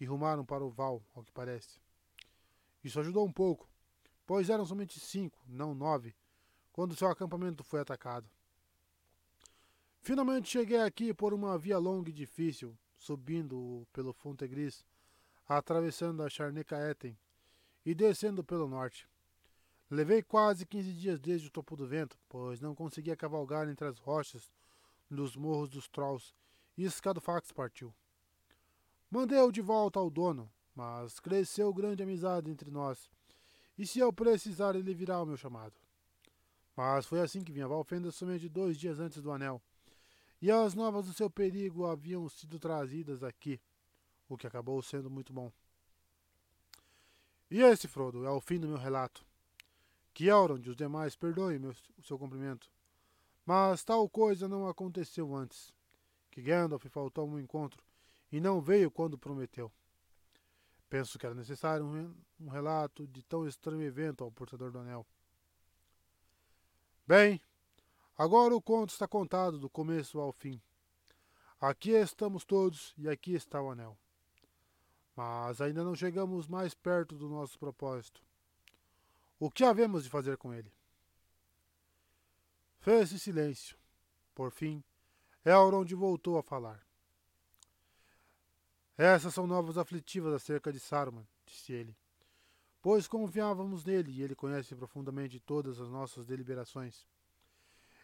[0.00, 1.78] e rumaram para o Val, ao que parece.
[2.82, 3.68] Isso ajudou um pouco,
[4.30, 6.14] pois eram somente cinco, não nove,
[6.70, 8.30] quando seu acampamento foi atacado.
[10.02, 14.84] Finalmente cheguei aqui por uma via longa e difícil, subindo pelo Fontegris,
[15.48, 17.18] atravessando a Charnecaetem
[17.84, 19.08] e descendo pelo norte.
[19.90, 23.98] Levei quase 15 dias desde o topo do vento, pois não conseguia cavalgar entre as
[23.98, 24.48] rochas
[25.10, 26.32] nos morros dos Trolls
[26.78, 27.92] e Scadofax partiu.
[29.10, 33.10] Mandei-o de volta ao dono, mas cresceu grande amizade entre nós,
[33.80, 35.72] e se eu precisar ele virá ao meu chamado.
[36.76, 39.58] Mas foi assim que vinha Valfenda somente dois dias antes do anel,
[40.38, 43.58] e as novas do seu perigo haviam sido trazidas aqui,
[44.28, 45.50] o que acabou sendo muito bom.
[47.50, 49.24] E esse, Frodo, é o fim do meu relato.
[50.12, 52.70] Que Elrond e os demais perdoem meu, o seu cumprimento.
[53.46, 55.72] Mas tal coisa não aconteceu antes.
[56.30, 57.82] Que Gandalf faltou um encontro
[58.30, 59.72] e não veio quando prometeu.
[60.90, 65.06] Penso que era necessário um, um relato de tão estranho evento ao portador do anel.
[67.06, 67.40] Bem,
[68.18, 70.60] agora o conto está contado do começo ao fim.
[71.58, 73.96] Aqui estamos todos e aqui está o anel
[75.20, 78.22] mas ainda não chegamos mais perto do nosso propósito.
[79.38, 80.72] O que havemos de fazer com ele?
[82.78, 83.76] Fez-se silêncio.
[84.34, 84.82] Por fim,
[85.44, 86.80] Elrond voltou a falar.
[89.02, 91.96] Essas são novas aflitivas acerca de Saruman, disse ele.
[92.82, 97.08] Pois confiávamos nele e ele conhece profundamente todas as nossas deliberações.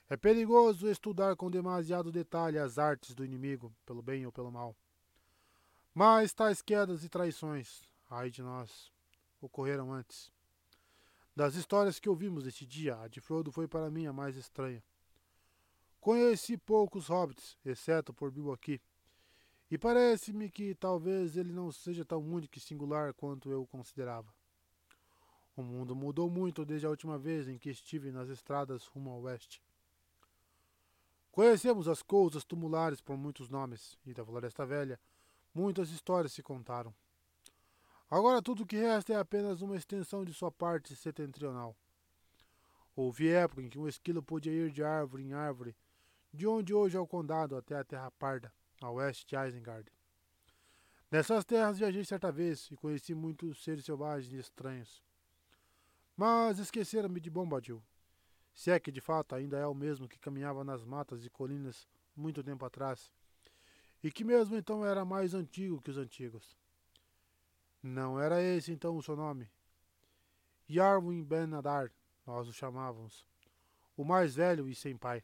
[0.08, 4.74] É perigoso estudar com demasiado detalhe as artes do inimigo, pelo bem ou pelo mal.
[5.92, 8.90] Mas tais quedas e traições, ai de nós,
[9.38, 10.32] ocorreram antes.
[11.36, 14.82] Das histórias que ouvimos este dia, a de Frodo foi para mim a mais estranha.
[16.00, 18.80] Conheci poucos hobbits, exceto por Bilbo aqui,
[19.70, 24.32] e parece-me que talvez ele não seja tão único e singular quanto eu considerava.
[25.56, 29.22] O mundo mudou muito desde a última vez em que estive nas estradas rumo ao
[29.22, 29.62] oeste.
[31.32, 35.00] Conhecemos as coisas tumulares por muitos nomes, e da Floresta Velha
[35.52, 36.94] muitas histórias se contaram.
[38.08, 41.76] Agora tudo o que resta é apenas uma extensão de sua parte setentrional.
[42.94, 45.76] Houve época em que um esquilo podia ir de árvore em árvore,
[46.32, 49.90] de onde hoje é o condado até a Terra Parda, a oeste de Isengard.
[51.10, 55.02] Nessas terras viajei certa vez e conheci muitos seres selvagens e estranhos.
[56.16, 57.82] Mas esqueceram-me de Bombadil,
[58.54, 61.86] se é que de fato ainda é o mesmo que caminhava nas matas e colinas
[62.16, 63.12] muito tempo atrás,
[64.02, 66.56] e que mesmo então era mais antigo que os antigos.
[67.82, 69.48] Não era esse então o seu nome?
[70.68, 71.92] Yarwin Ben Nadar,
[72.26, 73.24] nós o chamávamos,
[73.96, 75.22] o mais velho e sem pai.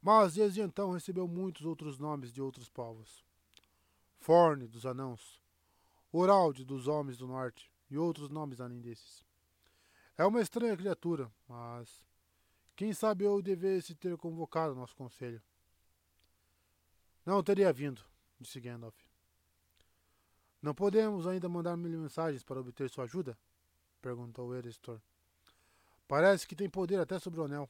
[0.00, 3.24] Mas desde então recebeu muitos outros nomes de outros povos.
[4.18, 5.40] Forne, dos anãos,
[6.12, 9.24] Uralde, dos homens do norte, e outros nomes além desses.
[10.16, 12.02] É uma estranha criatura, mas
[12.74, 15.42] quem sabe eu devesse ter convocado nosso conselho.
[17.26, 18.02] Não teria vindo,
[18.40, 18.96] disse Gandalf.
[20.62, 23.38] Não podemos ainda mandar mil mensagens para obter sua ajuda?
[24.00, 25.00] perguntou Erestor.
[26.06, 27.68] Parece que tem poder até sobre o anel.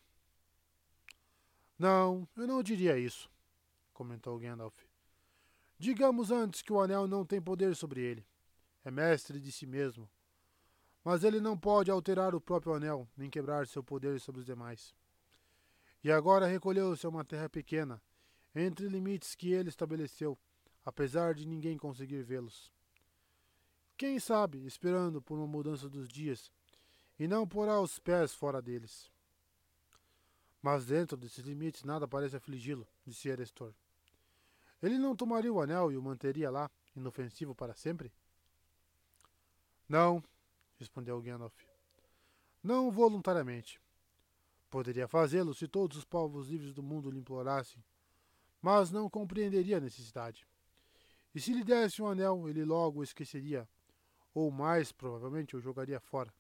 [1.79, 3.31] Não, eu não diria isso,
[3.93, 4.77] comentou Gandalf.
[5.79, 8.27] Digamos antes que o anel não tem poder sobre ele.
[8.85, 10.11] É mestre de si mesmo.
[11.05, 14.93] Mas ele não pode alterar o próprio anel, nem quebrar seu poder sobre os demais.
[16.03, 18.03] E agora recolheu-se a uma terra pequena,
[18.55, 20.37] entre limites que ele estabeleceu,
[20.85, 22.73] apesar de ninguém conseguir vê-los.
[23.97, 26.51] Quem sabe, esperando por uma mudança dos dias,
[27.19, 29.11] e não porá os pés fora deles.
[30.63, 33.73] Mas dentro desses limites nada parece afligi-lo, disse Erestor.
[34.83, 38.13] Ele não tomaria o anel e o manteria lá, inofensivo para sempre?
[39.89, 40.23] Não,
[40.79, 41.55] respondeu Gandalf.
[42.63, 43.81] Não voluntariamente.
[44.69, 47.83] Poderia fazê-lo se todos os povos livres do mundo lhe implorassem,
[48.61, 50.47] mas não compreenderia a necessidade.
[51.35, 53.69] E se lhe desse um anel, ele logo o esqueceria,
[54.35, 56.33] ou mais provavelmente o jogaria fora.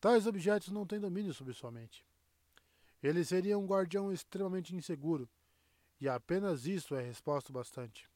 [0.00, 2.07] Tais objetos não têm domínio sobre sua mente.
[3.02, 5.28] Ele seria um guardião extremamente inseguro,
[6.00, 8.08] e apenas isso é resposta bastante.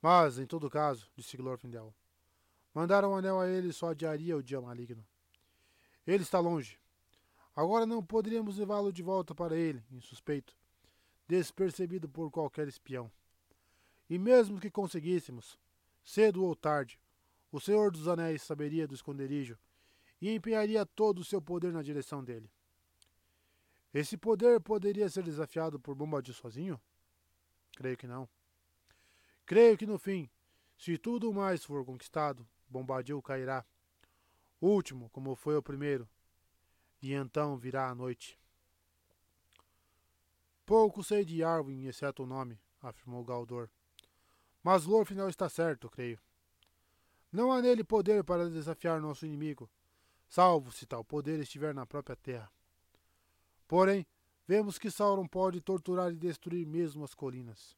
[0.00, 1.94] Mas, em todo caso, disse Glorfindel,
[2.74, 5.04] mandaram um anel a ele só adiaria o dia maligno.
[6.06, 6.78] Ele está longe.
[7.56, 10.54] Agora não poderíamos levá-lo de volta para ele, insuspeito,
[11.26, 13.10] despercebido por qualquer espião.
[14.10, 15.58] E mesmo que conseguíssemos,
[16.02, 16.98] cedo ou tarde,
[17.50, 19.56] o Senhor dos Anéis saberia do esconderijo
[20.20, 22.50] e empenharia todo o seu poder na direção dele.
[23.94, 26.80] Esse poder poderia ser desafiado por Bombadil sozinho?
[27.76, 28.28] Creio que não.
[29.46, 30.28] Creio que no fim,
[30.76, 33.64] se tudo mais for conquistado, Bombadil cairá.
[34.60, 36.08] Último, como foi o primeiro,
[37.00, 38.36] e então virá a noite.
[40.66, 43.68] Pouco sei de Arwen, exceto o nome, afirmou Galdor.
[44.60, 46.18] Mas Lorfinel está certo, creio.
[47.30, 49.70] Não há nele poder para desafiar nosso inimigo,
[50.26, 52.50] salvo se tal poder estiver na própria terra.
[53.66, 54.06] Porém,
[54.46, 57.76] vemos que Sauron pode torturar e destruir mesmo as colinas.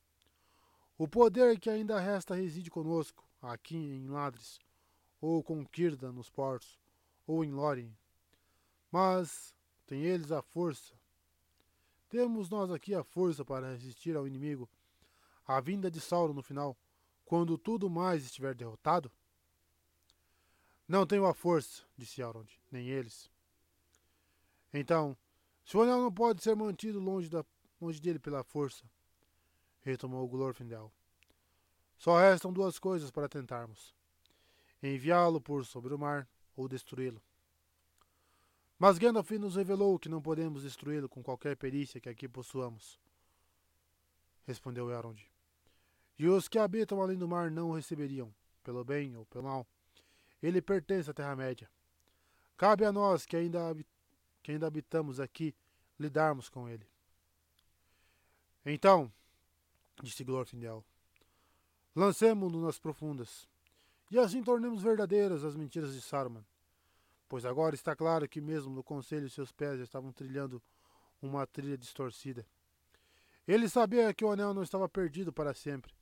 [0.99, 4.59] O poder que ainda resta reside conosco, aqui em Ladres,
[5.21, 6.79] ou com Círdan nos portos,
[7.27, 7.97] ou em Lórien.
[8.91, 9.55] Mas
[9.87, 10.95] tem eles a força.
[12.09, 14.69] Temos nós aqui a força para resistir ao inimigo,
[15.47, 16.77] à vinda de Sauron no final,
[17.25, 19.11] quando tudo mais estiver derrotado?
[20.89, 23.29] Não tenho a força, disse Elrond, nem eles.
[24.73, 25.17] Então,
[25.67, 27.45] se o anel não pode ser mantido longe, da,
[27.81, 28.85] longe dele pela força,
[29.83, 30.93] retomou Glorfindel.
[31.99, 33.93] Só restam duas coisas para tentarmos:
[34.81, 37.21] enviá-lo por sobre o mar ou destruí-lo.
[38.79, 43.01] Mas Gandalf nos revelou que não podemos destruí-lo com qualquer perícia que aqui possuamos.
[44.47, 45.21] Respondeu Elrond.
[46.17, 48.33] E os que habitam além do mar não o receberiam,
[48.63, 49.67] pelo bem ou pelo mal.
[50.41, 51.69] Ele pertence à Terra-média.
[52.57, 53.75] Cabe a nós que ainda
[54.47, 55.53] que ainda habitamos aqui,
[55.99, 56.87] lidarmos com ele.
[58.65, 59.13] Então,
[60.01, 60.85] disse Glorfindel,
[61.97, 63.49] lancemo-no nas profundas,
[64.09, 66.47] e assim tornemos verdadeiras as mentiras de Saruman.
[67.29, 70.63] Pois agora está claro que mesmo no conselho seus pés estavam trilhando
[71.21, 72.47] uma trilha distorcida.
[73.49, 75.93] Ele sabia que o anel não estava perdido para sempre,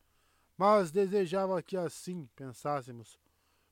[0.54, 3.18] Mas desejava que assim pensássemos,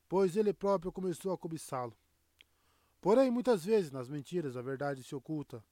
[0.08, 1.94] pois ele próprio começou a cobiçá-lo.
[3.02, 5.62] Porém, muitas vezes, nas mentiras, a verdade se oculta.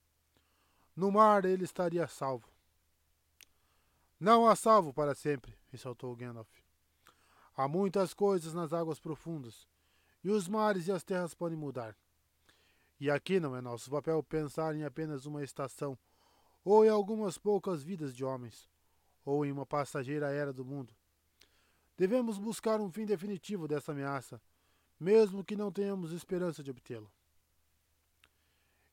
[0.97, 2.51] No mar ele estaria salvo.
[4.19, 6.51] Não há salvo para sempre, ressaltou Gandalf.
[7.57, 9.69] Há muitas coisas nas águas profundas,
[10.25, 11.97] e os mares e as terras podem mudar.
[12.99, 15.97] E aqui não é nosso papel pensar em apenas uma estação,
[16.65, 18.69] ou em algumas poucas vidas de homens,
[19.25, 20.93] ou em uma passageira era do mundo.
[21.97, 24.43] Devemos buscar um fim definitivo dessa ameaça,
[24.99, 27.11] mesmo que não tenhamos esperança de obtê-lo.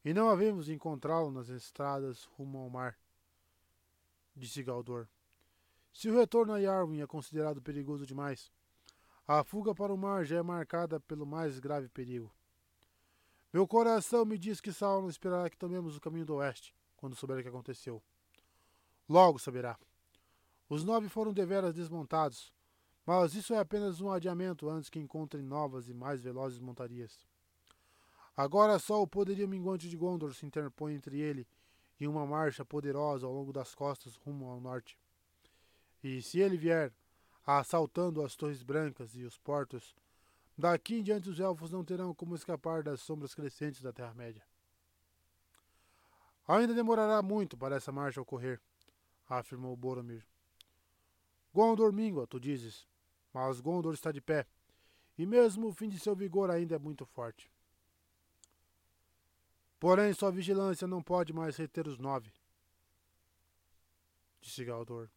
[0.08, 2.98] E não havemos encontrá-lo nas estradas rumo ao mar,
[4.34, 5.06] disse Galdor.
[5.92, 8.50] Se o retorno a Yarwin é considerado perigoso demais,
[9.28, 12.34] a fuga para o mar já é marcada pelo mais grave perigo.
[13.52, 17.40] Meu coração me diz que Sauron esperará que tomemos o caminho do oeste, quando souber
[17.40, 18.02] o que aconteceu.
[19.10, 19.78] Logo saberá.
[20.70, 22.54] Os nove foram deveras desmontados,
[23.06, 27.28] mas isso é apenas um adiamento antes que encontrem novas e mais velozes montarias.
[28.38, 31.48] Agora só o poderio minguante de Gondor se interpõe entre ele
[32.00, 34.96] e uma marcha poderosa ao longo das costas rumo ao norte.
[36.04, 36.94] E se ele vier,
[37.44, 39.96] assaltando as torres brancas e os portos,
[40.56, 44.44] daqui em diante os elfos não terão como escapar das sombras crescentes da Terra-média.
[46.48, 48.62] Ainda demorará muito para essa marcha ocorrer,
[49.28, 50.24] afirmou Boromir.
[51.52, 52.88] Gondor mingua, tu dizes,
[53.34, 54.46] mas Gondor está de pé,
[55.18, 57.52] e mesmo o fim de seu vigor ainda é muito forte.
[59.80, 62.34] Porém, sua vigilância não pode mais reter os nove,
[64.42, 65.08] disse Galdor.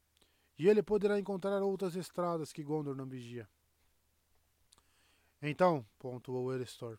[0.59, 3.49] E ele poderá encontrar outras estradas que Gondor não vigia.
[5.41, 6.99] Então, pontuou Erestor,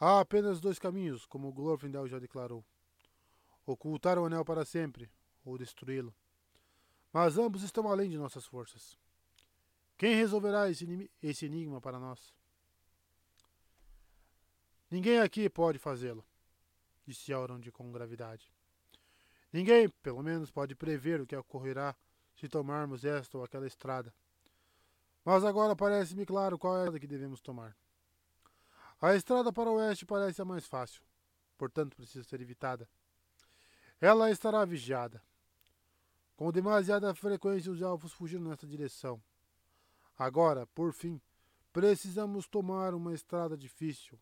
[0.00, 2.64] há apenas dois caminhos, como Glorfindel já declarou.
[3.66, 5.10] Ocultar o anel para sempre,
[5.44, 6.14] ou destruí-lo.
[7.12, 8.98] Mas ambos estão além de nossas forças.
[9.98, 12.32] Quem resolverá esse, esse enigma para nós?
[14.90, 16.24] Ninguém aqui pode fazê-lo
[17.12, 18.50] disse Elrond com gravidade.
[19.52, 21.94] Ninguém, pelo menos, pode prever o que ocorrerá
[22.34, 24.12] se tomarmos esta ou aquela estrada.
[25.24, 27.76] Mas agora parece-me claro qual é a que devemos tomar.
[29.00, 31.02] A estrada para o oeste parece a mais fácil,
[31.58, 32.88] portanto precisa ser evitada.
[34.00, 35.22] Ela estará vigiada.
[36.36, 39.22] Com demasiada frequência os elfos fugiram nessa direção.
[40.18, 41.20] Agora, por fim,
[41.72, 44.18] precisamos tomar uma estrada difícil,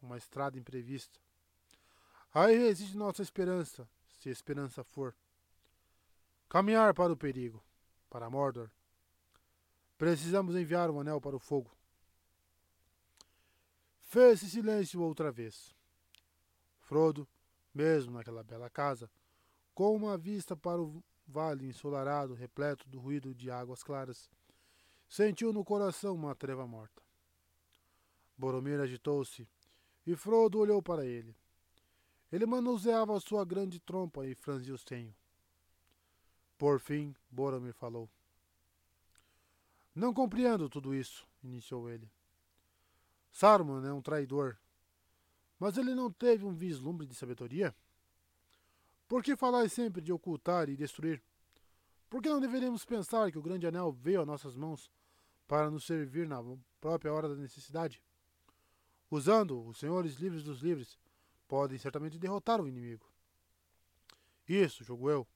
[0.00, 1.18] uma estrada imprevista.
[2.34, 3.86] Aí reside nossa esperança,
[4.18, 5.14] se esperança for.
[6.48, 7.62] Caminhar para o perigo,
[8.08, 8.70] para Mordor.
[9.98, 11.70] Precisamos enviar o anel para o fogo.
[14.00, 15.74] Fez-se silêncio outra vez.
[16.80, 17.28] Frodo,
[17.74, 19.10] mesmo naquela bela casa,
[19.74, 24.30] com uma vista para o vale ensolarado, repleto do ruído de águas claras,
[25.08, 27.02] sentiu no coração uma treva morta.
[28.36, 29.46] Boromir agitou-se
[30.06, 31.36] e Frodo olhou para ele.
[32.32, 35.14] Ele manuseava sua grande trompa e franzia o senho.
[36.56, 38.08] Por fim, Boromir falou.
[39.94, 42.10] Não compreendo tudo isso, iniciou ele.
[43.30, 44.56] Saruman é um traidor.
[45.58, 47.74] Mas ele não teve um vislumbre de sabedoria?
[49.06, 51.22] Por que falar sempre de ocultar e destruir?
[52.08, 54.90] Por que não deveríamos pensar que o grande anel veio a nossas mãos
[55.46, 56.42] para nos servir na
[56.80, 58.02] própria hora da necessidade?
[59.10, 60.98] Usando os senhores livres dos livres
[61.52, 63.06] podem certamente derrotar o inimigo.
[64.48, 65.28] Isso, jogo eu,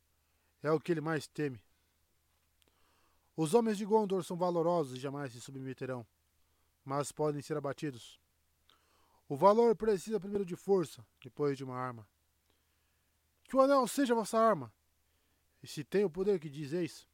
[0.63, 1.63] é o que ele mais teme.
[3.37, 6.07] Os homens de Gondor são valorosos e jamais se submeterão,
[6.83, 8.19] mas podem ser abatidos.
[9.29, 12.09] O valor precisa primeiro de força, depois de uma arma.
[13.45, 14.73] Que o anel seja vossa arma,
[15.63, 17.07] e se tem o poder que dizeis,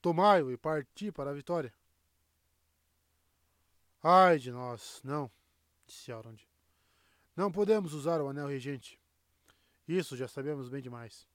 [0.00, 1.74] tomai-o e parti para a vitória.
[4.00, 5.28] Ai de nós, não,
[5.84, 6.53] disse Elrond.
[7.36, 8.98] Não podemos usar o anel regente.
[9.86, 11.26] Isso já sabemos bem demais.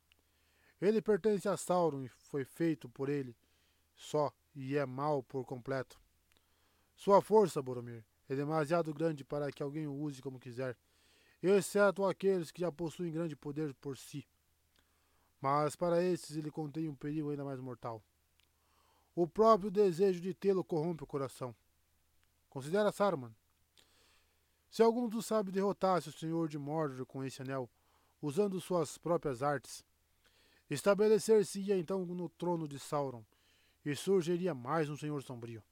[0.81, 3.35] Ele pertence a Sauron e foi feito por ele
[3.95, 5.99] só e é mau por completo.
[6.95, 10.77] Sua força, Boromir, é demasiado grande para que alguém o use como quiser,
[11.43, 14.25] exceto aqueles que já possuem grande poder por si.
[15.41, 18.01] Mas para esses ele contém um perigo ainda mais mortal.
[19.15, 21.55] O próprio desejo de tê-lo corrompe o coração.
[22.49, 23.33] Considera Saruman.
[24.69, 27.69] Se algum dos sábios derrotasse o senhor de Mordor com esse anel,
[28.21, 29.83] usando suas próprias artes,
[30.69, 33.23] estabelecer-se-ia então no trono de Sauron,
[33.83, 35.63] e surgiria mais um senhor sombrio.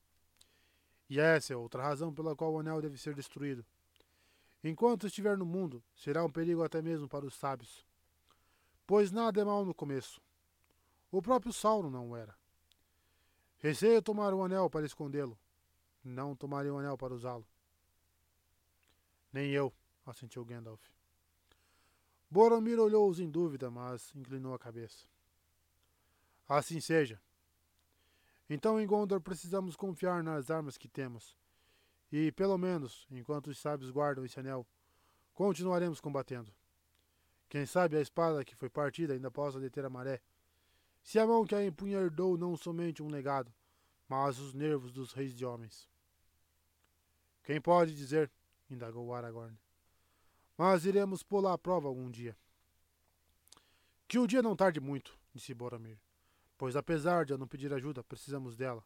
[1.10, 3.66] E essa é outra razão pela qual o anel deve ser destruído.
[4.64, 7.86] Enquanto estiver no mundo, será um perigo até mesmo para os sábios.
[8.86, 10.22] Pois nada é mal no começo.
[11.12, 12.36] O próprio Sauron não o era.
[13.60, 15.38] Receio tomar o anel para escondê-lo.
[16.04, 17.46] Não tomaria o anel para usá-lo.
[19.38, 19.72] Nem eu,
[20.04, 20.82] assentiu Gandalf.
[22.28, 25.06] Boromir olhou-os em dúvida, mas inclinou a cabeça.
[26.50, 27.22] Assim seja.
[28.50, 31.38] Então em Gondor precisamos confiar nas armas que temos.
[32.12, 34.66] E, pelo menos, enquanto os sábios guardam esse anel,
[35.36, 36.52] continuaremos combatendo.
[37.48, 40.20] Quem sabe a espada que foi partida ainda possa deter a maré.
[41.04, 43.54] Se a mão que a empunha herdou não somente um legado,
[44.10, 45.88] mas os nervos dos reis de homens.
[47.44, 48.32] Quem pode dizer?
[48.70, 49.58] Indagou Aragorn.
[50.58, 52.36] Mas iremos pô-la à prova algum dia.
[54.08, 56.00] Que o dia não tarde muito, disse Boromir,
[56.58, 58.84] pois apesar de eu não pedir ajuda, precisamos dela.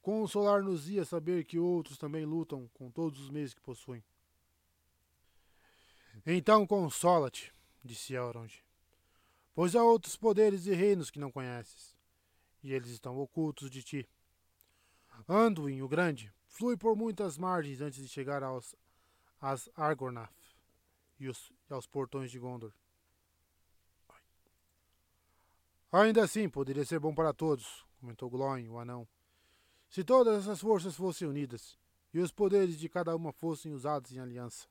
[0.00, 4.02] Consolar-nos-ia saber que outros também lutam com todos os meios que possuem.
[6.24, 7.52] Então consola-te,
[7.84, 8.64] disse Elrond,
[9.54, 11.94] pois há outros poderes e reinos que não conheces,
[12.62, 14.08] e eles estão ocultos de ti.
[15.28, 18.74] Anduin, o Grande, flui por muitas margens antes de chegar aos
[19.38, 20.32] às Argonath
[21.20, 22.72] e, os, e aos portões de Gondor.
[25.92, 29.06] Ainda assim, poderia ser bom para todos, comentou Glóin, o anão.
[29.90, 31.78] Se todas essas forças fossem unidas
[32.12, 34.66] e os poderes de cada uma fossem usados em aliança.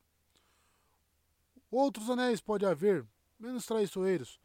[1.69, 3.05] Outros anéis pode haver,
[3.39, 4.41] menos traiçoeiros,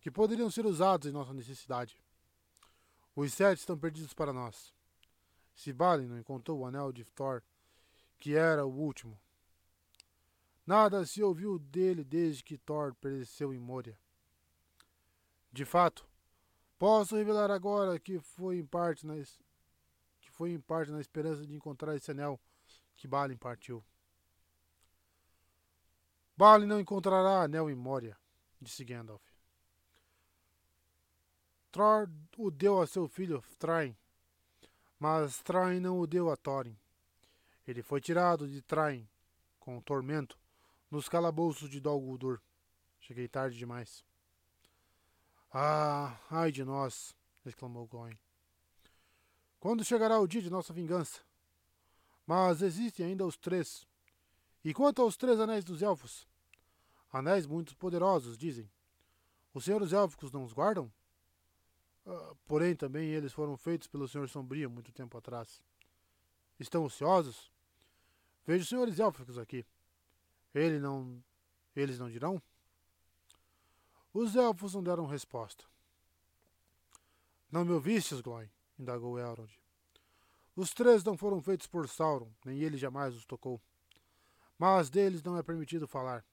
[0.00, 2.00] que poderiam ser usados em nossa necessidade.
[3.14, 4.79] Os sete estão perdidos para nós.
[5.60, 7.42] Se Balin não encontrou o anel de Thor,
[8.18, 9.20] que era o último.
[10.66, 13.98] Nada se ouviu dele desde que Thor pereceu em Moria.
[15.52, 16.08] De fato,
[16.78, 19.12] posso revelar agora que foi em parte na,
[20.18, 22.40] que foi em parte na esperança de encontrar esse anel
[22.96, 23.84] que Balin partiu.
[26.38, 28.16] Balin não encontrará anel em Moria,
[28.62, 29.22] disse Gandalf.
[31.70, 32.08] Thor
[32.38, 33.94] o deu a seu filho Thrain,
[35.00, 36.76] mas Thrain não o deu a Thorin.
[37.66, 39.08] Ele foi tirado de Thrain
[39.58, 40.38] com tormento
[40.90, 42.38] nos calabouços de Dol Guldur.
[43.00, 44.04] Cheguei tarde demais.
[45.50, 47.16] Ah, ai de nós!
[47.46, 48.16] exclamou Goin.
[49.58, 51.20] Quando chegará o dia de nossa vingança?
[52.26, 53.86] Mas existem ainda os três.
[54.62, 56.28] E quanto aos três anéis dos elfos?
[57.10, 58.70] Anéis muito poderosos, dizem.
[59.54, 60.92] Os senhores élficos não os guardam?
[62.06, 65.62] Uh, porém, também eles foram feitos pelo Senhor Sombrio muito tempo atrás.
[66.58, 67.50] Estão ociosos?
[68.46, 69.64] Vejo senhores élficos aqui.
[70.54, 71.22] Ele não,
[71.76, 72.42] eles não dirão?
[74.12, 75.64] Os elfos não deram resposta.
[77.50, 78.50] Não me ouvistes, Glóin?
[78.78, 79.50] indagou Elrond.
[80.56, 83.60] Os três não foram feitos por Sauron, nem ele jamais os tocou.
[84.58, 86.24] Mas deles não é permitido falar.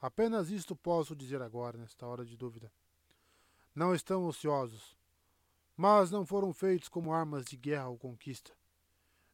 [0.00, 2.72] Apenas isto posso dizer agora, nesta hora de dúvida.
[3.74, 4.96] Não estão ociosos,
[5.80, 8.52] mas não foram feitos como armas de guerra ou conquista.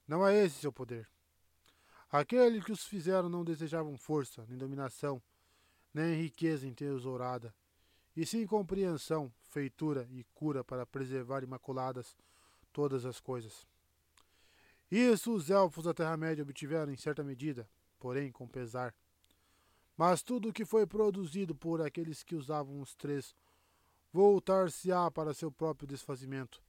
[0.06, 1.10] Não é esse seu poder.
[2.08, 5.20] Aquele que os fizeram não desejavam força, nem dominação,
[5.92, 7.52] nem riqueza entesourada,
[8.16, 12.16] e sim compreensão, feitura e cura para preservar imaculadas
[12.72, 13.66] todas as coisas.
[14.88, 17.68] Isso os elfos da Terra-média obtiveram em certa medida,
[17.98, 18.94] porém com pesar.
[19.96, 23.34] Mas tudo o que foi produzido por aqueles que usavam os três
[24.16, 26.62] voltar-se-á para seu próprio desfazimento,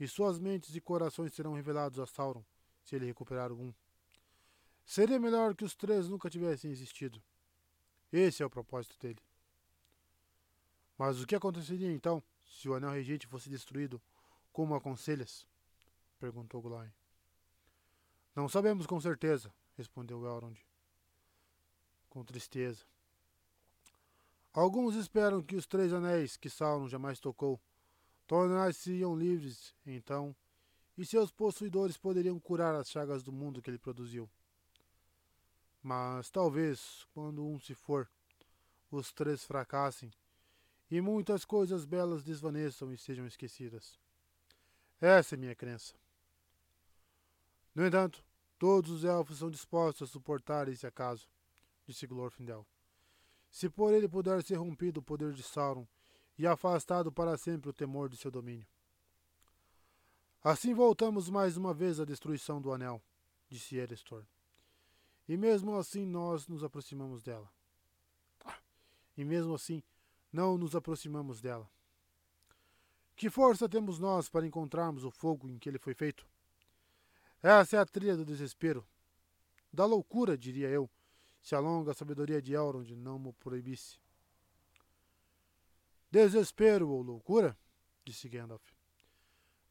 [0.00, 2.44] e suas mentes e corações serão revelados a Sauron,
[2.82, 3.72] se ele recuperar algum.
[4.84, 7.22] Seria melhor que os três nunca tivessem existido.
[8.12, 9.20] Esse é o propósito dele.
[10.98, 14.02] Mas o que aconteceria então se o anel regente fosse destruído
[14.52, 15.46] como aconselhas?
[16.18, 16.90] perguntou Glóin.
[18.34, 20.58] Não sabemos com certeza, respondeu Elrond,
[22.08, 22.84] com tristeza.
[24.52, 27.60] Alguns esperam que os três anéis que Sauron jamais tocou
[28.26, 30.34] tornar-se-iam livres, então,
[30.96, 34.28] e seus possuidores poderiam curar as chagas do mundo que ele produziu.
[35.82, 38.10] Mas talvez, quando um se for,
[38.90, 40.12] os três fracassem
[40.90, 43.98] e muitas coisas belas desvaneçam e sejam esquecidas.
[45.00, 45.94] Essa é minha crença.
[47.74, 48.24] No entanto,
[48.58, 51.28] todos os elfos são dispostos a suportar esse acaso,
[51.86, 52.66] disse Glorfindel.
[53.50, 55.86] Se por ele puder ser rompido o poder de Sauron
[56.38, 58.66] e afastado para sempre o temor de seu domínio.
[60.42, 63.02] Assim voltamos mais uma vez à destruição do anel,
[63.48, 64.24] disse Erestor.
[65.28, 67.50] E mesmo assim nós nos aproximamos dela.
[69.16, 69.82] E mesmo assim
[70.32, 71.68] não nos aproximamos dela.
[73.14, 76.26] Que força temos nós para encontrarmos o fogo em que ele foi feito?
[77.42, 78.86] Essa é a trilha do desespero,
[79.72, 80.88] da loucura, diria eu,
[81.40, 83.98] se a longa sabedoria de Elrond não me proibisse.
[86.10, 87.56] Desespero ou loucura?
[88.04, 88.62] disse Gandalf.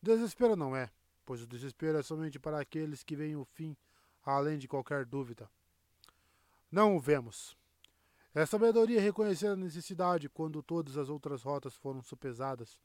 [0.02, 0.90] Desespero não é,
[1.26, 3.76] pois o desespero é somente para aqueles que veem o fim
[4.24, 5.50] além de qualquer dúvida.
[6.72, 7.58] Não o vemos.
[8.34, 12.78] É sabedoria reconhecer a necessidade quando todas as outras rotas foram sopesadas,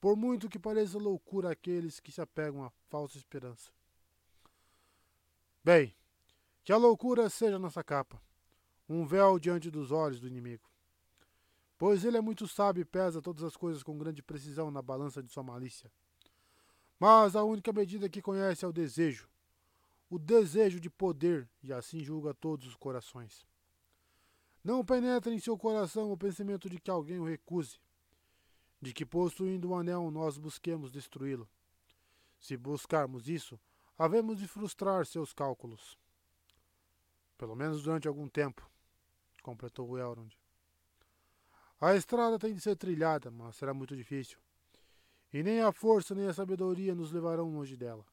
[0.00, 3.72] por muito que pareça loucura aqueles que se apegam à falsa esperança.
[5.64, 5.94] Bem,
[6.66, 8.20] que a loucura seja nossa capa,
[8.88, 10.68] um véu diante dos olhos do inimigo.
[11.78, 15.22] Pois ele é muito sábio e pesa todas as coisas com grande precisão na balança
[15.22, 15.92] de sua malícia.
[16.98, 19.28] Mas a única medida que conhece é o desejo,
[20.10, 23.46] o desejo de poder, e assim julga todos os corações.
[24.64, 27.78] Não penetra em seu coração o pensamento de que alguém o recuse,
[28.82, 31.48] de que possuindo um anel nós busquemos destruí-lo.
[32.40, 33.56] Se buscarmos isso,
[33.96, 35.96] havemos de frustrar seus cálculos.
[37.36, 38.68] Pelo menos durante algum tempo,
[39.42, 40.36] completou Elrond.
[41.80, 44.38] A estrada tem de ser trilhada, mas será muito difícil.
[45.32, 48.06] E nem a força nem a sabedoria nos levarão longe dela.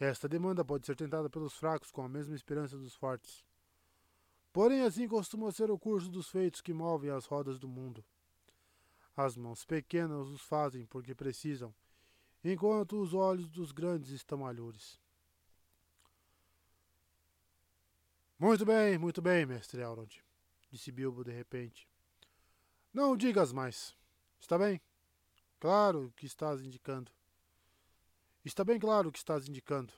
[0.00, 3.44] Esta demanda pode ser tentada pelos fracos com a mesma esperança dos fortes.
[4.52, 8.04] Porém, assim costuma ser o curso dos feitos que movem as rodas do mundo.
[9.16, 11.74] As mãos pequenas os fazem porque precisam,
[12.42, 14.98] enquanto os olhos dos grandes estão alhures.
[18.40, 20.22] Muito bem, muito bem, mestre Elrond,
[20.70, 21.88] disse Bilbo de repente.
[22.94, 23.96] Não digas mais.
[24.38, 24.80] Está bem?
[25.58, 27.10] Claro que estás indicando.
[28.44, 29.92] Está bem claro que estás indicando.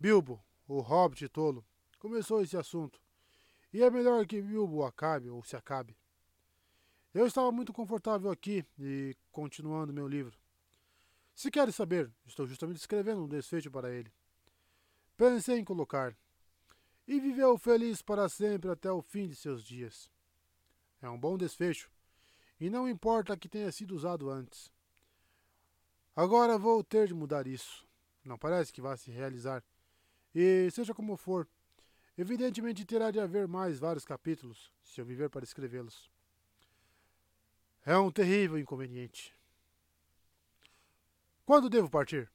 [0.00, 1.62] Bilbo, o hobbit tolo,
[1.98, 2.98] começou esse assunto.
[3.70, 5.94] E é melhor que Bilbo acabe ou se acabe.
[7.12, 10.38] Eu estava muito confortável aqui e continuando meu livro.
[11.34, 14.10] Se queres saber, estou justamente escrevendo um desfecho para ele.
[15.18, 16.16] Pensei em colocar.
[17.08, 20.10] E viveu feliz para sempre até o fim de seus dias.
[21.00, 21.90] É um bom desfecho,
[22.60, 24.70] e não importa que tenha sido usado antes.
[26.14, 27.88] Agora vou ter de mudar isso.
[28.22, 29.64] Não parece que vá se realizar.
[30.34, 31.48] E seja como for,
[32.16, 36.10] evidentemente terá de haver mais vários capítulos, se eu viver para escrevê-los.
[37.86, 39.34] É um terrível inconveniente.
[41.46, 42.30] Quando devo partir?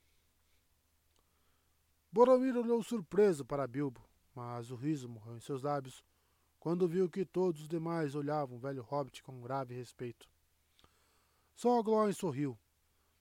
[2.12, 4.04] Boromir olhou surpreso para Bilbo,
[4.36, 6.04] mas o riso morreu em seus lábios
[6.60, 10.30] quando viu que todos os demais olhavam o velho hobbit com grave respeito.
[11.54, 12.58] Só Glóin sorriu,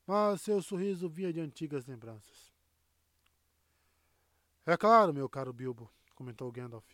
[0.07, 2.53] mas seu sorriso vinha de antigas lembranças.
[4.65, 6.87] É claro, meu caro Bilbo, comentou Gandalf.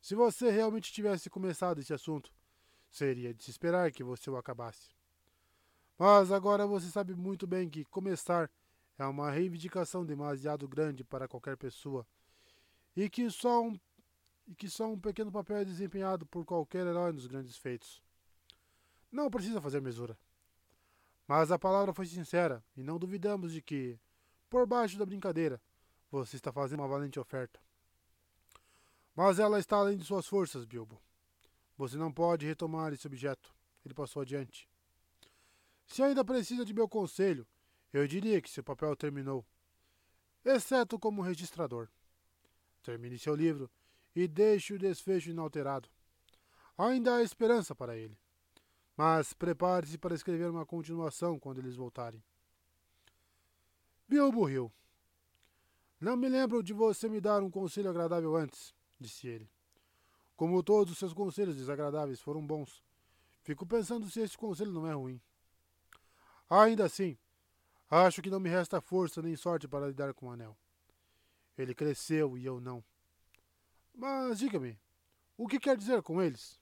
[0.00, 2.32] Se você realmente tivesse começado esse assunto,
[2.90, 4.90] seria de se esperar que você o acabasse.
[5.96, 8.50] Mas agora você sabe muito bem que começar
[8.98, 12.06] é uma reivindicação demasiado grande para qualquer pessoa
[12.96, 13.78] e que só um
[14.46, 18.02] e que só um pequeno papel é desempenhado por qualquer herói nos grandes feitos.
[19.10, 20.18] Não precisa fazer mesura.
[21.26, 23.96] Mas a palavra foi sincera, e não duvidamos de que,
[24.48, 25.62] por baixo da brincadeira,
[26.10, 27.60] você está fazendo uma valente oferta.
[29.14, 31.00] Mas ela está além de suas forças, Bilbo.
[31.76, 33.54] Você não pode retomar esse objeto.
[33.84, 34.68] Ele passou adiante.
[35.86, 37.46] Se ainda precisa de meu conselho,
[37.92, 39.46] eu diria que seu papel terminou.
[40.44, 41.88] Exceto como registrador.
[42.90, 43.70] Termine seu livro
[44.16, 45.88] e deixe o desfecho inalterado.
[46.76, 48.18] Ainda há esperança para ele.
[48.96, 52.20] Mas prepare-se para escrever uma continuação quando eles voltarem.
[54.08, 54.72] Bilbo riu.
[56.00, 59.48] Não me lembro de você me dar um conselho agradável antes, disse ele.
[60.34, 62.82] Como todos os seus conselhos desagradáveis foram bons,
[63.44, 65.20] fico pensando se este conselho não é ruim.
[66.48, 67.16] Ainda assim,
[67.88, 70.56] acho que não me resta força nem sorte para lidar com o anel.
[71.60, 72.82] Ele cresceu e eu não.
[73.94, 74.78] Mas diga-me,
[75.36, 76.58] o que quer dizer com eles?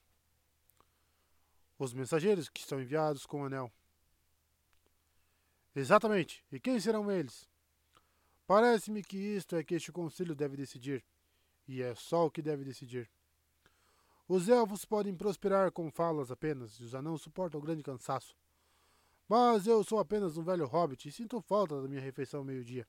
[1.78, 3.70] Os mensageiros que estão enviados com o anel.
[5.74, 6.44] Exatamente.
[6.50, 7.48] E quem serão eles?
[8.44, 11.04] Parece-me que isto é que este conselho deve decidir.
[11.68, 13.08] E é só o que deve decidir.
[14.26, 18.36] Os elfos podem prosperar com falas apenas, e os anãos suportam grande cansaço.
[19.28, 22.86] Mas eu sou apenas um velho hobbit e sinto falta da minha refeição ao meio-dia.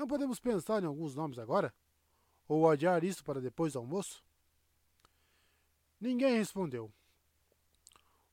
[0.00, 1.74] Não podemos pensar em alguns nomes agora?
[2.48, 4.24] ou adiar isso para depois do almoço?
[6.00, 6.90] Ninguém respondeu.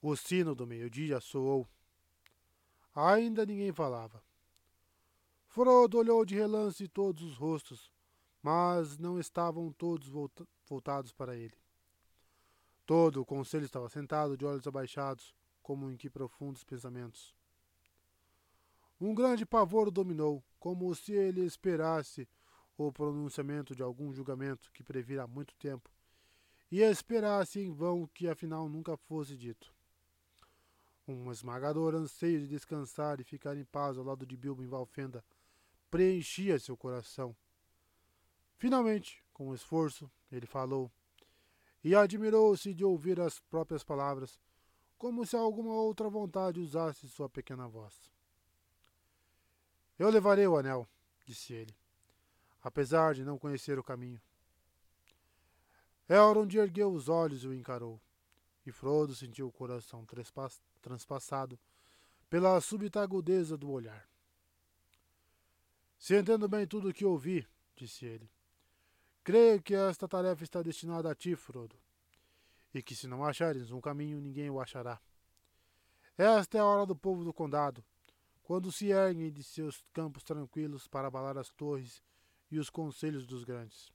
[0.01, 1.67] O sino do meio-dia soou.
[2.95, 4.23] Ainda ninguém falava.
[5.49, 7.91] Frodo olhou de relance todos os rostos,
[8.41, 10.07] mas não estavam todos
[10.67, 11.53] voltados para ele.
[12.85, 17.35] Todo o conselho estava sentado de olhos abaixados, como em que profundos pensamentos.
[18.99, 22.27] Um grande pavor o dominou, como se ele esperasse
[22.77, 25.89] o pronunciamento de algum julgamento que previra há muito tempo,
[26.69, 29.73] e esperasse em vão que afinal nunca fosse dito.
[31.07, 35.23] Um esmagador anseio de descansar e ficar em paz ao lado de Bilbo em Valfenda
[35.89, 37.33] preenchia seu coração.
[38.57, 40.91] Finalmente, com esforço, ele falou,
[41.81, 44.37] e admirou-se de ouvir as próprias palavras,
[44.97, 48.16] como se alguma outra vontade usasse sua pequena voz.
[49.97, 50.87] Eu levarei o anel,
[51.25, 51.75] disse ele,
[52.63, 54.21] apesar de não conhecer o caminho.
[56.07, 57.99] Elrond ergueu os olhos e o encarou,
[58.65, 60.05] e Frodo sentiu o coração
[60.81, 61.59] transpassado
[62.29, 64.07] pela súbita agudeza do olhar.
[65.97, 68.29] Se entendo bem tudo o que ouvi, disse ele,
[69.23, 71.75] creio que esta tarefa está destinada a ti, Frodo,
[72.73, 75.01] e que se não achares um caminho, ninguém o achará.
[76.17, 77.83] Esta é a hora do povo do condado,
[78.47, 82.01] quando se erguem de seus campos tranquilos para abalar as torres
[82.49, 83.91] e os conselhos dos grandes.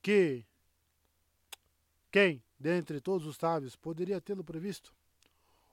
[0.00, 0.46] Que,
[2.08, 4.94] quem, dentre todos os sábios, poderia tê-lo previsto?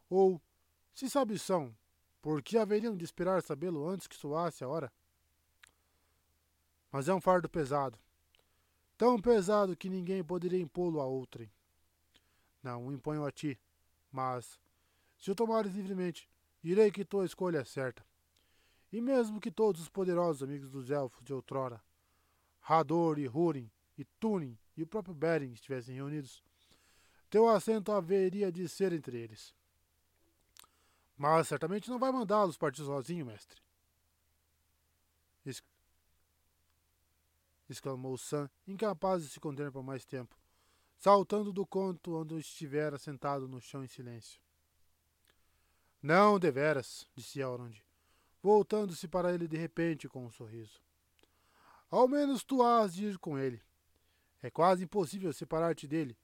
[0.10, 0.42] Ou,
[0.96, 1.78] se sábios são,
[2.24, 4.92] por que haveriam de esperar sabê-lo antes que soasse a hora?
[6.92, 8.00] Mas é um fardo pesado,
[8.98, 11.52] tão pesado que ninguém poderia impô-lo a outrem.
[12.64, 13.60] Não o imponho a ti,
[14.12, 14.60] mas,
[15.20, 16.28] se o tomares livremente,
[16.68, 18.06] direi que tua escolha é certa.
[18.92, 21.82] E mesmo que todos os poderosos amigos dos elfos de outrora,
[22.62, 26.44] Hador e Húrin e Túrin e o próprio Beren estivessem reunidos,
[27.30, 29.56] teu assento haveria de ser entre eles.
[31.16, 33.62] Mas certamente não vai mandá-los partir sozinho, mestre.
[37.70, 40.38] exclamou Sam, incapaz de se conter por mais tempo,
[40.98, 44.40] saltando do conto onde estivera sentado no chão em silêncio.
[46.02, 47.84] Não, deveras, disse Elrond,
[48.42, 50.80] voltando-se para ele de repente com um sorriso.
[51.90, 53.62] Ao menos tu has de ir com ele.
[54.42, 56.18] É quase impossível separar-te dele,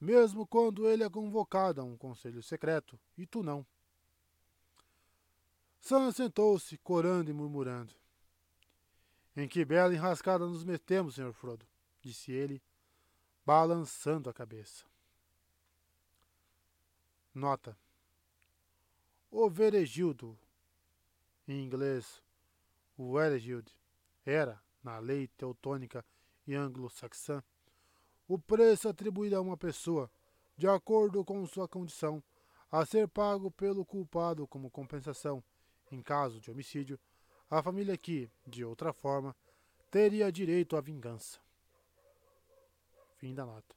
[0.00, 3.66] mesmo quando ele é convocado a um conselho secreto, e tu não.
[5.80, 7.94] Sam sentou-se, corando e murmurando.
[9.36, 11.66] Em que bela enrascada nos metemos, senhor Frodo,
[12.02, 12.62] disse ele,
[13.44, 14.84] balançando a cabeça.
[17.32, 17.78] Nota.
[19.30, 20.38] O Veregildo,
[21.48, 22.22] em inglês,
[22.96, 23.70] o Eregild,
[24.24, 26.04] era, na lei teutônica
[26.46, 27.42] e anglo-saxã,
[28.28, 30.10] o preço atribuído a uma pessoa,
[30.56, 32.22] de acordo com sua condição,
[32.70, 35.42] a ser pago pelo culpado como compensação,
[35.90, 36.98] em caso de homicídio,
[37.50, 39.36] à família que, de outra forma,
[39.90, 41.38] teria direito à vingança.
[43.16, 43.75] Fim da nota.